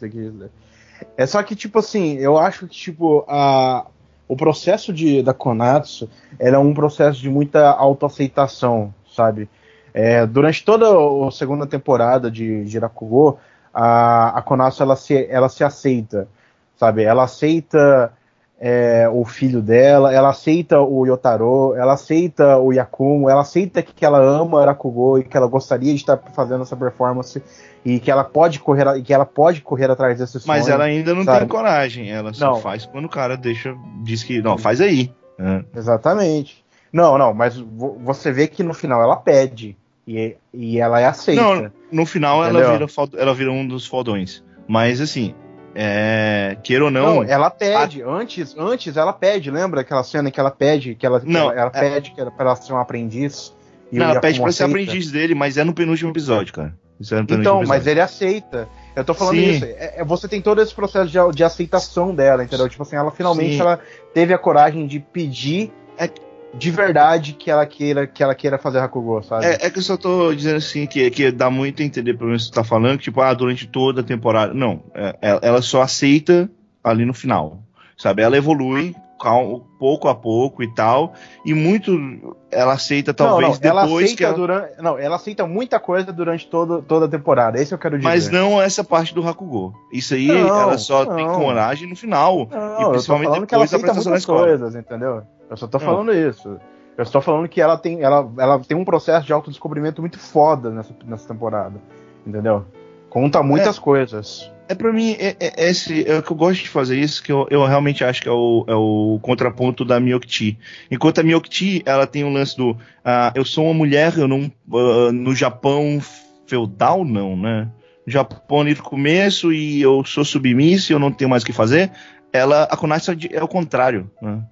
[1.17, 3.87] É só que, tipo assim, eu acho que, tipo, a,
[4.27, 6.07] o processo de, da Konatsu
[6.37, 9.49] ela é um processo de muita autoaceitação, sabe?
[9.91, 10.85] É, durante toda
[11.27, 13.39] a segunda temporada de Jirakugo,
[13.73, 16.27] a, a Konatsu ela se, ela se aceita,
[16.75, 17.01] sabe?
[17.01, 18.13] Ela aceita
[18.59, 24.03] é, o filho dela, ela aceita o Yotaro, ela aceita o Yakumo, ela aceita que
[24.05, 27.41] ela ama Rakugo e que ela gostaria de estar fazendo essa performance
[27.85, 30.47] e que ela pode correr e que ela pode correr atrás desse sonho.
[30.47, 31.39] Mas ela ainda não sabe?
[31.39, 32.11] tem coragem.
[32.11, 32.55] Ela só Não.
[32.59, 33.73] faz quando o cara deixa.
[34.03, 34.41] Diz que.
[34.41, 35.13] Não, faz aí.
[35.39, 35.63] É.
[35.77, 36.63] Exatamente.
[36.91, 41.05] Não, não, mas vo- você vê que no final ela pede e, e ela é
[41.05, 41.41] aceita.
[41.41, 42.85] Não, no final ela vira,
[43.17, 44.43] ela vira um dos fodões.
[44.67, 45.33] Mas assim,
[45.75, 47.15] é, queira ou não.
[47.17, 48.01] Não, ela pede.
[48.01, 49.49] Antes, antes ela pede.
[49.51, 52.19] Lembra aquela cena que ela pede que ela, que Não, ela, ela é- pede que
[52.21, 53.55] era pra ela ser um aprendiz?
[53.91, 56.73] não, ela pede pra ser aprendiz dele, mas é no penúltimo episódio, cara.
[56.99, 57.91] Isso é no penúltimo Então, mas episódio.
[57.91, 58.69] ele aceita.
[58.95, 59.49] Eu tô falando Sim.
[59.51, 59.65] isso.
[59.65, 62.67] É, é- você tem todo esse processo de, de aceitação dela, entendeu?
[62.67, 63.61] Tipo assim, ela finalmente Sim.
[63.61, 63.79] ela
[64.13, 66.09] teve a coragem de pedir é,
[66.53, 69.45] de verdade que ela queira que ela queira fazer Hakugo, sabe?
[69.45, 72.27] É, é que eu só tô dizendo assim, que, que dá muito a entender, pelo
[72.27, 74.53] menos que você tá falando, que, tipo, ah, durante toda a temporada.
[74.53, 76.49] Não, é- é- ela só aceita
[76.83, 77.59] ali no final.
[77.97, 78.21] Sabe?
[78.21, 81.13] Ela evolui cal- pouco a pouco e tal.
[81.45, 84.33] E muito ela aceita, talvez, não, não, ela depois que ela.
[84.33, 87.61] durante, não, ela aceita muita coisa durante todo, toda a temporada.
[87.61, 88.07] Esse eu quero dizer.
[88.09, 89.73] Mas não essa parte do Hakugo.
[89.91, 92.47] Isso aí, Não, ela só tem coragem no final.
[92.49, 95.23] Não, e principalmente falando que ela depois da aceita muitas coisas, entendeu?
[95.49, 95.85] Eu só tô Não.
[95.85, 96.59] falando isso.
[96.97, 100.69] Eu estou falando que ela tem, ela, ela tem um processo de autodescobrimento muito foda
[100.69, 101.79] nessa, nessa temporada,
[102.27, 102.65] entendeu?
[103.09, 104.51] Conta muitas coisas.
[104.67, 107.31] É pra mim, é, é- esse, é o que eu gosto de fazer isso, que
[107.31, 110.59] eu, eu realmente acho que é o, é o contraponto da Miyokti.
[110.91, 114.51] Enquanto a Miyokti, ela tem o lance do, ah, eu sou uma mulher, eu não,
[114.73, 115.99] ah, no Japão
[116.45, 117.67] feudal, não, né?
[118.05, 121.53] No Japão do começo e eu sou submissa e eu não tenho mais o que
[121.53, 121.91] fazer.
[122.31, 124.43] Ela, a Konatsu é o contrário, né?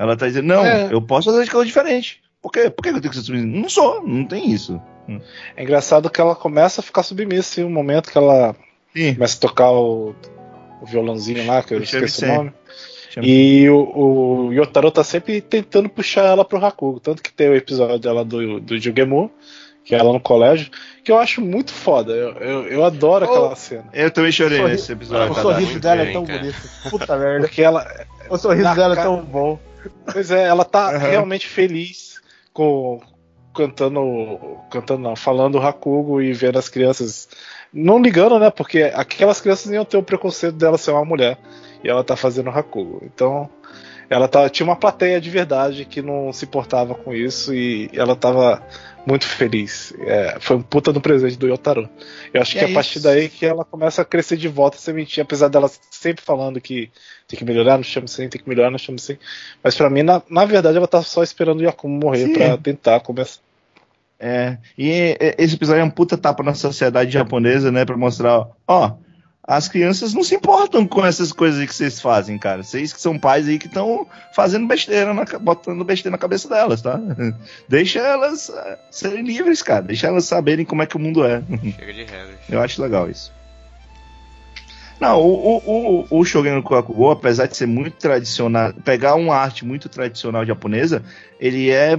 [0.00, 0.88] Ela tá dizendo, não, É.
[0.90, 2.20] eu posso fazer de coisa diferente.
[2.40, 2.70] Por quê?
[2.70, 3.60] Por que eu tenho que ser submissa?
[3.60, 4.80] Não sou, não tem isso.
[5.56, 8.56] É engraçado que ela começa a ficar submissa em um momento que ela
[8.96, 9.12] Sim.
[9.14, 10.14] começa a tocar o,
[10.80, 12.52] o violãozinho lá, que eu esqueci o nome.
[13.20, 17.00] E o, o Yotaro tá sempre tentando puxar ela pro Hakugo.
[17.00, 19.30] Tanto que tem o episódio dela do, do Jugemu,
[19.84, 20.70] que é ela no colégio,
[21.02, 22.12] que eu acho muito foda.
[22.12, 23.30] Eu, eu, eu adoro Oh.
[23.32, 23.86] aquela cena.
[23.92, 25.32] Eu também chorei nesse episódio.
[25.32, 26.38] o tá, sorriso muito dela é tão cara.
[26.38, 26.56] bonito.
[26.88, 27.40] Puta merda.
[27.48, 27.84] Porque ela,
[28.30, 29.58] O sorriso Na dela é tão bom.
[30.12, 30.98] Pois é, ela tá Aham.
[30.98, 32.20] realmente feliz
[32.52, 33.00] com
[33.54, 34.00] cantando,
[34.70, 37.28] cantando não, falando o Hakugo e vendo as crianças
[37.72, 38.50] não ligando, né?
[38.50, 41.38] Porque aquelas crianças iam ter o preconceito dela ser uma mulher
[41.82, 43.00] e ela tá fazendo Hakugo.
[43.04, 43.48] Então,
[44.08, 48.16] ela tá, tinha uma plateia de verdade que não se importava com isso e ela
[48.16, 48.62] tava
[49.06, 49.94] muito feliz.
[50.00, 51.88] É, foi um puta no presente do Yotaro.
[52.34, 53.04] Eu acho E que é é a partir isso.
[53.06, 56.90] daí que ela começa a crescer de volta a sementinha, apesar dela sempre falando que
[57.30, 59.16] tem que melhorar no Shamsen, tem que melhorar no Shamsen.
[59.62, 62.98] Mas pra mim, na, na verdade, ela tá só esperando o Yakumo morrer pra tentar
[63.00, 63.40] começar.
[64.18, 67.84] É, e esse episódio é um puta tapa na sociedade japonesa, né?
[67.84, 68.96] Pra mostrar, ó,
[69.44, 72.64] as crianças não se importam com essas coisas aí que vocês fazem, cara.
[72.64, 76.82] Vocês que são pais aí que estão fazendo besteira, na, botando besteira na cabeça delas,
[76.82, 77.00] tá?
[77.68, 79.82] Deixa elas eh, serem livres, cara.
[79.82, 81.42] Deixa elas saberem como é que o mundo é.
[81.78, 82.36] Chega de regras.
[82.48, 83.32] Eu acho legal isso.
[85.00, 89.34] Não, o, o, o, o Shogun no Kokugo, apesar de ser muito tradicional, pegar uma
[89.34, 91.02] arte muito tradicional japonesa,
[91.40, 91.98] ele é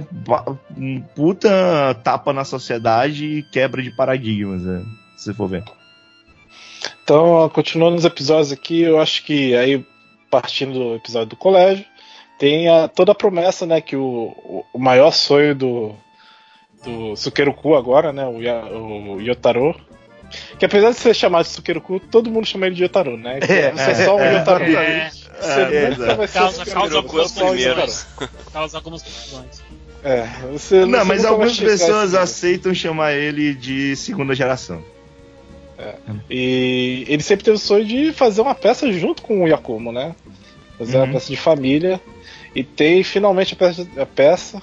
[0.78, 4.84] um puta tapa na sociedade e quebra de paradigmas, né,
[5.16, 5.64] se você for ver.
[7.02, 9.84] Então, continuando os episódios aqui, eu acho que aí
[10.32, 11.84] partindo do episódio do colégio,
[12.38, 15.94] tem a, toda a promessa, né, que o, o, maior sonho do,
[16.82, 19.78] do Sukeruku agora, né, o, o Yotaro,
[20.58, 23.38] que apesar de ser chamado de Sukeruku, todo mundo chama ele de Yotaro, né?
[23.42, 24.64] É, você é só um é, Yotaro.
[24.64, 25.10] é.
[25.10, 28.06] Você É, nunca vai ser Causa- o causa Sukeruku, algumas você é só o primeiros.
[28.20, 28.30] Yotaro.
[28.52, 29.62] Causa algumas confusões.
[30.04, 32.20] É, você, Não, você mas algumas chegar a esse pessoas nível.
[32.22, 34.82] aceitam chamar ele de segunda geração.
[36.30, 40.14] E ele sempre teve o sonho de fazer uma peça junto com o Yakumo, né?
[40.78, 41.04] Fazer Uhum.
[41.04, 42.00] uma peça de família.
[42.54, 44.62] E tem finalmente a peça, a peça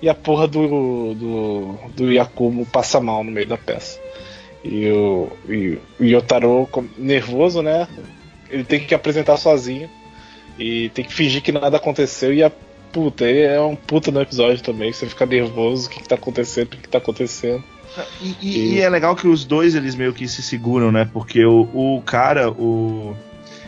[0.00, 4.00] e a porra do, do, do Yakumo passa mal no meio da peça.
[4.64, 7.86] E o, e o Yotaro, com- nervoso, né?
[8.50, 9.88] Ele tem que apresentar sozinho.
[10.58, 12.34] E tem que fingir que nada aconteceu.
[12.34, 12.50] E a
[12.92, 14.92] puta, ele é um puta no episódio também.
[14.92, 17.62] Você fica nervoso, o que, que tá acontecendo, o que, que tá acontecendo.
[18.20, 21.08] E, e- e é legal que os dois eles meio que se seguram, né?
[21.12, 23.14] Porque o, o cara, o,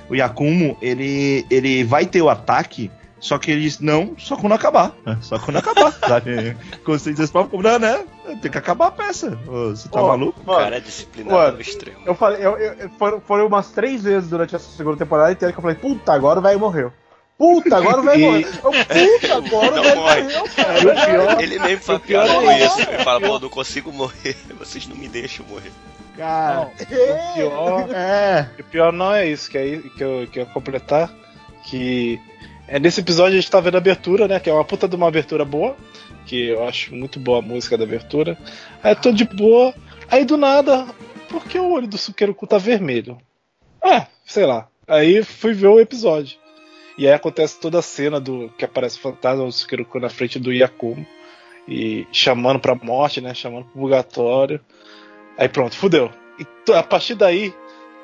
[0.08, 2.90] o Yakumo, ele, ele vai ter o ataque,
[3.20, 4.92] só que ele diz, não, só quando acabar.
[5.06, 5.18] né?
[5.20, 6.56] Só quando acabar, sabe?
[6.84, 8.04] Quando você diz pra como, não, né?
[8.40, 9.30] Tem que acabar a peça.
[9.46, 10.40] Você tá Ó, maluco?
[10.42, 11.98] O mano, cara é disciplinado Mano, extremo.
[12.06, 15.58] Eu falei, eu, eu- foram, foram umas três vezes durante essa segunda temporada inteira que
[15.58, 16.92] eu falei, puta, agora o velho morreu.
[17.36, 18.48] Puta, agora o velho E- morreu.
[18.64, 20.22] Eu, puta, agora o Não velho morre.
[20.22, 20.78] morreu, cara.
[20.78, 22.88] o pior, Ele mesmo faz o pior piada é com isso.
[22.90, 24.36] Ele fala, pô, não consigo morrer.
[24.58, 25.72] Vocês não me deixam morrer.
[26.16, 28.48] Cara, o pior é.
[28.58, 31.10] O pior não é isso, que é aí que eu, que eu ia completar.
[31.64, 32.18] Que
[32.70, 34.38] é nesse episódio a gente tá vendo a abertura, né?
[34.38, 35.76] Que é uma puta de uma abertura boa.
[36.24, 38.38] Que eu acho muito boa a música da abertura.
[38.82, 39.74] Aí tô de boa.
[40.08, 40.86] Aí do nada,
[41.28, 43.18] por que o olho do Sukeruku tá vermelho?
[43.84, 44.68] É, sei lá.
[44.86, 46.38] Aí fui ver o episódio.
[46.96, 50.38] E aí acontece toda a cena do que aparece o fantasma do Sukeruku na frente
[50.38, 51.04] do Yakumo.
[51.66, 53.34] E chamando pra morte, né?
[53.34, 54.60] Chamando pro purgatório.
[55.36, 56.10] Aí pronto, fudeu.
[56.38, 57.52] E a partir daí,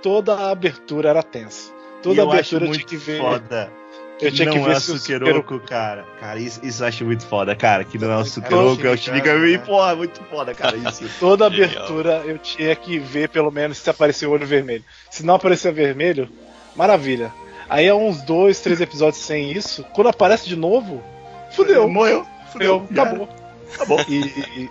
[0.02, 1.72] toda a abertura era tensa.
[2.02, 3.20] Toda E a abertura tinha que ver.
[3.20, 3.72] foda.
[4.20, 6.04] Eu tinha não que ver é se o Sukeroku, cara.
[6.18, 7.84] Cara, isso, isso eu acho muito foda, cara.
[7.84, 9.58] Que não é o Sukeroku, é o Shinigami, né?
[9.58, 11.04] Porra, muito foda, cara, isso.
[11.20, 14.82] Toda abertura eu tinha que ver pelo menos se apareceu o olho vermelho.
[15.10, 16.28] Se não aparecer vermelho,
[16.74, 17.30] maravilha.
[17.68, 19.84] Aí é uns dois, três episódios sem isso.
[19.92, 21.02] Quando aparece de novo,
[21.50, 21.86] fudeu.
[21.90, 22.26] Morreu.
[22.52, 23.28] Fudeu, Já acabou.
[23.74, 24.00] Acabou.
[24.08, 24.70] E, e-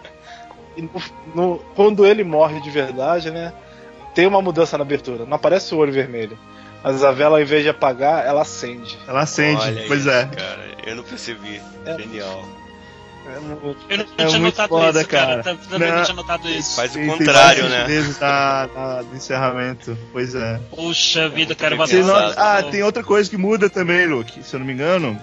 [0.77, 0.89] e no-
[1.35, 3.53] no- quando ele morre de verdade, né?
[4.15, 5.25] Tem uma mudança na abertura.
[5.25, 6.37] Não aparece o olho vermelho.
[6.85, 8.97] Mas a vela, ao invés de apagar, ela acende.
[9.07, 10.25] Ela acende, Olha pois isso, é.
[10.25, 11.59] Cara, eu não percebi.
[11.85, 11.97] É.
[11.97, 12.47] Genial.
[13.27, 15.25] É muito- Eu não É tinha muito notado foda, isso, cara.
[15.27, 15.43] cara.
[15.43, 15.97] Tam- Também Não.
[15.97, 16.75] não tinha notado isso.
[16.75, 17.83] Faz o Tem- contrário, né?
[17.85, 19.97] vezes na, na- no encerramento.
[20.13, 20.59] Pois é.
[20.69, 22.27] Puxa vida, cara, Você pensado.
[22.27, 24.43] nota- ah, tem outra coisa que muda também, Luke.
[24.43, 25.19] Se eu não me engano,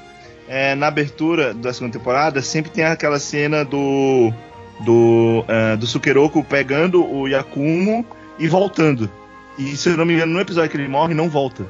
[0.49, 4.33] é, na abertura da segunda temporada sempre tem aquela cena do
[4.81, 8.05] do eh, do Sukeroku pegando o Yakumo
[8.37, 9.09] e voltando.
[9.59, 11.65] E se eu não me engano, no episódio que ele morre, não volta.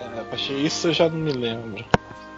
[0.00, 1.84] É, achei isso eu já não me lembro.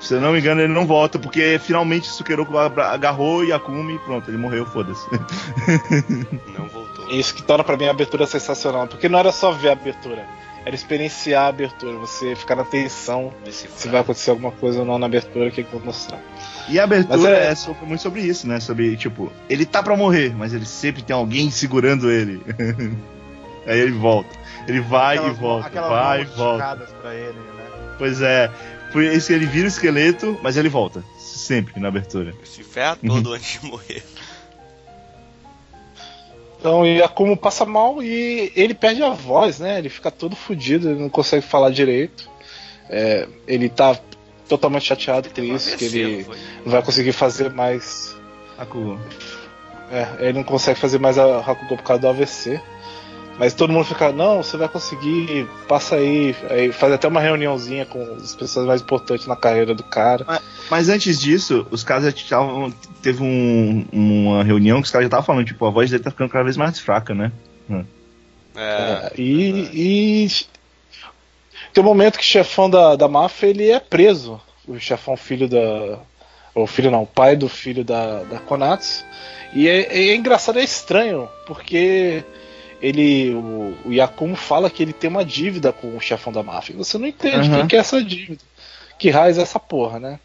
[0.00, 3.90] Se eu não me engano, ele não volta, porque finalmente o Sukeroku agarrou o Yakumo
[3.90, 5.06] e pronto, ele morreu, foda-se.
[6.56, 7.08] Não voltou.
[7.10, 8.86] É Isso que torna pra mim a abertura sensacional.
[8.86, 10.26] Porque não era só ver a abertura,
[10.66, 11.96] era experienciar a abertura.
[11.98, 13.78] Você ficar na tensão Decifrar.
[13.78, 16.20] se vai acontecer alguma coisa ou não na abertura que vou mostrar.
[16.68, 18.60] E a abertura Mas é- é, sobre- muito sobre isso, né?
[18.60, 22.42] Sobre, tipo, ele tá pra morrer, mas ele sempre tem alguém segurando ele.
[23.66, 24.30] Aí ele volta.
[24.68, 26.76] Ele vai Aquelas e volta, aquelas vai e volta.
[27.00, 27.94] Pra ele, né?
[27.98, 28.50] Pois é.
[28.92, 31.04] Por isso que ele vira o esqueleto, mas ele volta.
[31.18, 32.32] Sempre na abertura.
[32.44, 34.02] Se ferra todo antes de morrer.
[36.58, 39.78] Então o Yakumo passa mal e ele perde a voz, né?
[39.78, 42.28] Ele fica todo fudido, ele não consegue falar direito.
[42.88, 43.96] É, ele tá
[44.48, 46.36] totalmente chateado por isso, que ele Foi.
[46.64, 48.16] não vai conseguir fazer mais.
[48.56, 48.98] Hakugo.
[49.90, 52.60] É, ele não consegue fazer mais a Hakugou por causa do AVC.
[53.38, 56.34] Mas todo mundo fica, não, você vai conseguir, passa aí.
[56.48, 60.24] Aí faz até uma reuniãozinha com as pessoas mais importantes na carreira do cara.
[60.70, 62.72] Mas antes disso, os caras já estavam.
[63.02, 66.10] Teve um- uma reunião que os caras já estavam falando, tipo, a voz dele tá
[66.10, 67.30] ficando cada vez mais fraca, né?
[67.70, 67.84] É,
[68.58, 69.70] É, e,
[70.24, 70.28] e
[71.74, 74.40] tem um momento que o chefão da, da máfia ele é preso.
[74.66, 75.98] O chefão filho da.
[76.54, 79.04] O filho não, o pai do filho da, da Konatsu.
[79.54, 82.24] E é, é engraçado, é estranho, porque
[82.80, 83.34] ele.
[83.34, 86.76] O, o Yakumo fala que ele tem uma dívida com o chefão da máfia.
[86.76, 87.56] Você não entende Uhum.
[87.58, 88.42] quem que é essa dívida.
[88.98, 90.18] Que raiz é essa porra, né?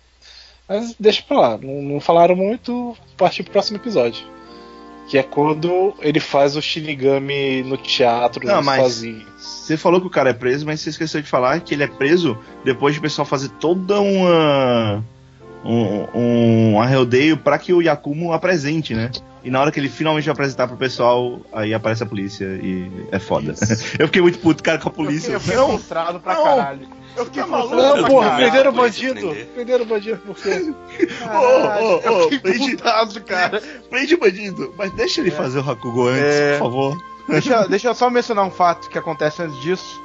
[0.68, 4.24] Mas deixa pra lá, não, não falaram muito, partir pro próximo episódio.
[5.10, 9.26] Que é quando ele faz o Shinigami no teatro Não, mas- sozinho.
[9.38, 11.88] Você falou que o cara é preso, mas você esqueceu de falar que ele é
[11.88, 15.04] preso depois de o pessoal fazer toda uma.
[15.66, 19.12] um, um arreodeio pra que o Yakumo apresente, né?
[19.44, 23.08] E na hora que ele finalmente vai apresentar pro pessoal, aí aparece a polícia e
[23.12, 23.56] é foda.
[23.98, 25.32] Eu fiquei muito puto, cara, com a polícia.
[25.34, 26.44] Eu fiquei Não, frustrado pra não.
[26.44, 26.88] caralho.
[27.18, 27.76] Eu fiquei Tá maluco?
[27.76, 28.44] Não, porra, caralho.
[28.50, 29.14] prenderam o bandido.
[29.20, 29.46] prender.
[29.48, 30.74] Prenderam o bandido por quê?
[31.20, 32.76] Caralho, Ô, ô, ô, eu fiquei prende-
[33.26, 33.62] cara.
[33.90, 36.58] prende o bandido, mas deixa ele fazer o Hakugo antes, É.
[36.58, 36.98] por favor.
[37.28, 40.00] Deixa, deixa eu só mencionar um fato que acontece antes disso.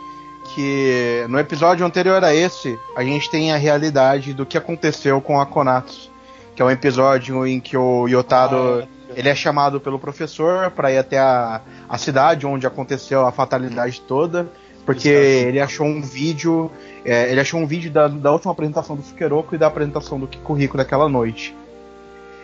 [0.55, 5.41] Que no episódio anterior a esse, a gente tem a realidade do que aconteceu com
[5.41, 6.11] a Konatsu.
[6.55, 8.87] Que é um episódio em que o Yotaro
[9.17, 14.01] ele é chamado pelo professor para ir até a, a cidade onde aconteceu a fatalidade
[14.03, 14.47] toda.
[14.85, 16.71] Porque ele achou um vídeo.
[17.05, 20.29] é, ele achou um vídeo da, da última apresentação do Sukeroku e da apresentação do
[20.29, 21.57] Kikuhiko daquela noite.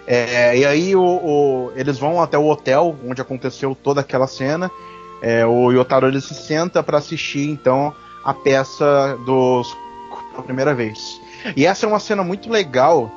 [0.07, 4.69] É, e aí o- o- eles vão até o hotel onde aconteceu toda aquela cena.
[5.23, 7.95] É, o Yotaro ele se senta para assistir então
[8.25, 9.73] a peça dos
[10.33, 10.99] pela primeira vez.
[11.57, 13.09] E essa é uma cena muito legal.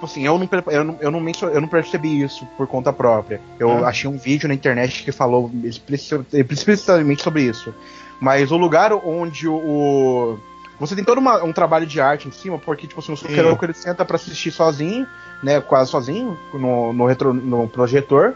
[0.00, 3.38] Tipo assim, eu não, eu não, eu não, eu não percebi isso por conta própria.
[3.58, 3.88] Eu Ah.
[3.90, 7.74] achei um vídeo na internet que falou explici- explicitamente sobre isso.
[8.18, 9.54] Mas o lugar onde o.
[9.54, 10.38] o-
[10.78, 13.62] você tem todo uma- um trabalho de arte em cima, porque, tipo assim, o Sukeroku
[13.62, 15.06] ele senta pra assistir sozinho,
[15.42, 15.60] né?
[15.60, 18.32] Quase sozinho, no, no, retro, no projetor.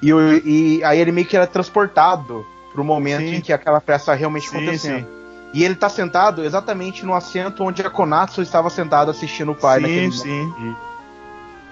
[0.00, 0.10] E,
[0.44, 3.34] e aí ele meio que era transportado pro momento Sim.
[3.34, 5.00] em que aquela peça realmente Sim, acontecendo.
[5.00, 5.06] sim.
[5.52, 9.80] E ele tá sentado exatamente no assento onde a Konatsu estava sentada assistindo o pai
[9.80, 10.76] naquele Sim, sim.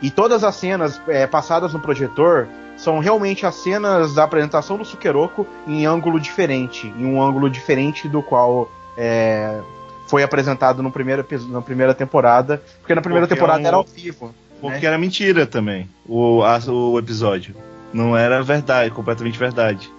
[0.02, 2.46] E todas as cenas é, passadas no projetor
[2.76, 8.06] são realmente as cenas da apresentação do Sukeroku em ângulo diferente, em um ângulo diferente
[8.08, 9.60] do qual é,
[10.06, 13.76] foi apresentado no primeiro, na primeira temporada, porque na primeira Porque é temporada um- era
[13.76, 14.34] ao vivo.
[14.60, 17.54] Porque era mentira também, o, a- o episódio.
[17.92, 19.90] Não era verdade, completamente verdade.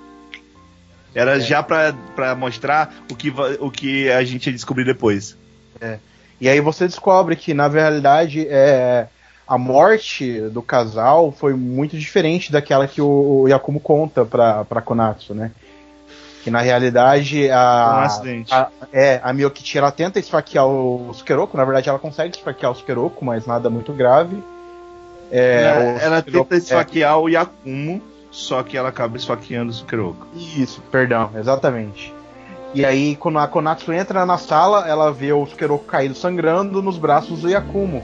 [1.16, 5.36] Era já pra, pra mostrar o que, o que a gente ia descobrir depois.
[6.40, 9.08] E aí você descobre que, na realidade, é,
[9.48, 14.82] a morte do casal foi muito diferente daquela que o, o Yakumo conta pra, pra
[14.82, 15.52] Konatsu, né?
[16.44, 18.54] Que na realidade Foi um a, acidente.
[18.54, 22.76] a, é, a Miyokichi ela tenta esfaquear o Sukeroku, na verdade ela consegue esfaquear o
[22.76, 24.42] Sukeroku, mas nada muito grave.
[25.32, 28.02] É, ela, ela Sukeroku- tenta esfaquear o Yakumo,
[28.32, 30.26] só que ela acaba esfaqueando o Sukeroku.
[30.36, 32.14] Isso, perdão, exatamente.
[32.74, 36.98] E aí, quando a Konatsu entra na sala, ela vê o Sukeroku caído sangrando nos
[36.98, 38.04] braços do Yakumo.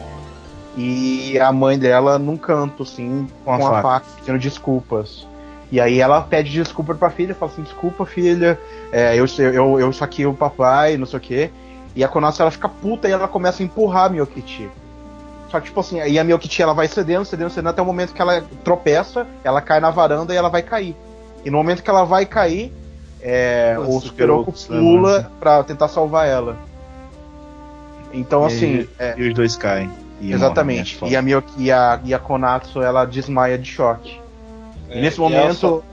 [0.76, 3.82] E a mãe dela num canto, assim, com, a a, faca.
[3.82, 5.28] faca, pedindo desculpas.
[5.72, 8.60] E aí ela pede desculpa pra filha, fala assim, desculpa filha,
[8.92, 11.52] é, eu, eu, eu saquei o papai, não sei o quê.
[11.96, 14.70] E a Konatsu ela fica puta e ela começa a empurrar a Miyokichi.
[15.50, 18.14] Só que, tipo assim, aí a Miyokichi ela vai cedendo, cedendo, cedendo até o momento
[18.14, 20.96] que ela tropeça, ela cai na varanda e ela vai cair.
[21.46, 22.74] E no momento que ela vai cair,
[23.22, 26.58] é, Nossa, o Sukeroku pula pra tentar salvar ela.
[28.12, 29.90] Então, assim, e, é, e os dois caem.
[30.24, 30.96] E exatamente.
[31.00, 34.20] morrem, E a, Miyoki, e, a, e a Konatsu, ela desmaia de choque.
[34.90, 35.54] É, nesse ela momento...
[35.54, 35.84] só-.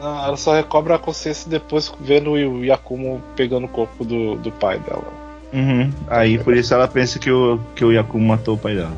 [0.00, 4.52] Não, ela só recobra a consciência depois vendo o Yakumo pegando o corpo do, do
[4.52, 5.04] pai dela.
[5.52, 5.90] Uhum.
[6.08, 8.92] Aí por isso ela pensa que o, que o Yakumo matou o pai dela.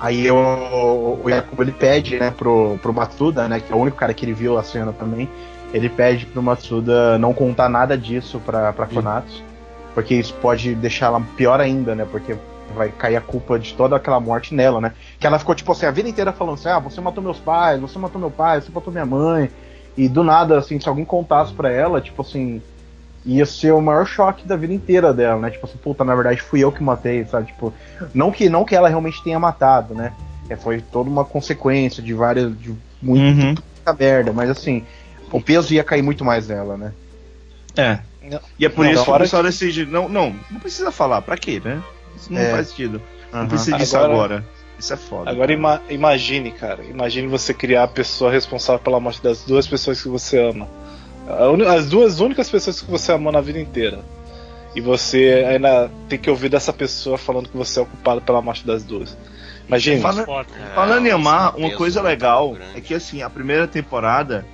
[0.00, 3.98] Aí o, o Yakubo ele pede, né, pro, pro Matsuda, né, que é o único
[3.98, 5.28] cara que ele viu a cena também,
[5.74, 9.44] ele pede pro Matsuda não contar nada disso pra, pra Konatsu,
[9.94, 12.34] porque isso pode deixar ela pior ainda, né, porque
[12.74, 15.86] vai cair a culpa de toda aquela morte nela, né, que ela ficou, tipo assim,
[15.86, 18.70] a vida inteira falando assim, ah, você matou meus pais, você matou meu pai, você
[18.72, 19.50] matou minha mãe,
[19.96, 22.62] e do nada, assim, se alguém contasse pra ela, tipo assim,
[23.24, 25.50] ia ser o maior choque da vida inteira dela, né?
[25.50, 27.48] Tipo assim, puta, na verdade fui eu que matei, sabe?
[27.48, 27.72] Tipo,
[28.14, 30.12] não que, não que ela realmente tenha matado, né?
[30.48, 32.58] É, foi toda uma consequência de várias.
[32.58, 33.96] de muita Uhum.
[33.98, 34.84] merda, mas assim,
[35.30, 36.92] o peso ia cair muito mais nela, né?
[37.76, 37.98] É.
[38.58, 39.86] E é por Não, isso que o pessoal decide.
[39.86, 41.22] Não, não, não precisa falar.
[41.22, 41.82] Pra quê, né?
[42.20, 42.50] Isso não É.
[42.50, 43.00] faz sentido.
[43.32, 44.44] Não precisa disso Agora- agora.
[44.78, 45.30] Isso é foda.
[45.30, 46.82] Agora ima- imagine, cara.
[46.84, 50.66] Imagine você criar a pessoa responsável pela morte das duas pessoas que você ama.
[51.68, 54.00] As duas únicas pessoas que você amou na vida inteira.
[54.74, 58.40] E você ainda tem que ouvir dessa pessoa falando que você é o culpado pela
[58.40, 59.16] morte das duas.
[59.68, 60.00] Imagine.
[60.00, 60.24] Fala-.
[60.74, 64.46] Falando em É, amar, um uma coisa legal é que assim, a primeira temporada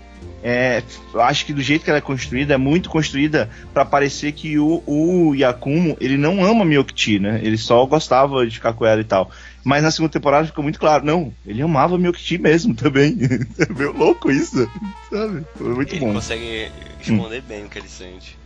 [0.43, 0.83] é,
[1.13, 4.59] eu acho que do jeito que ela é construída, é muito construída pra parecer que
[4.59, 7.41] o, o Yakumo, ele não ama Miyokichi, né?
[7.43, 9.31] Ele só gostava de ficar com ela e tal.
[9.65, 13.19] Mas na segunda temporada ficou muito claro, não, ele amava Miyokichi mesmo também.
[13.59, 14.71] é meio louco isso,
[15.11, 15.45] sabe?
[15.57, 16.13] Foi muito ele bom.
[16.13, 16.71] consegue
[17.01, 18.37] esconder bem o que ele sente.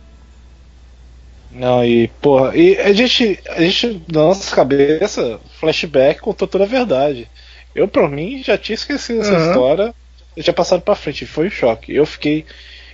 [1.51, 6.67] Não, e, porra, e a gente, a gente, na nossa cabeça, flashback contou toda a
[6.67, 7.27] verdade.
[7.75, 9.49] Eu, por mim, já tinha esquecido essa Aham.
[9.49, 9.95] história,
[10.35, 11.93] eu tinha passado pra frente, foi um choque.
[11.93, 12.45] Eu fiquei,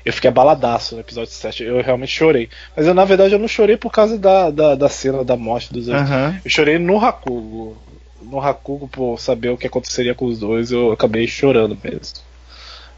[0.04, 2.50] eu fiquei abaladaço no episódio 7, eu realmente chorei.
[2.76, 5.72] Mas eu, na verdade, eu não chorei por causa da, da, da cena da morte
[5.72, 6.10] dos outros.
[6.10, 6.40] Aham.
[6.44, 7.78] Eu chorei no Hakugo.
[8.22, 12.26] no Hakugo por saber o que aconteceria com os dois, eu acabei chorando mesmo.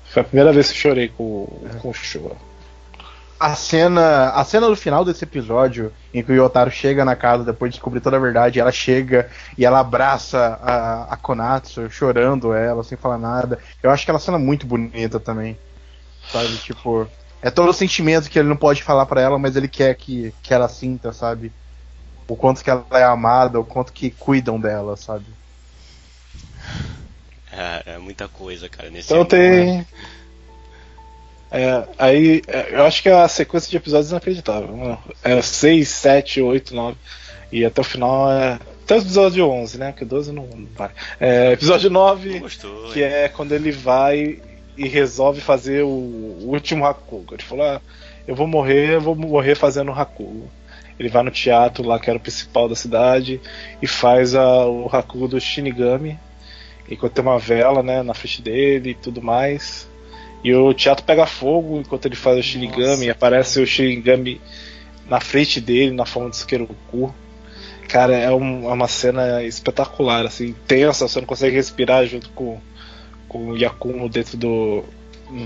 [0.05, 1.45] Foi a primeira vez que eu chorei com,
[1.81, 2.35] com o Showa.
[3.39, 7.45] A cena, a cena do final desse episódio, em que o Yotaro chega na casa
[7.45, 12.53] depois de descobrir toda a verdade, ela chega e ela abraça a, a Konatsu, chorando
[12.53, 13.57] ela, sem falar nada.
[13.81, 15.57] Eu acho aquela cena muito bonita também.
[16.29, 17.07] Sabe, tipo,
[17.41, 20.33] é todo o sentimento que ele não pode falar pra ela, mas ele quer que,
[20.43, 21.51] que ela sinta, sabe?
[22.27, 25.25] O quanto que ela é amada, o quanto que cuidam dela, sabe?
[27.51, 28.89] É, é muita coisa, cara.
[28.89, 29.85] Nesse Então anime, né?
[31.51, 34.97] É, aí, é, eu acho que a sequência de episódios é inacreditável.
[35.23, 36.95] É 6, 7, 8, 9.
[37.51, 38.59] E até o final é.
[38.83, 39.91] Até o episódio 11, né?
[39.91, 40.89] Porque 12 não, não vai.
[41.19, 44.39] É, episódio 9, Gostou, que é quando ele vai
[44.77, 47.33] e resolve fazer o, o último Hakugo.
[47.33, 47.81] Ele falou: ah,
[48.27, 50.49] eu vou morrer, eu vou morrer fazendo o Hakugo.
[50.99, 53.41] Ele vai no teatro lá, que era o principal da cidade,
[53.81, 56.19] e faz a- o Hakugo do Shinigami.
[56.89, 59.88] Enquanto tem uma vela, né, na frente dele e tudo mais.
[60.43, 64.39] E o teatro pega fogo enquanto ele faz o Shinigami, e aparece o Shinigami
[65.09, 67.13] na frente dele, na forma de Sukeruku.
[67.87, 72.59] Cara, é, um- é uma cena espetacular, assim, tensa, você não consegue respirar junto com,
[73.27, 74.83] com o Yakumo dentro do,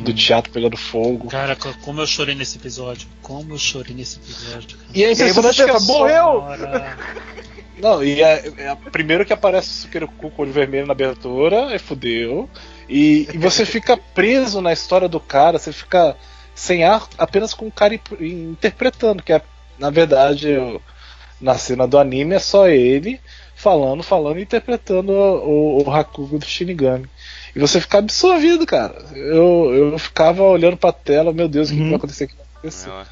[0.04, 1.30] do teatro pegando fogo.
[1.30, 3.08] Cara, co- como eu chorei nesse episódio.
[3.22, 4.78] Como eu chorei nesse episódio.
[4.78, 4.90] Cara.
[4.94, 6.44] E é E aí você impressionante que pensa, só- morreu!
[7.80, 11.74] Não, e é, é primeiro que aparece o Sukeruku com o olho vermelho na abertura,
[11.74, 12.50] é fudeu.
[12.90, 16.16] E, e você fica preso na história do cara, você fica
[16.56, 19.42] sem ar, apenas com o cara interpretando, que é,
[19.80, 20.82] na verdade, o-
[21.42, 23.20] na cena do anime é só ele
[23.56, 27.06] falando, falando e interpretando o, o Hakugo do Shinigami.
[27.56, 28.96] E você fica absorvido, cara.
[29.14, 32.24] Eu, eu ficava olhando pra tela, meu Deus, o que, que vai acontecer?
[32.26, 32.90] O que vai acontecer?
[32.90, 33.06] Uma-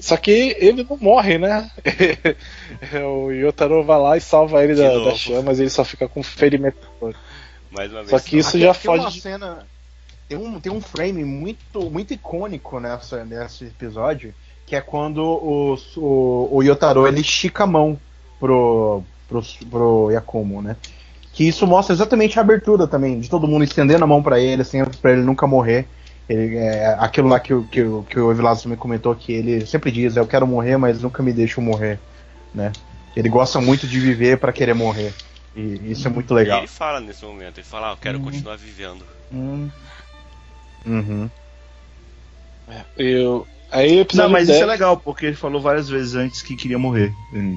[0.00, 1.70] Só que ele não morre, né?
[3.06, 6.22] o Yotaro vai lá e salva ele da, das chamas e ele só fica com
[6.22, 6.76] ferimento.
[7.74, 8.10] Mais uma vez.
[8.10, 9.20] Só que isso já Tem uma foge.
[9.20, 9.66] cena.
[10.28, 14.32] Tem um, tem um frame muito, muito icônico nessa, nesse episódio,
[14.66, 17.98] que é quando o, o, o Yotaro ele estica a mão
[18.40, 20.76] pro, pro, pro Yakumo, né?
[21.32, 24.62] Que isso mostra exatamente a abertura também, de todo mundo estendendo a mão pra ele,
[24.62, 25.86] assim, pra ele nunca morrer.
[26.28, 29.66] Ele, é, aquilo lá que, o- que, o- que o Evilazo também comentou, que ele
[29.66, 31.98] sempre diz, eu quero morrer, mas nunca me deixam morrer,
[32.54, 32.70] né?
[33.16, 35.12] Ele gosta muito de viver pra querer morrer.
[35.54, 36.58] E isso é muito E legal.
[36.58, 38.24] ele fala nesse momento, ele fala, ah, eu quero Uhum.
[38.24, 39.04] continuar vivendo.
[39.32, 39.70] Hum.
[40.86, 41.30] Uhum.
[42.96, 46.14] Eu, aí o Não, episódio mas 10, isso é legal, porque ele falou várias vezes
[46.14, 47.12] antes que queria morrer.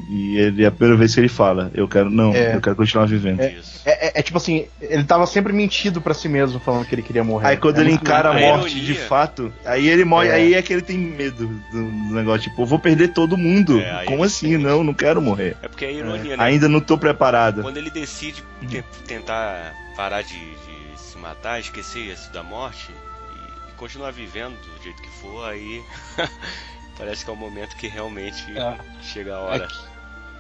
[0.10, 2.56] E ele é a primeira vez que ele fala, eu quero não, É.
[2.56, 3.42] eu quero continuar vivendo.
[3.42, 3.82] Isso.
[3.86, 7.02] É, é- é tipo assim, ele tava sempre mentido pra si mesmo, falando que ele
[7.02, 7.48] queria morrer.
[7.50, 10.34] Aí quando É ele muito encara a morte de fato, aí ele morre, É.
[10.34, 11.82] aí é que ele tem medo do,
[12.16, 13.80] negócio, tipo, eu vou perder todo mundo.
[13.80, 14.52] É, Como assim?
[14.52, 14.64] sente.
[14.64, 15.56] Não, não quero morrer.
[15.62, 16.44] É porque é ironia, né?
[16.44, 17.62] Ainda não tô preparado.
[17.62, 22.88] Quando ele decide te- tentar parar de, de se matar, esquecer isso da morte
[23.78, 25.84] continuar vivendo do jeito que for, aí
[26.98, 28.78] parece que é o momento que realmente É.
[29.02, 29.68] chega a hora.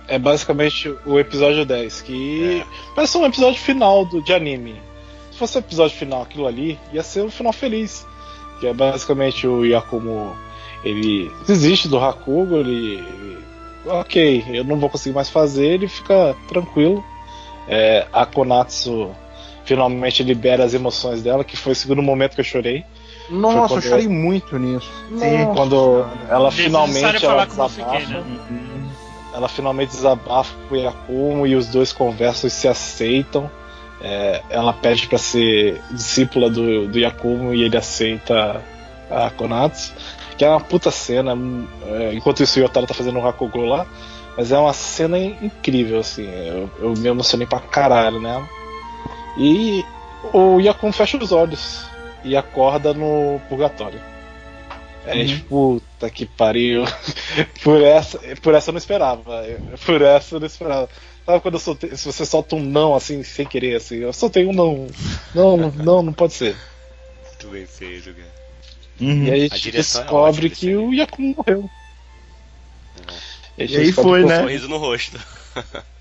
[0.07, 2.65] é basicamente o episódio 10, que É.
[2.95, 4.81] parece um episódio final do, de anime.
[5.31, 8.05] Se fosse o episódio final aquilo ali, ia ser um final feliz.
[8.59, 10.33] Que é basicamente o Yakumo.
[10.83, 13.45] Ele desiste do Hakugo, ele, ele-
[13.87, 17.03] Ok, eu não vou conseguir mais fazer, ele fica tranquilo.
[17.67, 19.13] É, a Konatsu
[19.65, 22.85] finalmente libera as emoções dela, que foi o segundo momento que eu chorei.
[23.29, 24.91] Nossa, eu quando- chorei muito nisso.
[25.17, 27.69] Sim, quando ela finalmente ela eu desabafa.
[27.69, 28.23] fiquei, né?
[29.33, 33.49] Ela finalmente desabafa com o Yakumo e os dois conversam e se aceitam.
[34.01, 38.61] É, ela pede para ser discípula do, do Yakumo e ele aceita
[39.09, 39.93] a Konatsu.
[40.37, 41.35] Que é uma puta cena.
[41.87, 43.85] é, enquanto isso, o Yotaro tá fazendo um Hakugo lá.
[44.37, 46.29] Mas é uma cena in- incrível, assim.
[46.29, 48.47] Eu, eu me emocionei pra caralho nela.
[49.37, 49.83] E
[50.33, 51.85] o Yakumo fecha os olhos
[52.25, 53.99] e acorda no purgatório.
[55.05, 56.83] É tipo, puta que pariu.
[57.63, 59.45] por, essa, por essa eu não esperava.
[59.85, 60.89] Por essa eu não esperava.
[61.25, 64.45] Sabe quando eu soltei, se você solta um não assim, sem querer, assim, eu soltei
[64.45, 64.87] um não.
[65.33, 66.55] Não, não, não, não pode ser.
[67.27, 68.35] Muito bem feito, cara.
[68.99, 69.25] Uhum.
[69.25, 71.69] E aí a gente é descobre ótima que o Yakumo morreu.
[73.57, 74.39] a gente E aí foi, né?
[74.41, 75.19] Sorriso no rosto.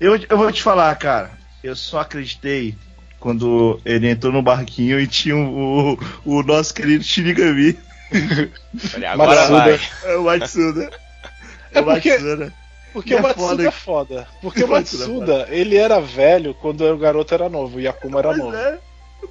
[0.00, 1.30] Eu, eu vou te falar, cara.
[1.62, 2.74] Eu só acreditei
[3.20, 7.78] quando ele entrou no barquinho e tinha o, o, o nosso querido Shinigami,
[8.96, 9.58] Olha, agora Matsuda.
[9.58, 9.80] vai.
[10.12, 10.90] é o Matsuda.
[11.72, 12.52] É porque- Matsuda.
[12.92, 13.62] Porque E o é Matsuda foda.
[13.68, 14.28] é foda.
[14.42, 18.28] Porque o Matsuda é ele era velho quando o garoto era novo, o Yakumo era
[18.30, 18.56] Pois novo.
[18.56, 18.78] é.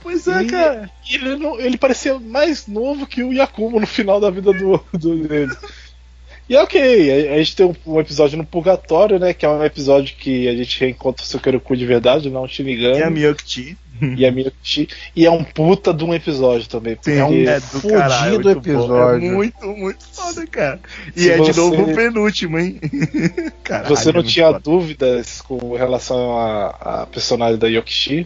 [0.02, 0.90] Pois é, E- cara.
[1.10, 4.82] E ele, não- ele parecia mais novo que o Yakumo no final da vida do,
[4.94, 5.52] do dele.
[6.50, 9.34] E é ok, a, a gente tem um, um episódio no Purgatório, né?
[9.34, 12.98] Que é um episódio que a gente reencontra o Sukeruku de verdade, não o Shinigami.
[12.98, 13.78] E a Miyuki
[14.18, 14.88] e a Miyuki.
[15.16, 16.96] E é um puta de um episódio também.
[16.96, 18.60] Porque É um é do fudido caralho, muito bom.
[18.62, 19.28] episódio.
[19.28, 20.80] É muito, muito foda, cara.
[21.16, 22.80] E Se é de você- novo o penúltimo, hein?
[23.64, 24.60] Caralho, você não é tinha foda.
[24.60, 28.26] dúvidas com relação à, personagem da Yokishi.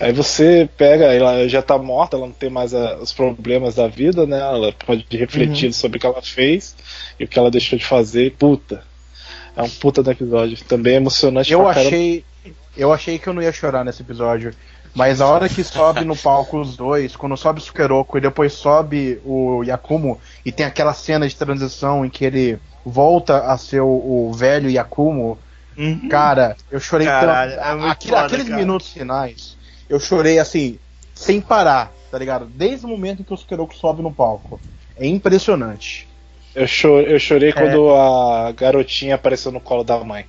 [0.00, 3.86] Aí você pega, ela já tá morta, ela não tem mais a- os problemas da
[3.86, 4.40] vida, né?
[4.40, 6.74] Ela pode refletir sobre o que ela fez
[7.18, 8.32] e o que ela deixou de fazer.
[8.38, 8.82] Puta.
[9.56, 10.58] É um puta do episódio.
[10.64, 12.24] Também é emocionante Eu achei.
[12.76, 14.52] Eu achei que eu não ia chorar nesse episódio.
[14.96, 18.52] Mas a hora que sobe no palco os dois, quando sobe o Sukeroku e depois
[18.52, 23.80] sobe o Yakumo, e tem aquela cena de transição em que ele volta a ser
[23.80, 23.86] o,
[24.28, 25.38] o velho Yakumo,
[25.76, 26.08] Uhum.
[26.08, 27.62] cara, eu chorei Caralho, tanto.
[27.64, 28.56] é foda, aqueles cara.
[28.60, 29.56] minutos finais,
[29.88, 30.78] eu chorei assim,
[31.14, 32.46] sem parar, tá ligado?
[32.46, 34.60] Desde o momento em que o Sukeroku sobe no palco.
[34.96, 36.08] É impressionante.
[36.54, 37.52] Eu, cho- eu chorei É.
[37.52, 40.24] quando a garotinha apareceu no colo da mãe.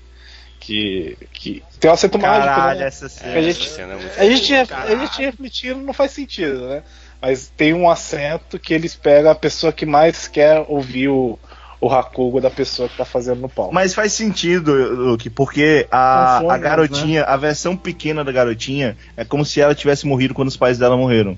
[0.60, 2.88] Que, que tem um acento Caralho, mágico, né?
[2.88, 3.34] essa cena.
[3.38, 6.82] a gente- essa cena é muito A gente, a gente refletindo não faz sentido, né?
[7.22, 11.38] Mas tem um acento que eles pegam a pessoa que mais quer ouvir o,
[11.81, 13.73] o Hakugo da pessoa que tá fazendo no palco.
[13.73, 19.23] Mas faz sentido, Luke, porque a, a sonhos, garotinha, a versão pequena da garotinha, é
[19.26, 21.38] como se ela tivesse morrido quando os pais dela morreram.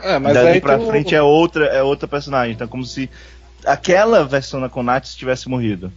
[0.00, 2.54] É, mas Dali pra o- frente é outra, é outra personagem.
[2.54, 3.10] Então, é como se
[3.64, 5.92] aquela versão da Konatsu tivesse morrido.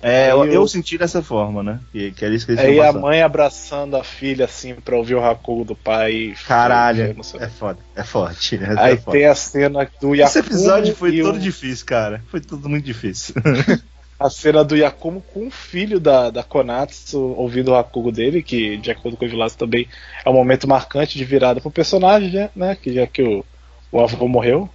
[0.00, 1.80] É, eu, eu senti dessa forma, né?
[1.90, 5.16] Que, que era isso que eles Aí a mãe abraçando a filha assim pra ouvir
[5.16, 6.34] o Hakugo do pai.
[6.36, 7.02] Foi Caralho,
[7.40, 8.56] é foda, é forte.
[8.62, 9.16] essa Aí é forte.
[9.18, 10.14] tem a cena do Yakumo.
[10.28, 12.22] Esse episódio foi todo o- difícil, cara.
[12.30, 13.34] Foi tudo muito difícil.
[14.20, 18.76] a cena do Yakumo com o filho da, da Konatsu ouvindo o Hakugo dele, que
[18.76, 19.88] de acordo com o Vilaço também
[20.24, 22.50] é um momento marcante de virada pro personagem, né?
[22.54, 22.76] né?
[22.80, 23.44] Que já que o,
[23.90, 24.68] o avô morreu,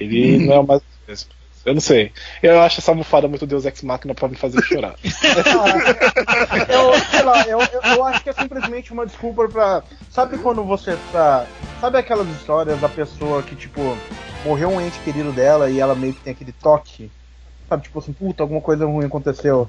[0.00, 0.46] ele Uhum.
[0.46, 1.30] não é mais o mesmo.
[1.64, 2.12] Eu não sei.
[2.42, 4.96] Eu acho essa almofada muito Deus Ex Machina pra me fazer chorar.
[6.68, 7.58] eu, sei lá, eu,
[7.96, 9.82] eu, acho que é simplesmente uma desculpa pra.
[10.10, 11.46] Sabe quando você tá.
[11.80, 13.96] Sabe aquelas histórias da pessoa que, tipo,
[14.44, 17.10] morreu um ente querido dela e ela meio que tem aquele toque?
[17.68, 19.68] Sabe, tipo assim, puta, alguma coisa ruim aconteceu.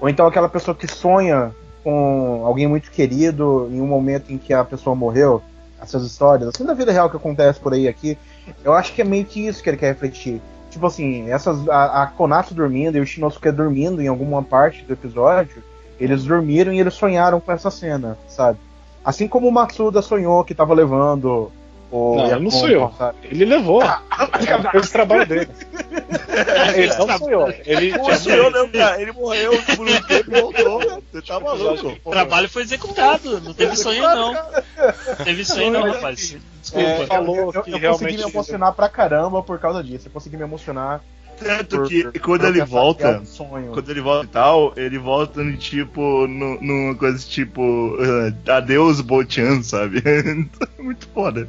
[0.00, 4.54] Ou então aquela pessoa que sonha com alguém muito querido em um momento em que
[4.54, 5.42] a pessoa morreu.
[5.80, 8.16] Essas histórias, assim da vida real que acontece por aí aqui.
[8.64, 10.40] Eu acho que é meio que isso que ele quer refletir.
[10.74, 14.92] Tipo assim, essas, a, a Konatsu dormindo e o Shinosuke dormindo em alguma parte do
[14.92, 15.62] episódio,
[16.00, 18.58] eles dormiram e eles sonharam com essa cena, sabe?
[19.04, 21.52] Assim como o Matsuda sonhou que tava levando
[21.94, 22.16] o.
[22.16, 22.94] Não, ele não sonhou.
[22.98, 23.18] sabe?
[23.24, 23.82] Ele levou.
[23.82, 25.48] Ele fez o trabalho dele.
[26.74, 27.54] ele não sonhou.
[27.64, 29.00] Ele Não tinha sonhou, não, cara.
[29.00, 31.02] Ele morreu por um tempo e voltou.
[31.12, 31.96] Você tá maluco.
[32.04, 34.32] O trabalho foi executado, não teve sonho não.
[34.34, 36.36] Não teve sonho não, rapaz.
[36.60, 36.88] Desculpa.
[36.88, 40.08] É, falou eu, eu, que eu realmente- consegui me emocionar pra caramba por causa disso.
[40.08, 41.00] Eu consegui me emocionar.
[41.38, 43.72] Tanto por- que quando ele volta, sonho.
[43.72, 49.00] quando ele volta e tal, ele volta no tipo, no- numa coisa tipo, eh, adeus
[49.00, 50.02] Bochan, sabe?
[50.78, 51.48] Muito foda.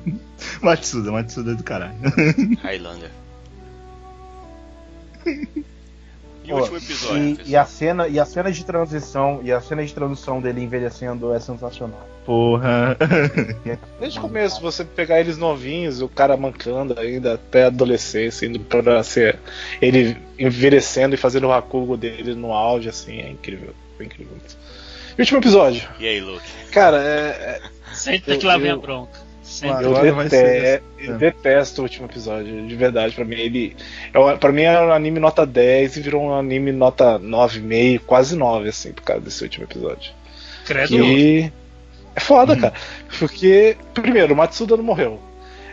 [0.61, 1.95] Matsuda, Matsuda é do caralho.
[2.61, 3.11] Highlander.
[6.45, 7.47] E o último episódio, e, pessoal?
[7.49, 11.33] e a cena e a cena de transição e a cena de transição dele envelhecendo
[11.33, 12.07] é sensacional.
[12.25, 12.97] Porra.
[13.99, 18.59] Desde o começo, você pegar eles novinhos, o cara mancando ainda até a adolescência, indo
[18.59, 19.39] pra ser
[19.81, 23.73] ele envelhecendo e fazendo o Hakugo dele no auge, assim, é incrível.
[23.95, 24.33] Foi incrível.
[25.17, 25.87] E o último episódio.
[25.99, 26.45] E aí, Luke?
[26.71, 27.61] Cara, é,
[27.93, 28.81] Senta que lá vem a eu-
[29.55, 29.81] Senta.
[29.81, 33.15] eu, Agora vai ser dete- eu detesto o último episódio, de verdade.
[33.15, 33.75] Pra mim, ele.
[34.13, 38.35] É, pra mim era um anime nota 10 e virou um anime nota 9,5, quase
[38.35, 40.11] 9, assim, por causa desse último episódio.
[40.65, 40.87] Credo.
[40.89, 41.51] Que
[42.15, 42.73] é foda, cara.
[43.19, 45.19] Porque, primeiro, o Matsuda não morreu.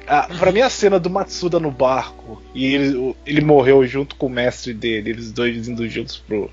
[0.07, 4.27] Ah, pra mim, a cena do Matsuda no barco e ele, ele morreu junto com
[4.27, 6.51] o mestre dele, eles dois indo juntos pro,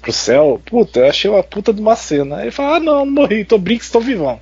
[0.00, 2.42] pro céu, puta, eu achei uma puta de uma cena.
[2.42, 4.40] Ele fala: Ah, não, não morri, tô brinks, tô vivão.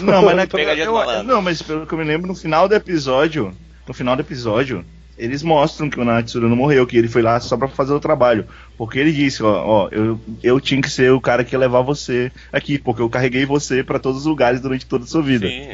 [0.00, 0.46] Não, mas, na,
[0.86, 0.92] eu-
[1.24, 3.54] não, mas pelo que eu me lembro, no final do episódio,
[3.86, 4.84] no final do episódio,
[5.18, 8.00] eles mostram que o Natsura não morreu, que ele foi lá só pra fazer o
[8.00, 8.46] trabalho.
[8.76, 11.82] Porque ele disse, ó, ó, eu, eu tinha que ser o cara que ia levar
[11.82, 15.46] você aqui, porque eu carreguei você pra todos os lugares durante toda a sua vida.
[15.46, 15.68] Sim,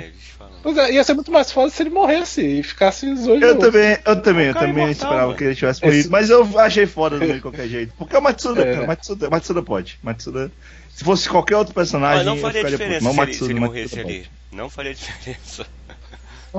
[0.75, 3.57] Pois é, ia ser muito mais foda se ele morresse e ficasse os dois Eu
[3.59, 5.39] também, eu também, eu também imortal, esperava velho.
[5.39, 7.95] que ele tivesse Esse- morrido, mas eu achei foda de qualquer jeito.
[7.97, 8.75] Porque é o Matsuda, É.
[8.75, 9.99] cara, Matsuda, Matsuda pode.
[10.03, 10.53] Matsuda.
[10.95, 13.17] Se fosse qualquer outro personagem, Mas não eu faria ficaria diferença puto.
[13.17, 14.09] Mas o se ele, se ele Matsuda morresse pode.
[14.11, 14.27] ali.
[14.53, 15.67] Não faria diferença.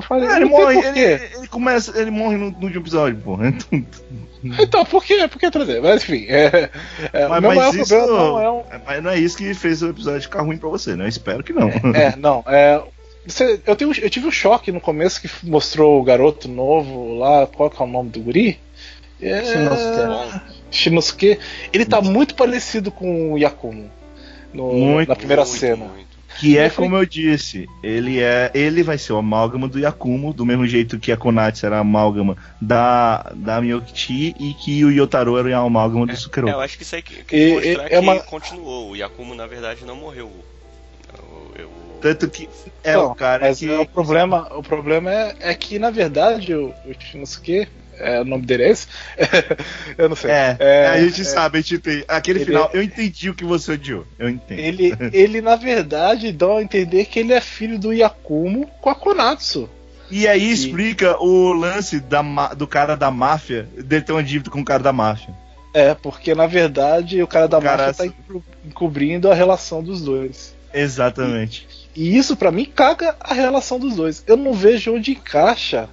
[0.08, 1.00] Falei, Ah, ele não morre, ele,
[1.36, 3.52] ele começa, ele morre no, no último episódio, porra.
[4.42, 5.80] Então, por que, por que trazer?
[5.82, 6.70] Mas enfim, é,
[7.12, 8.62] é, Mas, o meu mas isso problema não é um.
[8.86, 11.04] mas não é isso que fez o episódio ficar ruim pra você, né?
[11.04, 11.68] Eu espero que não.
[11.94, 12.80] É, não, é.
[13.26, 17.46] Você, eu, tenho, eu tive um choque no começo que mostrou o garoto novo lá,
[17.46, 18.58] qual que é o nome do guri?
[19.20, 19.42] É,
[20.70, 21.38] Shinosuke.
[21.72, 23.90] Ele tá muito parecido com o Yakumo.
[24.52, 25.84] no- Muito, na primeira Muito, cena.
[25.84, 26.10] muito.
[26.40, 29.78] Que é Eu falei- como eu disse, ele é, ele vai ser o amálgama do
[29.78, 34.84] Yakumo, do mesmo jeito que a Konatsu era a amálgama da da Miyokichi e que
[34.84, 36.48] o Yotaro era a amálgama do Sukero.
[36.48, 38.90] É, eu acho que isso aí que, que E- mostrar é que uma- continuou.
[38.90, 40.30] O Yakumo, na verdade, não morreu.
[42.00, 42.48] Tanto que
[42.82, 46.54] é Então, o cara mas que o problema, o problema é, é que, na verdade,
[46.54, 47.68] o, o Shinosuke,
[47.98, 48.86] é, o nome dele é esse?
[49.98, 50.30] eu não sei.
[50.30, 51.24] é, É, a gente é.
[51.24, 52.70] sabe, a gente tem aquele Ele final.
[52.72, 54.06] é- Eu entendi o que você odiou.
[54.18, 54.58] Eu entendo.
[54.58, 58.94] Ele, ele, na verdade, dá a entender que ele é filho do Yakumo com a
[58.94, 59.68] Konatsu.
[60.10, 62.22] E aí E- explica o lance da,
[62.54, 65.32] do cara da máfia, dele ter uma dívida com o cara da máfia.
[65.72, 68.14] É, porque, na verdade, o cara da O cara- máfia tá
[68.64, 70.52] encobrindo a relação dos dois.
[70.74, 71.66] Exatamente.
[71.94, 74.22] E isso, pra mim, caga a relação dos dois.
[74.26, 75.88] Eu não vejo onde encaixa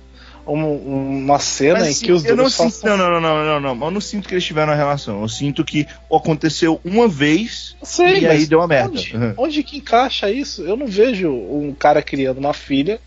[0.46, 0.78] um-
[1.26, 2.98] uma cena Mas, em que os eu dois não sinto, façam...
[2.98, 3.86] não, não, não, não, não, não.
[3.88, 5.22] Eu não sinto que eles tiveram uma relação.
[5.22, 8.92] Eu sinto que aconteceu uma vez Sei, e aí deu uma merda.
[8.92, 9.34] Onde, Uhum.
[9.38, 10.62] onde que encaixa isso?
[10.64, 13.00] Eu não vejo um cara criando uma filha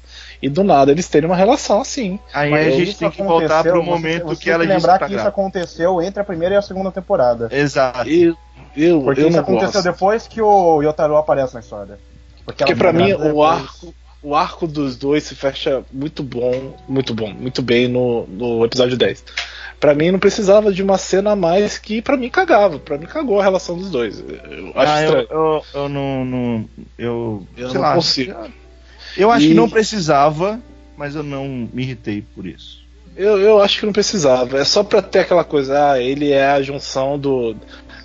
[0.42, 2.18] e do nada eles terem uma relação assim.
[2.34, 4.76] Aí Mas a gente tem que voltar pro você- momento você que tem ela disse
[4.76, 7.48] lembrar tá que isso aconteceu entre a primeira e a segunda temporada.
[7.50, 8.06] Exato.
[8.08, 8.36] Eu,
[8.76, 9.92] eu, Porque eu isso não aconteceu gosto.
[9.92, 11.98] depois que o Yotaro aparece na história.
[12.52, 13.50] Porque ficou mim o depois.
[13.60, 18.64] arco, o arco dos dois se fecha muito bom, muito bom, muito bem no, no
[18.64, 19.24] episódio 10.
[19.78, 23.06] Pra mim não precisava de uma cena a mais que pra mim cagava, pra mim
[23.06, 24.20] cagou a relação dos dois.
[24.20, 25.26] Eu acho Ah, eu, estranho.
[25.30, 26.68] eu, eu não, não-
[26.98, 27.94] Eu, Eu não lá.
[27.94, 28.34] consigo.
[29.16, 30.60] Eu acho E- que não precisava,
[30.98, 32.80] mas eu não me irritei por isso.
[33.16, 34.58] Eu, eu acho que não precisava.
[34.58, 37.56] É só pra ter aquela coisa, ah, ele é a junção do,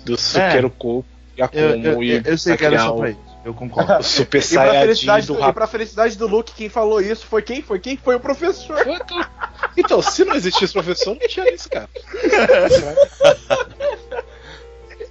[0.04, 1.04] do Sukeru Ko,
[1.38, 3.20] Yakumo Eu, eu, e eu, eu sei que era só o- pra isso.
[3.46, 4.00] Eu concordo.
[4.00, 7.00] o Super E Saiyajin felicidade do do, e Rap- pra felicidade do Luke, quem falou
[7.00, 7.62] isso foi quem?
[7.62, 7.96] Foi quem?
[7.96, 8.76] Foi o professor.
[9.78, 11.88] Então, se não existisse professor, não tinha isso, cara.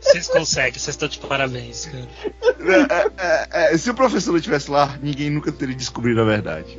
[0.02, 2.08] Vocês conseguem, vocês estão de parabéns, cara.
[3.20, 6.78] É, é, é, se o professor não estivesse lá, ninguém nunca teria descobrido a verdade.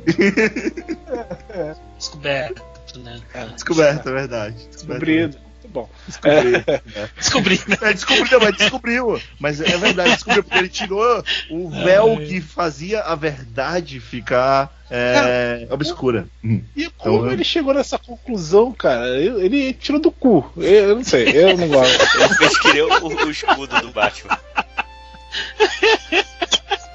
[1.97, 2.63] Descoberto,
[2.99, 3.19] né?
[3.53, 4.67] Descoberto a verdade.
[4.69, 5.37] Descobrido.
[5.71, 5.89] Bom.
[7.17, 7.77] Descobri, né?
[7.81, 9.21] É, descobriu, mas descobriu.
[9.39, 12.25] Mas é verdade, descobriu, porque ele tirou o véu Ai.
[12.25, 16.27] que fazia a verdade ficar é, obscura.
[16.43, 16.63] Hum.
[16.75, 19.07] E como Então, ele chegou nessa conclusão, cara?
[19.19, 20.49] Ele, ele tirou do cu.
[20.55, 22.01] Eu, eu não sei, eu não gosto.
[22.19, 24.39] Ele fez que o, o escudo do Batman.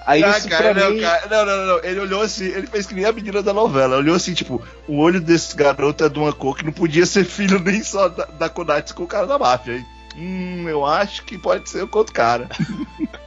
[0.07, 1.01] Aí Ah, isso cara, não, mim.
[1.01, 3.97] cara, não, não, não, Ele olhou assim, ele fez que nem a menina da novela.
[3.97, 7.25] Olhou assim, tipo, o olho desse garoto é de uma cor que não podia ser
[7.25, 9.73] filho nem só da, da Konatsu com o cara da máfia.
[9.75, 9.87] hein?
[10.17, 12.49] Hum, eu acho que pode ser o outro cara.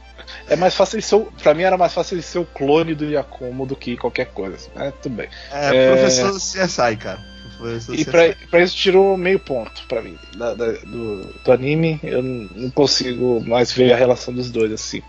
[0.48, 1.20] É mais fácil ser.
[1.42, 4.68] Pra mim era mais fácil ele ser o clone do Yakumo do que qualquer coisa.
[4.76, 5.28] É, tudo bem.
[5.52, 5.92] É, É.
[5.92, 7.20] professor CSI, cara.
[7.58, 8.10] Professor E CSI.
[8.10, 10.16] pra, pra isso tirou meio ponto pra mim.
[10.36, 15.00] da- da- do, do anime, eu não consigo mais ver a relação dos dois assim.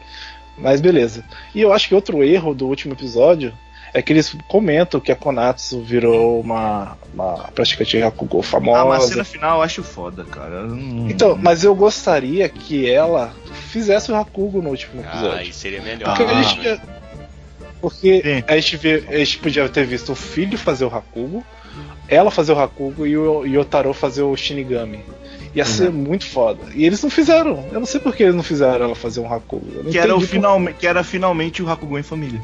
[0.57, 1.23] Mas beleza.
[1.53, 3.53] E eu acho que outro erro do último episódio
[3.93, 8.81] é que eles comentam que a Konatsu virou uma, uma praticante Hakugo famosa.
[8.81, 10.63] Ah, mas a cena final eu acho foda, cara.
[10.63, 13.33] Não- Então, mas eu gostaria que ela
[13.69, 15.37] fizesse o Hakugo no último Ah, episódio.
[15.39, 16.15] aí seria melhor.
[16.17, 16.41] Porque, a Ah.
[16.43, 16.81] gente, ia-
[17.79, 18.43] porque Sim.
[18.47, 21.43] a, gente vê, a gente podia ter visto o filho fazer o Hakugo,
[22.09, 24.99] ela fazer o Hakugo e o Yotaro fazer o Shinigami.
[25.55, 25.69] Ia Uhum.
[25.69, 26.59] ser muito foda.
[26.73, 27.65] E eles não fizeram.
[27.71, 29.85] Eu não sei por que eles não fizeram ela fazer um Hakugo.
[29.89, 32.41] Que era, o final, que era finalmente o Hakugo em família.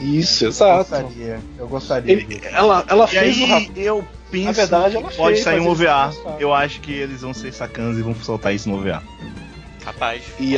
[0.00, 0.90] Isso, Eu exato.
[0.90, 1.40] gostaria.
[1.58, 2.12] Eu gostaria.
[2.12, 3.80] Ele- ela ela E fez o aí Hakugo.
[3.80, 6.12] eu penso Na verdade, ela que pode fez, sair um OVA.
[6.38, 9.02] Eu acho que eles vão ser sacanas e vão soltar isso no OVA.
[9.84, 10.54] Rapaz, E.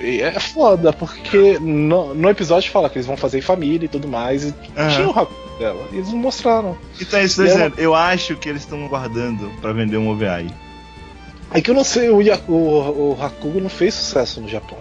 [0.00, 3.88] E é foda, porque no, no episódio fala que eles vão fazer em família e
[3.88, 4.44] tudo mais.
[4.44, 4.88] E Aham.
[4.94, 5.88] tinha o Hakugo dela.
[5.92, 6.78] E eles não mostraram.
[7.00, 7.74] Então é isso tô ela- dizendo.
[7.78, 10.50] Eu acho que eles estão guardando pra vender um OVA aí.
[11.52, 12.16] É que eu não sei, o,
[12.48, 14.78] o, o Hakugo não fez sucesso no Japão.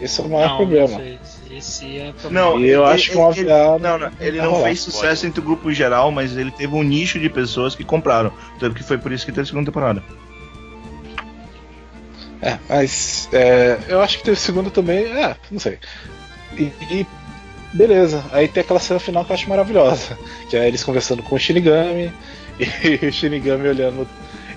[0.00, 0.98] Esse é o maior Não, problema.
[0.98, 1.18] não.
[1.56, 2.50] Esse é o problema.
[2.50, 3.44] Não, E eu ele- acho que ele- um ele-
[3.82, 4.64] Não, não, ele não rolar.
[4.64, 8.32] fez sucesso entre o grupo geral, mas ele teve um nicho de pessoas que compraram.
[8.58, 10.02] Tanto que foi por isso que teve a segunda temporada.
[12.40, 15.78] É, mas é, eu acho que teve segunda também, é, não sei.
[16.58, 17.06] E, e
[17.72, 20.18] beleza, aí tem aquela cena final que eu acho maravilhosa,
[20.50, 22.12] que é eles conversando com o Shinigami
[22.58, 24.08] e o Shinigami olhando,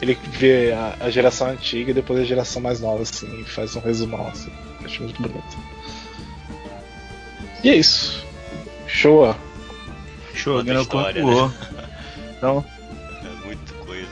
[0.06, 3.76] ele vê a, a geração antiga e depois a geração mais nova, assim, e faz
[3.76, 4.52] um resumão, assim.
[4.84, 5.57] Acho muito bonito.
[7.64, 8.23] E é isso.
[8.88, 9.36] Show.
[10.34, 11.52] Show, Outra ganhou história, quanto voou.
[12.38, 12.65] Então,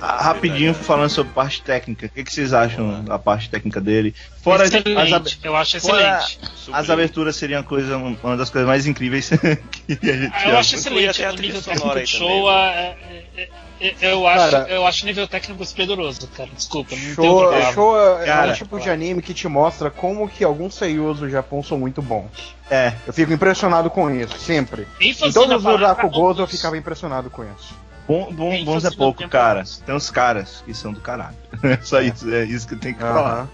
[0.06, 4.14] Rapidinho falando sobre parte técnica, o que, que vocês acham da parte técnica dele?
[4.44, 6.40] Fora as, excelente, ab- eu acho fora excelente.
[6.74, 9.30] as aberturas seriam a coisa, uma das coisas mais incríveis
[9.88, 11.22] que a gente Ah, eu acho excelente.
[11.24, 12.96] O nível técnico do show, também, é-
[13.38, 13.50] é-
[13.80, 16.50] é- eu acho, Cara, eu acho o nível técnico esplendoroso, cara.
[16.56, 17.74] Desculpa, não tenho Show, palavra.
[17.74, 18.52] show é, é Cara.
[18.52, 22.02] um tipo de anime que te mostra como que alguns seiyus do Japão são muito
[22.02, 22.56] bons.
[22.70, 24.86] É, Eu fico impressionado com isso, sempre.
[25.00, 27.74] Em todos os Rakugos eu ficava impressionado com isso.
[28.08, 29.64] Bom, bom, Tem bons é pouco, cara.
[29.86, 31.36] Tem uns caras que são do caralho.
[31.84, 33.48] Só isso, é isso que tenho que falar.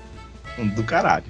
[0.76, 1.24] Do caralho.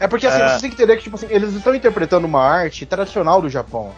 [0.00, 0.48] É porque assim, É.
[0.54, 3.92] você tem que entender que tipo assim, eles estão interpretando uma arte tradicional do Japão,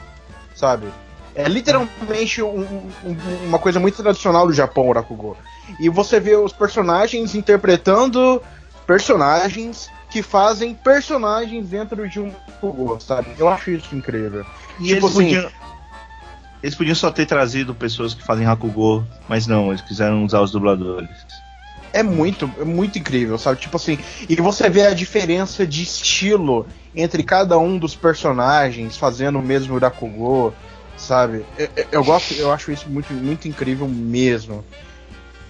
[0.54, 0.86] sabe?
[1.34, 3.16] É literalmente um- um-
[3.46, 5.36] uma coisa muito tradicional do Japão, o Rakugo.
[5.80, 8.42] E você vê os personagens interpretando
[8.86, 13.28] personagens que fazem personagens dentro de um Rakugo, sabe?
[13.38, 14.44] Eu acho isso incrível.
[14.78, 15.50] E Tipo eles assim- podiam.
[16.62, 20.50] Eles podiam só ter trazido pessoas que fazem Hakugo, mas não, eles quiseram usar os
[20.52, 21.42] dubladores.
[21.92, 23.60] É muito, é muito incrível, sabe?
[23.60, 23.98] Tipo assim,
[24.28, 29.76] e você vê a diferença de estilo entre cada um dos personagens fazendo o mesmo
[29.78, 30.54] Rakugo,
[30.96, 31.44] sabe?
[31.58, 34.64] Eu, eu- gosto, eu acho isso muito, muito incrível mesmo.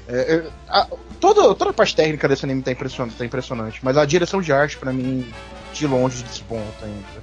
[0.09, 0.89] É, a-
[1.21, 4.53] toda, toda a parte técnica desse anime tá impressionante, tá impressionante, mas a direção de
[4.53, 5.25] arte, pra mim,
[5.73, 7.22] de longe desponta ainda.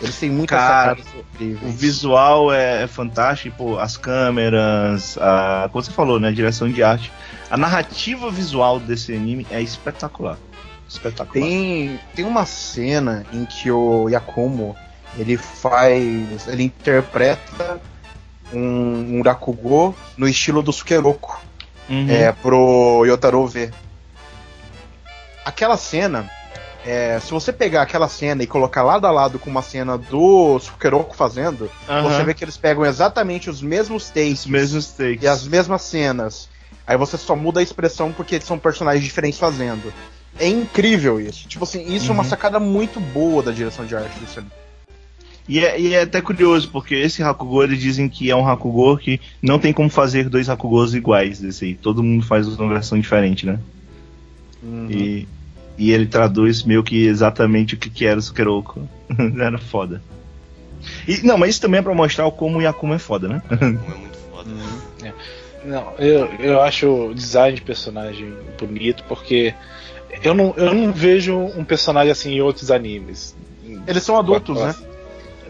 [0.00, 0.96] Eles têm muitas Cara,
[1.62, 6.70] O visual é, é fantástico, pô, as câmeras, a, como você falou, né, a direção
[6.70, 7.10] de arte.
[7.50, 10.36] A narrativa visual desse anime é espetacular.
[10.88, 11.32] Espetacular.
[11.32, 14.76] Tem, tem uma cena em que o Yakumo
[15.18, 16.46] ele faz.
[16.46, 17.80] ele interpreta
[18.52, 21.46] um, um Rakugo no estilo do Sukeroku
[21.88, 22.10] Uhum.
[22.10, 23.72] é, pro Yotaro ver.
[25.44, 26.28] Aquela cena,
[26.86, 30.58] é, se você pegar aquela cena e colocar lado a lado com uma cena do
[30.60, 31.70] Sukeroku fazendo,
[32.02, 35.22] você vê que eles pegam exatamente os mesmos takes os mesmos takes.
[35.22, 36.48] e as mesmas cenas.
[36.86, 39.92] Aí você só muda a expressão porque são personagens diferentes fazendo.
[40.38, 41.48] É incrível isso.
[41.48, 42.28] Tipo assim, isso é uma Uhum.
[42.28, 44.52] sacada muito boa da direção de arte desse anime.
[45.48, 48.96] E é, e é até curioso, porque esse Hakugo eles dizem que é um Hakugo
[48.98, 51.74] que não tem como fazer dois Hakugos iguais desse aí.
[51.74, 53.58] Todo mundo faz uma versão diferente, né?
[54.62, 54.88] Uhum.
[54.90, 55.28] E,
[55.78, 58.88] e ele traduz meio que exatamente o que, que era o Sukeroku.
[59.38, 60.00] era foda.
[61.06, 63.42] E, não, mas isso também é pra mostrar como o Yakumo é foda, né?
[63.48, 63.66] Como é
[63.98, 64.50] muito foda.
[65.64, 69.52] Não, eu, eu acho o design de personagem bonito porque
[70.22, 73.34] eu não, eu não vejo um personagem assim em outros animes.
[73.86, 74.74] Eles são adultos, né?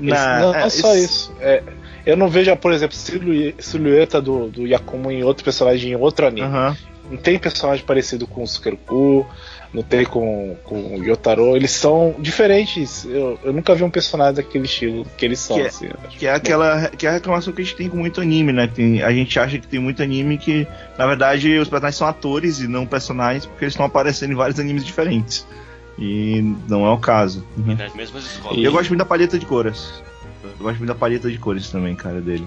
[0.00, 1.32] Eles- Na- não, é, não só esse- isso.
[1.40, 1.62] É,
[2.06, 6.26] eu não vejo, por exemplo, silhue- silhueta do, do Yakumo em outro personagem em outro
[6.26, 6.46] anime.
[6.46, 6.76] Aham.
[7.10, 9.26] Não tem personagem parecido com o Sukeruku,
[9.72, 11.56] não tem com, com o Yotaro.
[11.56, 13.04] Eles são diferentes.
[13.04, 15.56] Eu, eu nunca vi um personagem daquele estilo que eles são.
[15.56, 17.96] Que é- assim, Que é aquela que é a reclamação que a gente tem com
[17.96, 18.66] muito anime, né?
[18.66, 20.66] Tem, a gente acha que tem muito anime que,
[20.98, 24.58] na verdade, os personagens são atores e não personagens, porque eles estão aparecendo em vários
[24.58, 25.46] animes diferentes.
[25.98, 27.44] E não é o caso.
[27.66, 28.58] E nas mesmas escolas.
[28.58, 30.02] E eu gosto muito da paleta de cores.
[30.44, 32.46] Eu gosto muito da paleta de cores também, cara, dele.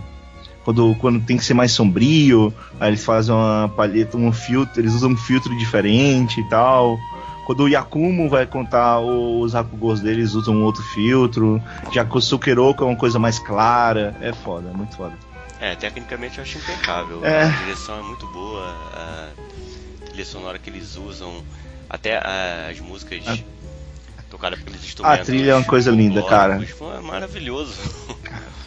[0.64, 4.94] Quando, quando tem que ser mais sombrio, aí eles fazem uma paleta, um filtro, eles
[4.94, 7.00] usam um filtro diferente e tal.
[7.46, 11.60] Quando o Yakumo vai contar os Hakugos deles, usam um outro filtro.
[11.92, 14.16] Já que o Sukeroku é uma coisa mais clara.
[14.22, 15.14] É foda, é muito foda.
[15.60, 17.26] É, tecnicamente eu acho impecável.
[17.26, 17.46] É.
[17.46, 18.64] A direção é muito boa,
[18.94, 19.30] a
[20.06, 21.44] trilha sonora que eles usam,
[21.90, 22.18] até
[22.70, 23.38] as músicas A-
[24.30, 25.26] tocadas pelos instrumentos.
[25.26, 26.62] trilha é uma coisa linda, cara.
[26.78, 27.74] Foi maravilhoso.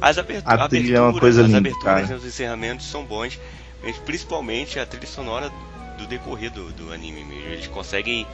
[0.00, 3.38] As A trilha é uma aberturas, coisa as linda, aberturas e os encerramentos são bons,
[3.82, 5.50] mas principalmente a trilha sonora
[5.98, 7.48] do decorrer do, do anime mesmo.
[7.48, 8.26] Eles conseguem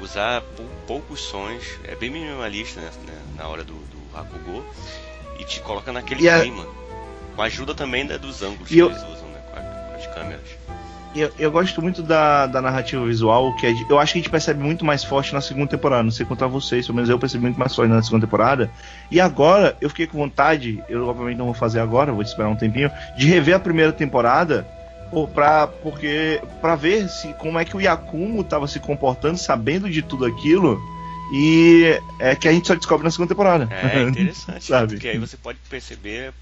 [0.00, 4.64] usar pou- poucos sons, é bem minimalista né, né, na hora do, do Hakugo,
[5.38, 6.66] e te coloca naquele E a- clima.
[7.36, 9.62] Com a ajuda também né, dos ângulos E que eu- eles usam né, com, a-
[9.62, 10.48] com as câmeras.
[11.14, 14.22] Eu, eu gosto muito da, da narrativa visual, que é de- eu acho que a
[14.22, 16.04] gente percebe muito mais forte na segunda temporada.
[16.04, 18.70] Não sei contar vocês, pelo menos eu percebi muito mais forte na segunda temporada.
[19.10, 22.54] E agora eu fiquei com vontade, eu obviamente não vou fazer agora, vou esperar um
[22.56, 24.66] tempinho, de rever a primeira temporada.
[25.34, 30.02] Pra, porque para ver se como é que o Yakumo estava se comportando, sabendo de
[30.02, 30.80] tudo aquilo,
[31.32, 33.68] e é que a gente só descobre na segunda temporada.
[33.72, 34.92] É interessante, Sabe?
[34.94, 36.32] porque aí você pode perceber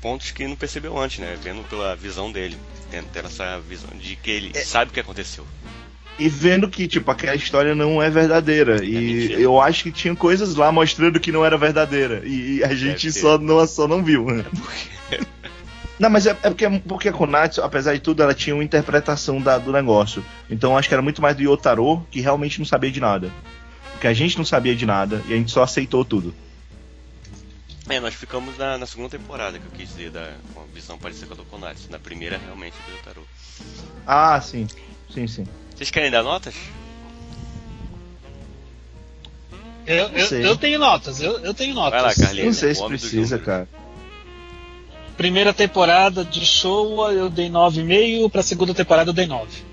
[0.00, 1.36] pontos que não percebeu antes, né?
[1.42, 2.56] Vendo pela visão dele,
[2.90, 4.60] tendo, essa visão de que ele É.
[4.64, 5.46] sabe o que aconteceu.
[6.18, 8.84] E vendo que, tipo, aquela história não é verdadeira.
[8.84, 9.40] E mentira.
[9.40, 12.22] eu acho que tinha coisas lá mostrando que não era verdadeira.
[12.24, 14.26] E a gente só não, só não viu.
[15.98, 19.40] Não, mas é, é porque, porque a Konatsu, apesar de tudo, ela tinha uma interpretação
[19.40, 20.24] da- do negócio.
[20.48, 23.32] Então eu acho que era muito mais do Yotaro, que realmente não sabia de nada.
[23.92, 26.32] Porque a gente não sabia de nada e a gente só aceitou tudo.
[27.88, 30.98] É, nós ficamos na, na segunda temporada, que eu quis dizer, da, com a visão
[30.98, 31.88] parecida com a do Konaris.
[31.88, 33.26] Na primeira, realmente, do Yotaro.
[34.06, 34.66] Ah, sim.
[35.12, 35.46] Sim, sim.
[35.74, 36.54] Vocês querem dar notas?
[39.86, 42.02] Eu, eu, eu tenho notas, eu, eu tenho notas.
[42.02, 42.46] Vai lá, Carlinhos.
[42.46, 43.66] Não sei se precisa, cara.
[45.16, 49.67] Primeira temporada de Showa eu dei 9,5, pra segunda temporada eu dei 9.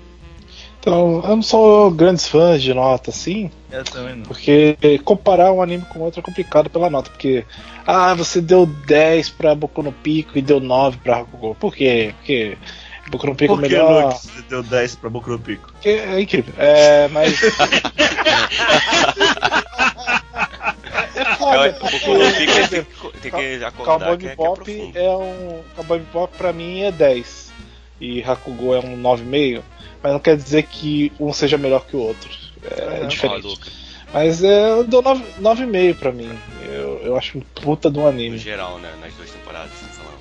[0.86, 4.22] Então, eu não sou grandes fãs de nota assim, Eu também não.
[4.22, 7.44] porque comparar um anime com outro é complicado pela nota, porque
[7.84, 11.56] ah, você deu 10 pra Boku no Pico e deu 9 pra Hakugo.
[11.56, 12.14] Por quê?
[12.18, 12.56] Porque
[13.10, 14.04] Boku no Pico é Por que, melhor.
[14.12, 15.72] Luke, você deu 10 pra Boku no Pico?
[15.72, 16.54] Porque é incrível.
[16.56, 17.32] É, mas.
[21.16, 22.52] é foda, É, o porque, Boku no Pico
[23.00, 25.62] por tem que, acordar que é, que é é um.
[25.74, 27.46] Cowboy Bebop pra mim é 10.
[28.00, 29.62] E Hakugo é um 9,5.
[30.02, 32.30] Mas não quer dizer que um seja melhor que o outro.
[32.70, 33.46] É, É, diferente.
[33.46, 33.70] Ó, Luca,
[34.12, 36.30] Mas é, eu dou 9 9,5 pra mim.
[36.64, 38.38] Eu, eu acho um puta de um no anime.
[38.38, 38.90] geral, né?
[39.00, 40.16] Nas duas temporadas, assim, falando.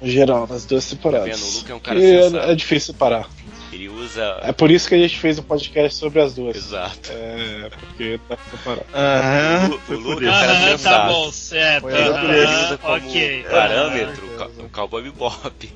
[0.00, 1.30] No geral, nas duas temporadas.
[1.30, 1.48] Tá vendo?
[1.48, 3.28] O Luke é um cara é, é difícil parar.
[3.72, 4.38] Ele usa.
[4.42, 6.54] É por isso que a gente fez um podcast sobre as duas.
[6.56, 7.10] Exato.
[7.10, 8.84] É, porque tá separado.
[8.94, 10.32] Aham, O- o Luke- isso.
[10.32, 11.12] cara Aham, tá sensato.
[11.12, 11.88] bom, certo.
[11.88, 13.46] Ele usa como ok.
[13.50, 14.26] parâmetro
[14.58, 15.72] o Cowboy Bebop.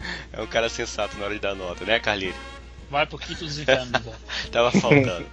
[0.32, 2.36] É um cara sensato na hora de dar nota, né, Carlinhos?
[2.90, 3.90] Vai pro quinto dos infernos.
[4.52, 5.26] Tava faltando.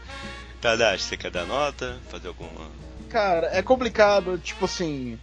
[0.62, 1.98] Tadashi, você quer dar nota?
[2.10, 2.70] Fazer alguma.
[3.10, 5.20] Cara, é complicado, tipo assim.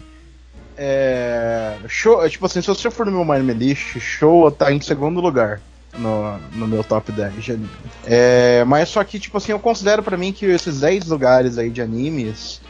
[0.76, 1.76] É.
[1.88, 5.60] Show, tipo assim, se você for no meu Mind List, Show tá em segundo lugar
[5.98, 7.70] no, no meu top 10 de anime.
[8.04, 11.70] É, mas só que, tipo assim, eu considero pra mim que esses 10 lugares aí
[11.70, 12.60] de animes,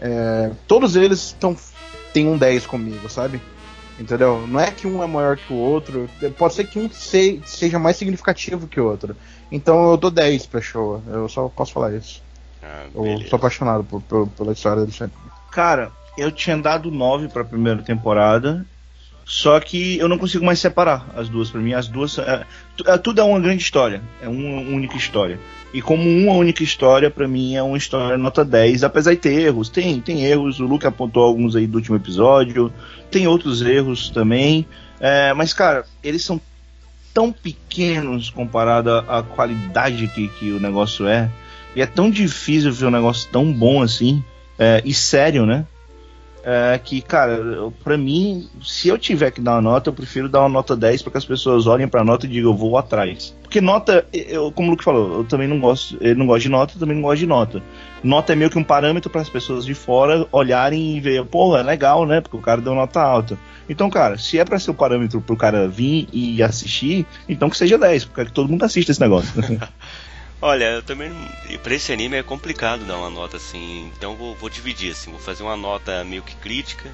[0.00, 1.56] é, todos eles estão
[2.12, 3.40] tem um 10 comigo, sabe?
[3.98, 4.46] Entendeu?
[4.46, 6.08] Não é que um é maior que o outro,
[6.38, 9.16] pode ser que um se- seja mais significativo que o outro.
[9.50, 12.22] Então eu dou 10 pra Show, eu só posso falar isso.
[12.62, 15.18] Ah, Eu sou apaixonado por, por- pela história desse anime.
[15.50, 18.64] Cara, eu tinha dado 9 pra primeira temporada,
[19.28, 21.74] só que eu não consigo mais separar as duas pra mim.
[21.74, 22.16] As duas.
[22.16, 22.46] É,
[22.86, 25.38] é, tudo é uma grande história, é uma única história.
[25.72, 29.38] E como uma única história, pra mim é uma história nota 10, apesar de ter
[29.38, 29.68] erros.
[29.68, 32.72] Tem, tem erros, o Luke apontou alguns aí do último episódio,
[33.10, 34.66] tem outros erros também.
[34.98, 36.40] É, mas, cara, eles são
[37.12, 41.30] tão pequenos comparado à à qualidade que, que o negócio é.
[41.76, 44.24] E é tão difícil ver um negócio tão bom assim,
[44.58, 45.66] é, e sério, né?
[46.44, 47.40] É, que, cara,
[47.82, 51.02] pra mim, se eu tiver que dar uma nota, eu prefiro dar uma nota 10
[51.02, 53.36] para que as pessoas olhem pra nota e digam, eu vou atrás.
[53.42, 56.74] Porque nota, eu, como o Luke falou, eu também não gosto, não gosta de nota,
[56.74, 57.62] eu também não gosto de nota.
[58.02, 61.60] Nota é meio que um parâmetro para as pessoas de fora olharem e ver, porra,
[61.60, 62.20] é legal, né?
[62.20, 63.38] Porque o cara deu nota alta.
[63.68, 67.56] Então, cara, se é pra ser o parâmetro pro cara vir e assistir, então que
[67.56, 69.32] seja 10, porque que todo mundo assista esse negócio.
[70.40, 71.10] Olha, eu também.
[71.62, 73.90] Pra esse anime é complicado dar uma nota assim.
[73.96, 75.10] Então eu vou, vou dividir assim.
[75.10, 76.88] Vou fazer uma nota meio que crítica.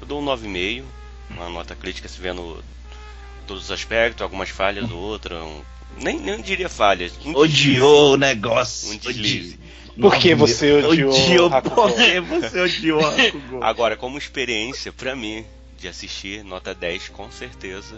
[0.00, 0.82] Eu, dou um 9,5.
[1.30, 2.62] Uma nota crítica se vendo
[3.46, 5.36] todos os aspectos, algumas falhas ou outra.
[5.44, 5.62] um-
[5.96, 7.12] nem, nem diria falhas.
[7.24, 8.90] um Odiou o negócio.
[8.90, 9.58] Um deslize.
[10.00, 11.74] Por que você odiou Odiou, Hakugo?
[11.74, 13.00] por que você odiou?
[13.60, 15.44] Agora, como experiência, pra mim,
[15.78, 17.96] de assistir, nota 10 com certeza.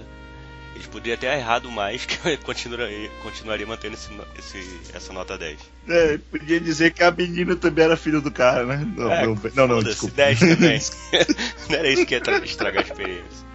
[0.75, 5.59] Eles poderiam ter errado mais, que eu continuaria, continuaria mantendo esse, esse- essa nota 10.
[5.89, 8.87] É, podia dizer que a menina também era filha do cara, né?
[8.97, 10.17] Não, É, não, não, não, foda-se, desculpa.
[10.17, 10.81] 10 também.
[11.69, 13.53] não era isso que ia tra- estragar a experiência.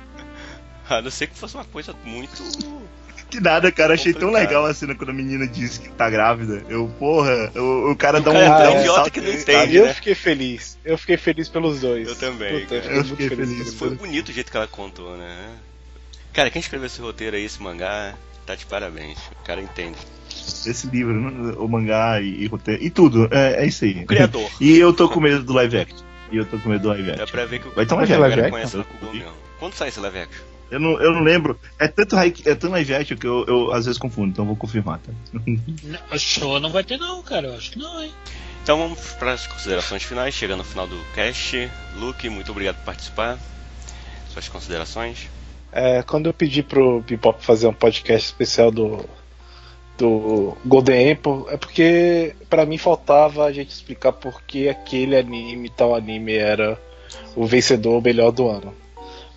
[0.90, 2.42] A não ser que fosse uma coisa muito.
[3.30, 3.96] que nada, cara.
[3.96, 6.64] Achei tão legal a cena quando a menina disse que tá grávida.
[6.70, 9.20] Eu, porra, o, o cara dá um, cara é dá tão um idiota salto que
[9.20, 9.76] não entende, sabe?
[9.76, 9.94] eu né?
[9.94, 10.78] fiquei feliz.
[10.86, 12.08] Eu fiquei feliz pelos dois.
[12.08, 12.76] Eu também, Puta.
[12.76, 13.50] Eu muito fiquei feliz.
[13.58, 15.50] pelos Foi bonito o jeito que ela contou, né?
[16.38, 18.14] Cara, quem escreveu esse roteiro aí, esse mangá,
[18.46, 19.18] tá de parabéns.
[19.42, 19.98] O cara entende.
[20.30, 21.56] Esse livro, né?
[21.58, 22.84] o mangá e, e roteiro.
[22.84, 23.28] E tudo.
[23.32, 24.04] É, é isso aí.
[24.04, 24.48] O criador.
[24.62, 25.98] E eu tô com medo do live action.
[26.32, 27.28] E eu tô com medo do live Dá action.
[27.32, 29.12] pra ver que o Vai ter um live conhece action?
[29.12, 29.32] Mesmo.
[29.58, 30.44] Quando sai esse live action?
[30.70, 31.60] Eu não, eu não lembro.
[31.80, 34.56] É tanto, é tanto live action que eu, eu às vezes confundo, então eu vou
[34.56, 35.12] confirmar, tá?
[35.34, 37.48] Não, Show não vai ter não, cara.
[37.48, 38.14] Eu acho que não, hein.
[38.62, 41.68] Então vamos para as considerações finais, chegando no final do cast.
[41.96, 43.40] Luke, muito obrigado por participar.
[44.32, 45.30] Suas considerações.
[45.72, 49.00] É, quando eu pedi pro Bebop fazer um podcast especial do
[49.98, 55.70] do Golden Apple, é porque pra mim faltava a gente explicar por que aquele anime,
[55.70, 56.78] tal anime era
[57.36, 58.74] o vencedor o melhor do ano.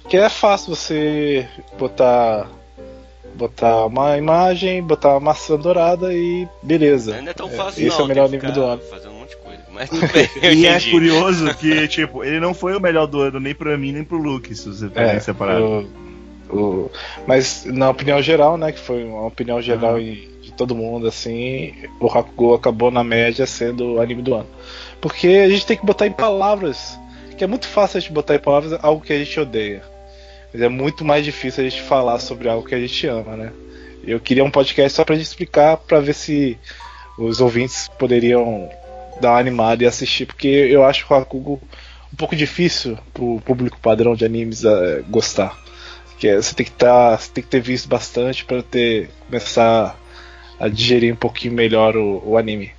[0.02, 1.48] Porque é fácil você
[1.78, 2.46] botar
[3.34, 7.18] botar uma imagem, botar uma maçã dourada e beleza.
[7.22, 8.00] Não é tão É, fácil, esse não.
[8.00, 8.82] é o melhor tem que anime do ano.
[8.82, 9.62] Fazendo um monte de coisa.
[9.72, 13.20] Mas tudo bem, eu E é curioso que, tipo, ele não foi o melhor do
[13.20, 15.64] ano nem pra mim nem pro Luke, se você É, separado.
[15.64, 16.09] o-
[16.52, 16.90] o-
[17.26, 21.74] mas na opinião geral, né, que foi uma opinião geral em- de todo mundo, assim,
[22.00, 24.48] o Hakugo acabou na média sendo o anime do ano.
[25.00, 26.98] Porque a gente tem que botar em palavras
[27.36, 29.82] que é muito fácil a gente botar em palavras algo que a gente odeia.
[30.52, 33.52] Mas é muito mais difícil a gente falar sobre algo que a gente ama, né?
[34.04, 36.58] Eu queria um podcast só pra gente explicar, pra ver se
[37.18, 38.68] os ouvintes poderiam
[39.20, 41.60] dar uma animada e assistir, porque eu acho o Hakugo
[42.12, 45.56] um pouco difícil pro público padrão de animes eh, gostar.
[46.20, 49.98] Que é, você tem que tá, você tem que ter visto bastante para ter começar
[50.58, 52.72] a digerir um pouquinho melhor o, o anime.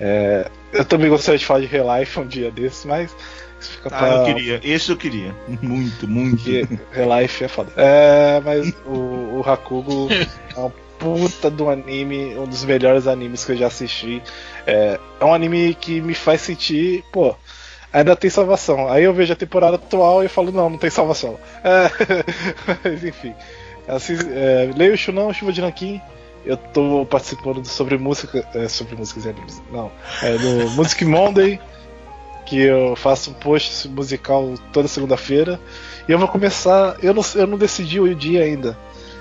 [0.00, 3.14] É, eu também gostaria de falar de Relife um dia desses, mas
[3.60, 4.60] isso fica Ah, pra eu queria.
[4.64, 5.34] Esse eu queria.
[5.62, 6.36] Muito, muito.
[6.36, 7.72] porque Relife é foda.
[7.76, 10.08] É, mas o, o Hakugo
[10.56, 14.22] é um puta do anime, um dos melhores animes que eu já assisti.
[14.66, 17.36] É, é um anime que me faz sentir, pô,
[17.92, 18.88] ainda tem salvação.
[18.88, 21.38] Aí eu vejo a temporada atual e falo, não, não tem salvação.
[21.64, 21.90] É,
[22.84, 23.34] mas enfim.
[23.88, 26.00] Assim, é, leio o Shunão, Chuva de Nankin.
[26.44, 28.46] Eu tô participando do sobre música.
[28.54, 29.62] é, sobre músicas e animes.
[29.70, 29.90] Não.
[30.22, 31.60] É do Music Monday.
[32.44, 35.60] Que eu faço um post musical toda segunda-feira.
[36.08, 36.96] E eu vou começar.
[37.02, 38.78] Eu não, eu não decidi o dia ainda.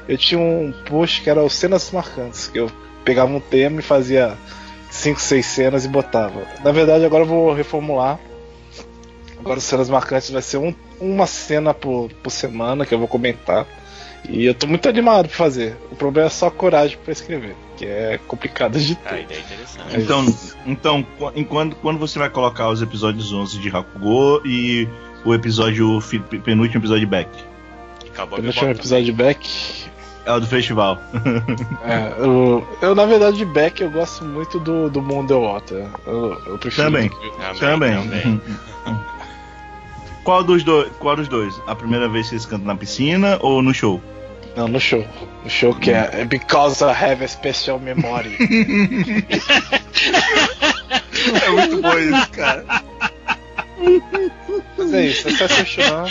[0.07, 2.47] Eu tinha um post que era os cenas marcantes.
[2.47, 2.71] Que eu
[3.03, 4.37] pegava um tema e fazia
[4.91, 6.43] 5, 6 cenas e botava.
[6.63, 8.19] Na verdade, agora eu vou reformular.
[9.39, 13.07] Agora os cenas marcantes vai ser um- uma cena por, por semana que eu vou
[13.07, 13.65] comentar.
[14.27, 15.77] E eu tô muito animado pra fazer.
[15.91, 19.21] O problema é só a coragem pra escrever, que é complicado de ter.
[19.21, 20.01] ideia é interessante.
[20.01, 20.25] Então,
[20.65, 24.87] então qu- enquanto, quando você vai colocar os episódios 11 de Hakugo e
[25.23, 25.99] o episódio
[26.43, 27.29] penúltimo episódio de Beck?
[28.07, 28.71] Acabou um pipoca.
[28.71, 29.85] episódio de Beck.
[30.25, 30.97] É o do festival.
[31.85, 35.85] É, eu, eu, na verdade, de Beck eu gosto muito do, do Mundo Water.
[36.07, 36.87] Eu, eu prefiro.
[36.87, 37.11] Também.
[37.59, 37.93] Também.
[38.01, 38.41] Também.
[40.25, 40.91] Qual dos dois?
[40.99, 41.53] Qual dos dois?
[41.67, 44.01] A primeira vez que eles cantam na piscina ou no show?
[44.57, 45.05] Não, no show.
[45.43, 48.35] No show que é é Because I have a special memory.
[51.43, 52.65] É muito bom isso, cara.
[54.77, 56.07] Mas é isso, é só questionar.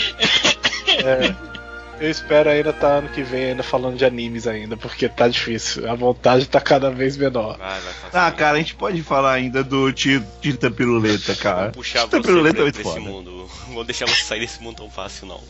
[0.89, 1.35] É,
[2.01, 5.91] eu espero ainda estar ano que vem ainda falando de animes ainda, porque tá difícil.
[5.91, 7.57] A vontade tá cada vez menor.
[7.59, 7.93] Vai, vai.
[8.13, 11.63] Ah, cara, a gente pode falar ainda do Ti- Tita Piruleta, cara.
[11.65, 13.01] Vou puxar Tita você Piruleta é pra, muito pra esse foda.
[13.01, 13.49] mundo.
[13.69, 15.41] Não vou deixar você sair desse mundo tão fácil, não.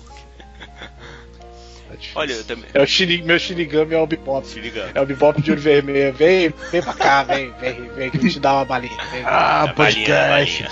[1.88, 2.12] Tá difícil.
[2.16, 2.64] Olha, eu também.
[2.74, 4.46] É o meu Shinigami é o Bebop.
[4.94, 6.12] É o Bebop de olho vermelho.
[6.14, 8.96] Vem, vem pra cá, vem, vem, vem que eu te dar uma balinha.
[9.12, 9.22] Vem.
[9.24, 10.64] Ah, podcast.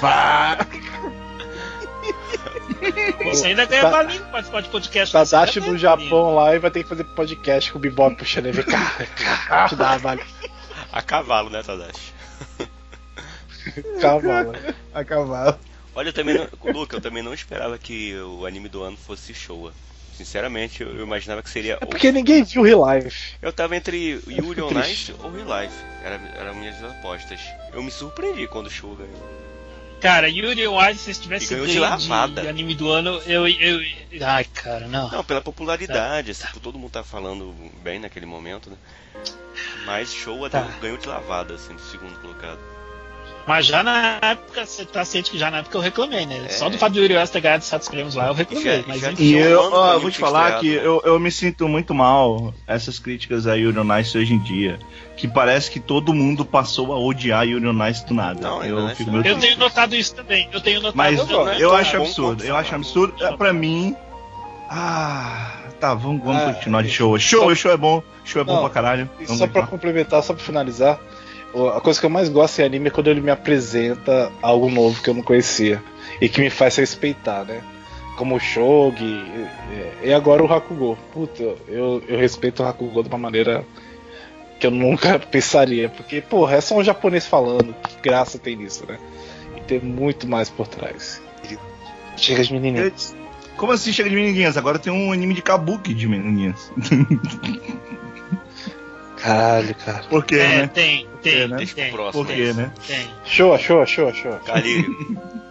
[3.25, 5.13] Você ainda ganha Tá- balinha pra participar de podcast.
[5.13, 8.17] Tadashi Você no ganha Japão lá e vai ter que fazer podcast com o Bebop
[8.17, 8.63] puxando ele.
[8.63, 10.27] Cá, te uma balinha.
[10.93, 12.13] A cavalo, né, Tadashi?
[14.01, 14.53] Cavalo.
[14.93, 15.59] A cavalo.
[15.95, 19.35] Olha, eu também não, Luca, eu também não esperava que o anime do ano fosse
[19.35, 19.73] Showa.
[20.17, 21.79] Sinceramente, eu eu imaginava que seria.
[21.81, 23.35] É porque ninguém viu Real Life.
[23.41, 25.13] Eu tava entre Yuri on triste.
[25.13, 25.75] Ice ou Real Life.
[26.05, 27.41] Era, eram minhas apostas.
[27.73, 29.43] Eu me surpreendi quando o Showa ganhou.
[30.03, 32.43] Cara, Yuri on Ice, se tivesse ganhou de lavada.
[32.43, 33.81] de anime do ano, eu, eu.
[34.21, 35.09] Ai, cara, não.
[35.09, 37.55] Não, pela popularidade, assim, todo mundo tá falando
[37.85, 38.77] bem naquele momento, né?
[39.87, 40.63] Mas Showa Tá.
[40.81, 42.59] ganhou de lavada, assim, do segundo colocado.
[43.47, 46.43] Mas já na época, você tá ciente que já na época eu reclamei, né?
[46.47, 46.49] É.
[46.49, 48.79] Só do fato de Yuri on Ice ter ganhado Status Prêmios lá, eu reclamei.
[48.79, 49.23] Já- mas já- enfim.
[49.25, 50.87] E eu, ó, eu mim vou te falar estreado, que né?
[50.87, 54.79] eu, eu me sinto muito mal essas críticas a Yuri on Ice hoje em dia.
[55.17, 58.41] Que parece que todo mundo passou a odiar Yuri on Ice do nada.
[58.41, 60.49] Não, eu fico é meio Eu tenho notado isso também.
[60.53, 61.33] Eu tenho notado Mas isso.
[61.33, 61.57] não né?
[61.59, 63.25] é eu acho absurdo, eu acho absurdo.
[63.25, 63.95] É, Pra mim.
[64.71, 65.51] Ah,
[65.81, 67.19] tá, vamos, vamos Ah, continuar de show.
[67.19, 68.03] Show, só- show é bom.
[68.25, 69.11] Show é bom pra caralho.
[69.21, 71.22] Vamos só pra complementar, só pra finalizar, o-
[71.55, 75.03] a coisa que eu mais gosto em anime é quando ele me apresenta algo novo
[75.03, 75.83] que eu não conhecia
[76.21, 77.63] e que me faz respeitar, né?
[78.17, 79.25] Como o Shogi
[80.03, 80.97] e, agora o Hakugo.
[81.13, 83.65] Puta, eu, eu respeito o Hakugo de uma maneira
[84.59, 88.85] que eu nunca pensaria, porque, porra, é só um japonês falando, que graça tem nisso,
[88.87, 88.99] né?
[89.57, 91.21] E tem muito mais por trás.
[92.17, 93.17] Chega de menininhas.
[93.57, 94.57] Como assim chega de menininhas?
[94.57, 96.71] Agora tem um anime de kabuki de menininhas.
[99.23, 100.05] Caralho, cara.
[100.11, 100.67] Por quê, É, né?
[100.67, 101.57] tem, tem, né?
[101.57, 102.25] Deixa pro tem, próximo.
[102.25, 102.73] Por quê, né?
[102.87, 103.07] tem.
[103.25, 104.33] Show, show, show, show.
[104.45, 105.19] Calírio.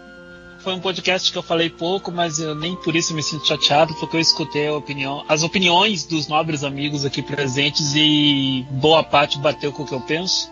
[0.60, 3.95] Foi um podcast que eu falei pouco, mas eu nem por isso me sinto chateado,
[3.95, 9.39] porque eu escutei a opinião, as opiniões dos nobres amigos aqui presentes e boa parte
[9.39, 10.52] bateu com o que eu penso.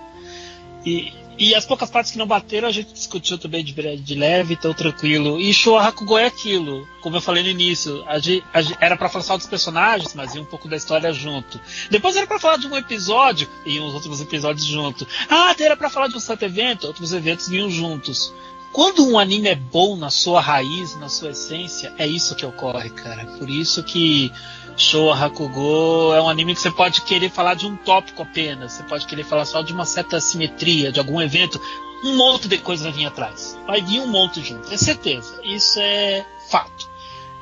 [0.83, 4.53] E, e as poucas partes que não bateram a gente discutiu também de, de leve,
[4.55, 5.39] então tranquilo.
[5.39, 8.97] E Showa Hakugo é aquilo, como eu falei no início, a ge- a ge- era
[8.97, 11.59] pra falar só dos personagens, mas ia um pouco da história junto.
[11.89, 15.07] Depois era pra falar de um episódio e uns outros episódios junto.
[15.29, 18.33] Ah, era pra falar de um certo evento, outros eventos vinham juntos.
[18.71, 22.89] Quando um anime é bom na sua raiz, na sua essência, é isso que ocorre,
[22.91, 23.25] cara.
[23.37, 24.31] Por isso que
[24.77, 28.83] Showa Hakugo é um anime que você pode querer falar de um tópico apenas, você
[28.83, 31.59] pode querer falar só de uma certa simetria, de algum evento.
[32.03, 33.57] um monte de coisa vai vir atrás.
[33.67, 35.41] Vai vir um monte junto, é certeza.
[35.43, 36.89] Isso é fato.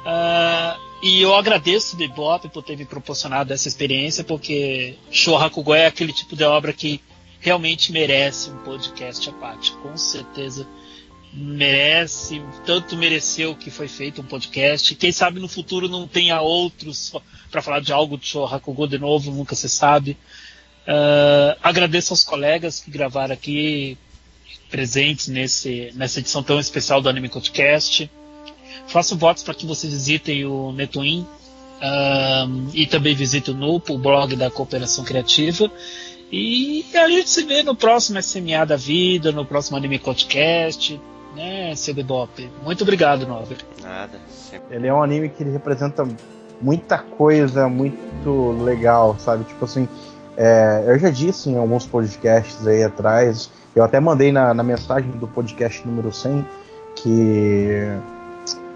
[0.06, 5.74] Ah, e eu agradeço o Bebop por ter me proporcionado essa experiência, porque Show Hakugo
[5.74, 7.02] é aquele tipo de obra que
[7.40, 9.74] realmente merece um podcast à parte.
[9.74, 10.68] Com certeza
[11.38, 14.96] merece, tanto mereceu que foi feito um podcast.
[14.96, 17.14] Quem sabe no futuro não tenha outros
[17.52, 20.18] para falar de algo de Hakugo de novo, nunca se sabe.
[20.88, 23.98] Ah, agradeço aos colegas que gravaram aqui,
[24.70, 28.10] presentes nesse, nessa edição tão especial do Anime Podcast.
[28.88, 31.26] Faço votos para que vocês visitem o Netwin
[31.82, 35.70] ahn, e também visitem o NUP, o blog da Cooperação Criativa.
[36.32, 41.00] E a gente se vê no próximo SMA da vida, no próximo Anime Podcast,
[41.36, 42.50] né, seu Bebop?
[42.64, 43.58] Muito obrigado, Nover.
[43.82, 44.20] Nada.
[44.30, 44.76] Sempre.
[44.76, 46.08] Ele é um anime que ele representa
[46.62, 49.44] muita coisa muito legal, sabe?
[49.44, 49.88] Tipo assim,
[50.36, 55.12] é, eu já disse em alguns podcasts aí atrás, eu até mandei na, na mensagem
[55.12, 56.46] do podcast número 100
[56.96, 57.70] que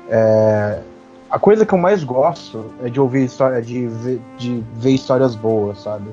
[0.09, 0.81] é,
[1.29, 5.35] a coisa que eu mais gosto é de ouvir história, de ver, de ver histórias
[5.35, 6.09] boas, sabe?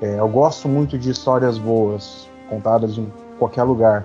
[0.00, 4.04] É, eu gosto muito de histórias boas contadas em qualquer lugar.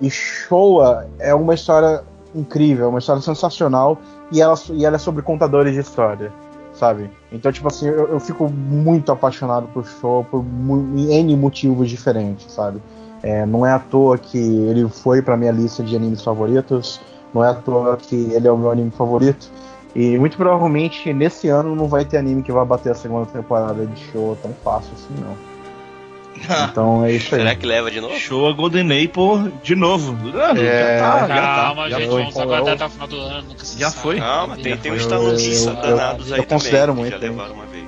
[0.00, 2.02] E Showa é uma história
[2.34, 3.98] incrível, uma história sensacional
[4.30, 6.32] e ela, e ela é sobre contadores de história,
[6.74, 7.10] sabe?
[7.32, 12.80] Então, tipo assim, eu, eu fico muito apaixonado por Showa por N motivos diferentes, sabe?
[13.22, 17.00] É, não é à toa que ele foi pra minha lista de animes favoritos,
[17.32, 19.50] não é à toa que ele é o meu anime favorito.
[19.94, 23.86] E muito provavelmente nesse ano não vai ter anime que vai bater a segunda temporada
[23.86, 25.55] de Showa tão fácil assim, não.
[26.70, 27.40] Então é isso aí.
[27.42, 28.14] Será que leva de novo?
[28.16, 30.16] Show a Golden Apple de novo.
[30.34, 31.54] Ah, É, já tá, já tá.
[31.56, 32.20] Calma, Já gente, foi.
[32.22, 33.48] vamos aguardar até o final do ano.
[33.48, 34.02] nunca se Já sabe.
[34.02, 34.18] foi?
[34.18, 35.06] Calma, tem, tem Eu- uns
[35.66, 37.84] eu- danados aí eu considero também, muito, já levaram uma vez.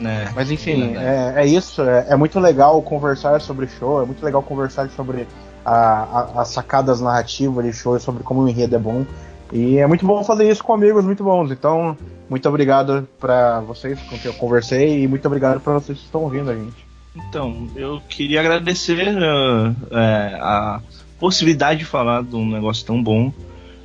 [0.00, 0.30] né?
[0.34, 1.06] Mas enfim, Verdade.
[1.38, 1.82] é, é isso.
[1.82, 5.26] É, é muito legal conversar sobre show, é muito legal conversar sobre
[5.64, 9.04] as sacadas narrativas de show, sobre como o enredo é bom.
[9.52, 11.50] E é muito bom fazer isso com amigos muito bons.
[11.50, 11.96] Então,
[12.28, 16.22] muito obrigado pra vocês com quem eu conversei e muito obrigado pra vocês que estão
[16.22, 16.87] ouvindo a gente.
[17.26, 20.80] Então, eu queria agradecer uh, é, a
[21.18, 23.32] possibilidade de falar de um negócio tão bom.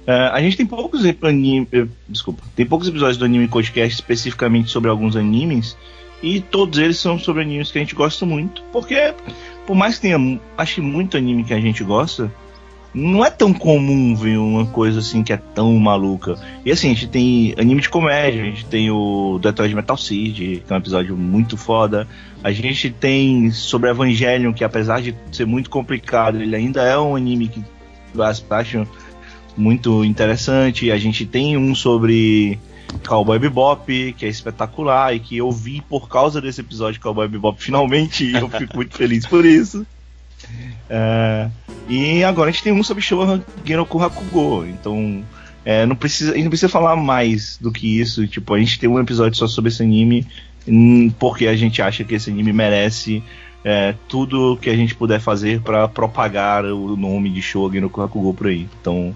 [0.05, 4.69] É, a gente tem poucos anime, eh, desculpa, tem poucos episódios do Anime Podcast especificamente
[4.69, 5.77] sobre alguns animes
[6.21, 9.13] e todos eles são sobre animes que a gente gosta muito, porque
[9.65, 12.29] por mais que tenha, acho muito anime que a gente gosta,
[12.93, 16.37] não é tão comum ver uma coisa assim que é tão maluca.
[16.63, 20.63] E assim, a gente tem anime de comédia, a gente tem o Detroit Metal City,
[20.65, 22.07] que é um episódio muito foda.
[22.43, 27.15] A gente tem sobre Evangelion, que apesar de ser muito complicado, ele ainda é um
[27.15, 27.63] anime que
[28.13, 28.43] eu acho
[29.55, 30.91] muito interessante.
[30.91, 32.59] A gente tem um sobre
[33.07, 37.27] Cowboy Bebop, que é espetacular e que eu vi por causa desse episódio de Cowboy
[37.27, 39.85] Bebop finalmente, e eu fico muito feliz por isso.
[40.89, 41.49] É,
[41.87, 45.23] e agora a gente tem um sobre Showa Genoku Hakugo, então
[45.65, 48.27] é, não precisa, a gente não precisa falar mais do que isso.
[48.27, 50.27] Tipo, a gente tem um episódio só sobre esse anime,
[51.19, 53.23] porque a gente acha que esse anime merece
[53.63, 58.33] é, tudo que a gente puder fazer para propagar o nome de Showa Genoku Hakugo
[58.33, 58.67] por aí.
[58.79, 59.15] Então,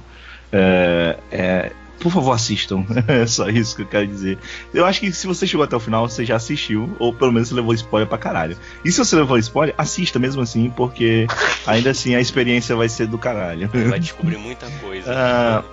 [0.52, 2.86] é, é, por favor, assistam.
[3.08, 4.38] é só isso que eu quero dizer.
[4.74, 7.50] Eu acho que se você chegou até o final, você já assistiu, ou pelo menos
[7.50, 8.58] você levou spoiler pra caralho.
[8.86, 11.28] E se você levou spoiler, assista mesmo assim, porque
[11.66, 13.70] ainda assim a experiência vai ser do caralho.
[13.90, 15.08] Vai descobrir muita coisa.
[15.20, 15.64] Ah,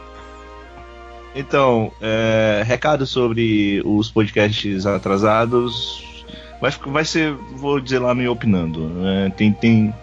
[1.34, 6.24] Então, é, recado sobre os podcasts atrasados.
[6.60, 8.88] Vai, vai ser, vou dizer lá meio opinando.
[8.88, 9.32] né?
[9.36, 9.94] tem, tem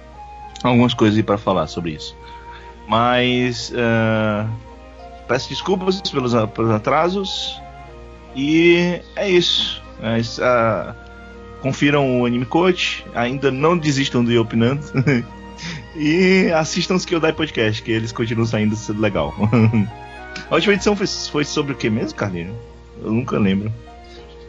[0.62, 2.16] algumas coisas pra falar sobre isso.
[2.88, 4.48] Mas ah,
[5.28, 7.62] peço desculpas pelos, pelos atrasos.
[8.36, 9.82] E é isso.
[10.02, 10.96] É ah,
[11.62, 13.06] confiram o Anime Coach.
[13.16, 14.84] Ainda não desistam do Opinando.
[15.96, 19.34] e assistam os Kyodai Podcast, que eles continuam saindo sendo legal.
[20.50, 22.56] A última edição foi, foi sobre o que mesmo, Carlinhos?
[23.04, 23.72] Eu nunca lembro.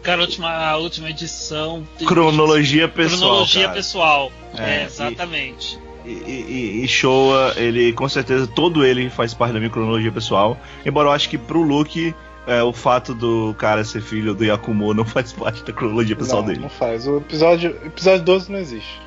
[0.02, 1.86] Cara, a última, a última edição.
[1.97, 3.19] tem- Cronologia pessoal.
[3.20, 3.74] Cronologia cara.
[3.74, 4.32] pessoal.
[4.56, 5.78] É, É, exatamente.
[6.05, 10.59] E, e, e Showa, ele com certeza, todo ele faz parte da minha cronologia pessoal.
[10.85, 12.12] Embora eu acho que pro Luke,
[12.48, 16.43] é, o fato do cara ser filho do Yakumo não faz parte da cronologia pessoal
[16.43, 16.60] não, dele.
[16.60, 17.06] não faz.
[17.06, 19.01] O episódio, episódio 12 não existe.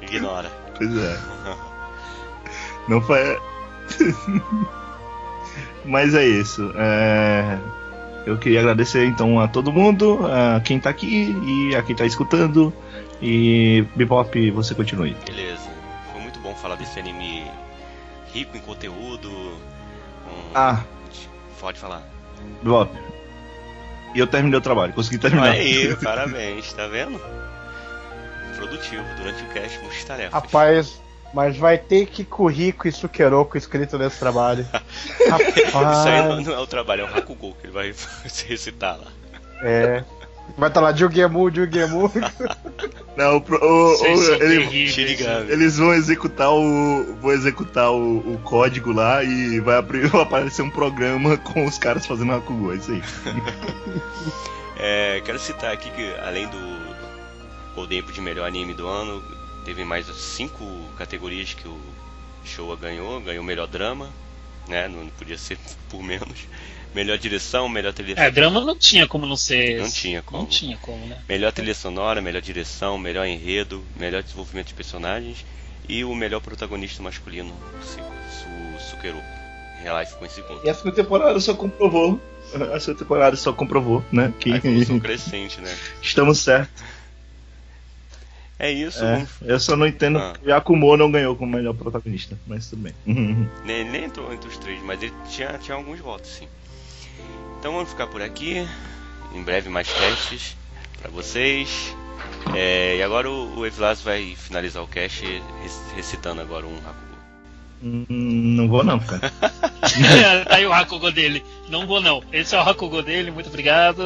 [0.00, 0.50] Ignora.
[0.76, 1.18] Pois é.
[2.88, 3.38] Não foi.
[5.84, 6.72] Mas é isso.
[6.76, 7.58] É,
[8.24, 12.04] Eu queria agradecer então a todo mundo, a quem tá aqui e a quem tá
[12.06, 12.72] escutando.
[13.20, 15.16] E Bebop, você continue.
[15.26, 15.68] Beleza.
[16.12, 17.44] Foi muito bom falar desse anime
[18.32, 19.28] rico em conteúdo.
[20.24, 20.82] com- Ah,
[21.60, 22.02] Pode falar.
[22.62, 22.90] Bebop.
[24.14, 25.50] E eu terminei o trabalho, consegui terminar.
[25.52, 27.20] Aí, parabéns, tá vendo?
[28.56, 30.36] Produtivo durante o cast, multitarefa.
[30.36, 31.01] Rapaz,
[31.34, 34.66] Mas vai ter Kikurico e Sukeroku escrito nesse trabalho.
[35.20, 37.92] Isso aí não, é o trabalho, é o Hakugou que ele vai
[38.28, 39.06] se recitar lá.
[39.62, 40.04] é.
[40.58, 42.10] Vai estar lá Jugemu, Jugemu.
[43.16, 44.90] Não, o, o- o- ele-
[45.48, 47.14] eles vão executar o.
[47.22, 51.78] vão executar o, o código lá e vai, abrir- vai aparecer um programa com os
[51.78, 53.02] caras fazendo Hakugou, é isso aí.
[54.78, 56.58] É, quero citar aqui que além do
[57.74, 59.22] Golden de melhor anime do ano,
[59.64, 60.64] teve mais cinco
[60.96, 61.78] categorias que o
[62.44, 64.10] Showa ganhou, ganhou melhor drama,
[64.68, 64.88] né?
[64.88, 65.58] Não podia ser
[65.88, 66.46] por menos.
[66.94, 69.80] Melhor direção, melhor trilha É, drama não tinha como não ser.
[69.80, 70.42] Não tinha como.
[70.42, 71.18] Não tinha como, né?
[71.26, 75.42] Melhor trilha sonora, melhor direção, melhor enredo, melhor desenvolvimento de personagens
[75.88, 79.42] e o melhor protagonista masculino, Su, Su, Sukeroku.
[79.82, 80.60] Real Life ficou em segundo.
[80.64, 82.20] E a segunda temporada só comprovou.
[82.74, 84.32] A segunda temporada só comprovou, né?
[84.38, 84.60] Que A
[85.00, 85.74] crescente, né?
[86.00, 86.82] estamos certos.
[88.62, 90.34] É isso, É, eu só não entendo Ah.
[90.40, 92.94] que Yakumo não ganhou como melhor protagonista, mas tudo bem.
[93.64, 96.46] nem, nem entrou entre os três, mas ele tinha, tinha alguns votos, sim.
[97.58, 98.64] Então vamos ficar por aqui.
[99.34, 100.56] Em breve mais testes
[101.00, 101.92] pra vocês.
[102.54, 105.42] É, e agora o, o Evlas vai finalizar o cast rec-
[105.96, 107.11] recitando agora um Hakugo.
[107.82, 109.32] Não vou não, cara.
[110.48, 111.42] tá aí o Hakugo dele.
[111.68, 112.22] Não vou não.
[112.32, 114.02] Esse é o Hakugo dele, muito obrigado.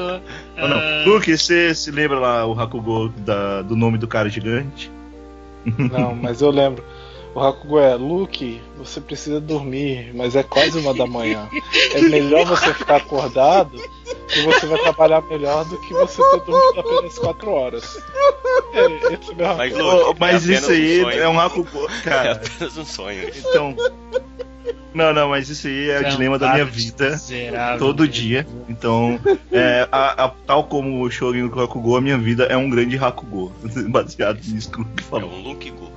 [0.56, 0.78] Não, não.
[0.78, 4.90] Ah, Luke, você se lembra lá o Hakugo da- do nome do cara gigante?
[5.66, 6.82] Não, mas eu lembro.
[7.36, 11.46] O Hakugo é, Luke, você precisa dormir, mas é quase uma da manhã.
[11.92, 13.76] É melhor você ficar acordado
[14.34, 18.02] e você vai trabalhar melhor do que você ter dormido apenas 4 horas.
[18.72, 19.90] É, esse é meu Mas, Hakugo.
[19.90, 21.20] Luke, Oh, mas é isso aí sonho.
[21.20, 21.86] é um Hakugo.
[21.86, 23.28] É Cara, apenas um sonho.
[23.28, 23.76] então.
[24.94, 27.20] Não, não, mas isso aí é o dilema da minha vida.
[27.78, 28.46] Todo dia.
[28.66, 29.20] Então,
[29.52, 32.96] é, a- a- tal como o Shogun do Hakugou, a minha vida é um grande
[32.96, 33.52] Hakugou.
[33.90, 35.30] Baseado nisso que o Luke É falou.
[35.30, 35.92] um Luke Go.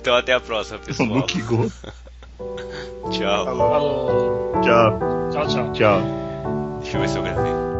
[0.00, 1.08] Então até a próxima, pessoal.
[1.12, 1.70] Luke Go.
[3.12, 3.44] Tchau.
[3.44, 4.52] Falou.
[4.62, 4.98] Tchau,
[5.30, 5.72] Tchau, tchau.
[5.72, 6.00] tchau.
[6.80, 7.70] Deixa eu ver se eu gravei.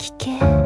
[0.00, 0.59] 聞け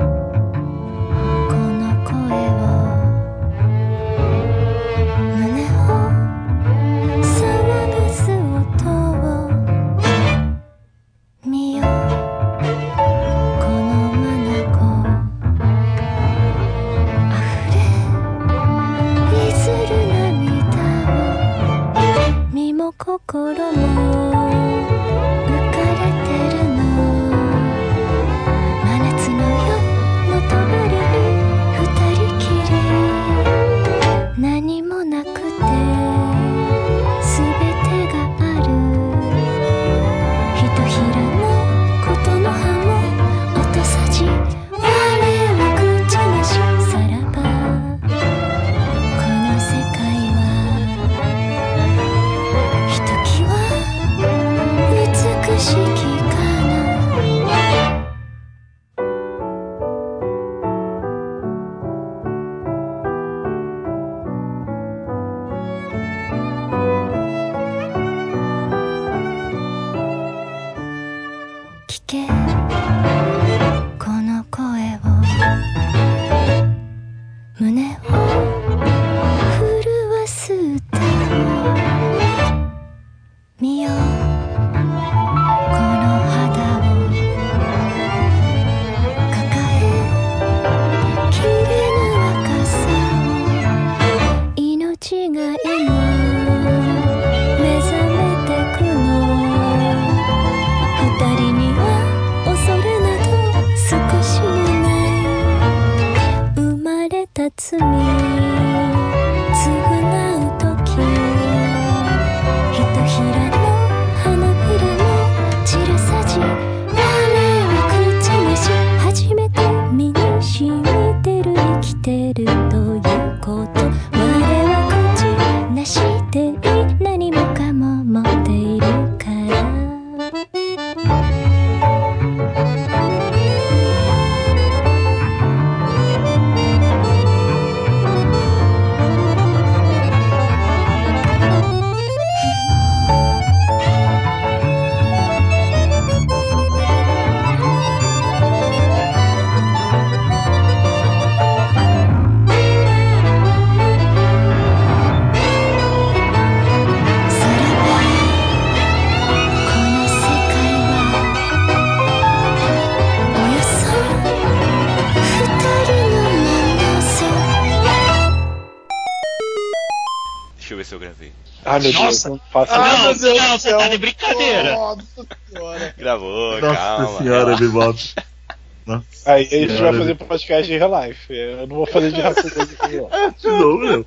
[171.75, 172.29] Ah, meu Deus, Nossa.
[172.29, 174.75] não faça Ah, não, meu Deus não, você tá de brincadeira.
[174.77, 175.95] Nossa senhora.
[175.99, 177.19] Gravou, Nossa calma.
[177.19, 177.67] senhora, me.
[178.87, 181.33] Nossa Aí a gente vai fazer podcast de real life.
[181.33, 183.09] Eu não vou fazer de não.
[183.39, 184.07] De novo, meu.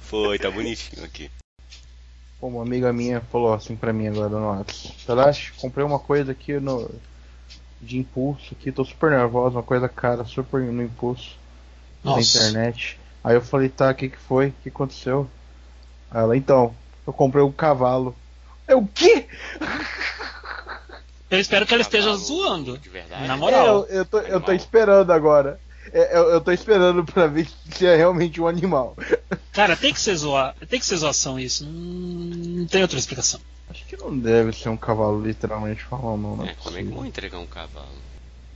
[0.00, 1.30] Foi, tá bonitinho aqui.
[2.40, 4.94] Uma amiga minha falou assim pra mim agora no WhatsApp.
[5.06, 6.90] Tadashi, comprei uma coisa aqui no.
[7.80, 11.36] De impulso aqui, tô super nervosa, uma coisa cara, super no impulso.
[12.04, 12.38] Na Nossa.
[12.38, 12.98] internet.
[13.24, 14.48] Aí eu falei, tá, o que que foi?
[14.48, 15.28] O que aconteceu?
[16.14, 16.74] Ela, então,
[17.06, 18.14] eu comprei um cavalo.
[18.68, 19.26] Eu, o quê?
[21.30, 22.78] Eu espero que ela esteja Cavalo zoando.
[22.78, 23.26] De verdade.
[23.26, 23.66] Na É, moral.
[23.66, 25.58] eu, eu, tô, eu tô esperando agora.
[25.92, 28.96] É, Eu, eu tô esperando pra ver se é realmente um animal.
[29.52, 31.64] Cara, tem que ser zoar, tem que ser zoação isso.
[31.66, 33.40] Não, tem outra explicação.
[33.68, 36.36] Acho que não deve ser um cavalo literalmente falando, não.
[36.36, 37.88] não É, como é que vão entregar um cavalo?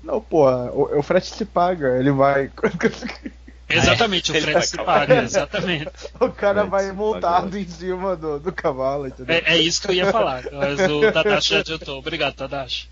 [0.03, 2.51] Não, pô, o, o frete se paga, ele vai.
[3.69, 5.91] Exatamente, é, o frete se paga, exatamente.
[6.21, 9.35] O cara vai montado em cima do, do cavalo, entendeu?
[9.35, 11.99] É, é, isso que eu ia falar, mas o Tadashi já adiantou.
[11.99, 12.89] Obrigado, Tadashi.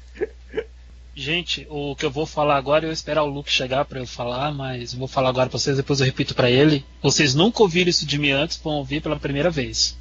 [1.17, 4.53] Gente, o que eu vou falar agora, eu esperar o Luke chegar para eu falar,
[4.53, 6.85] mas eu vou falar agora pra vocês, depois eu repito para ele.
[7.01, 9.97] Vocês nunca ouviram isso de mim antes, vão ouvir pela primeira vez.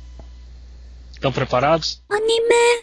[1.14, 2.02] Estão preparados?
[2.10, 2.82] Anime,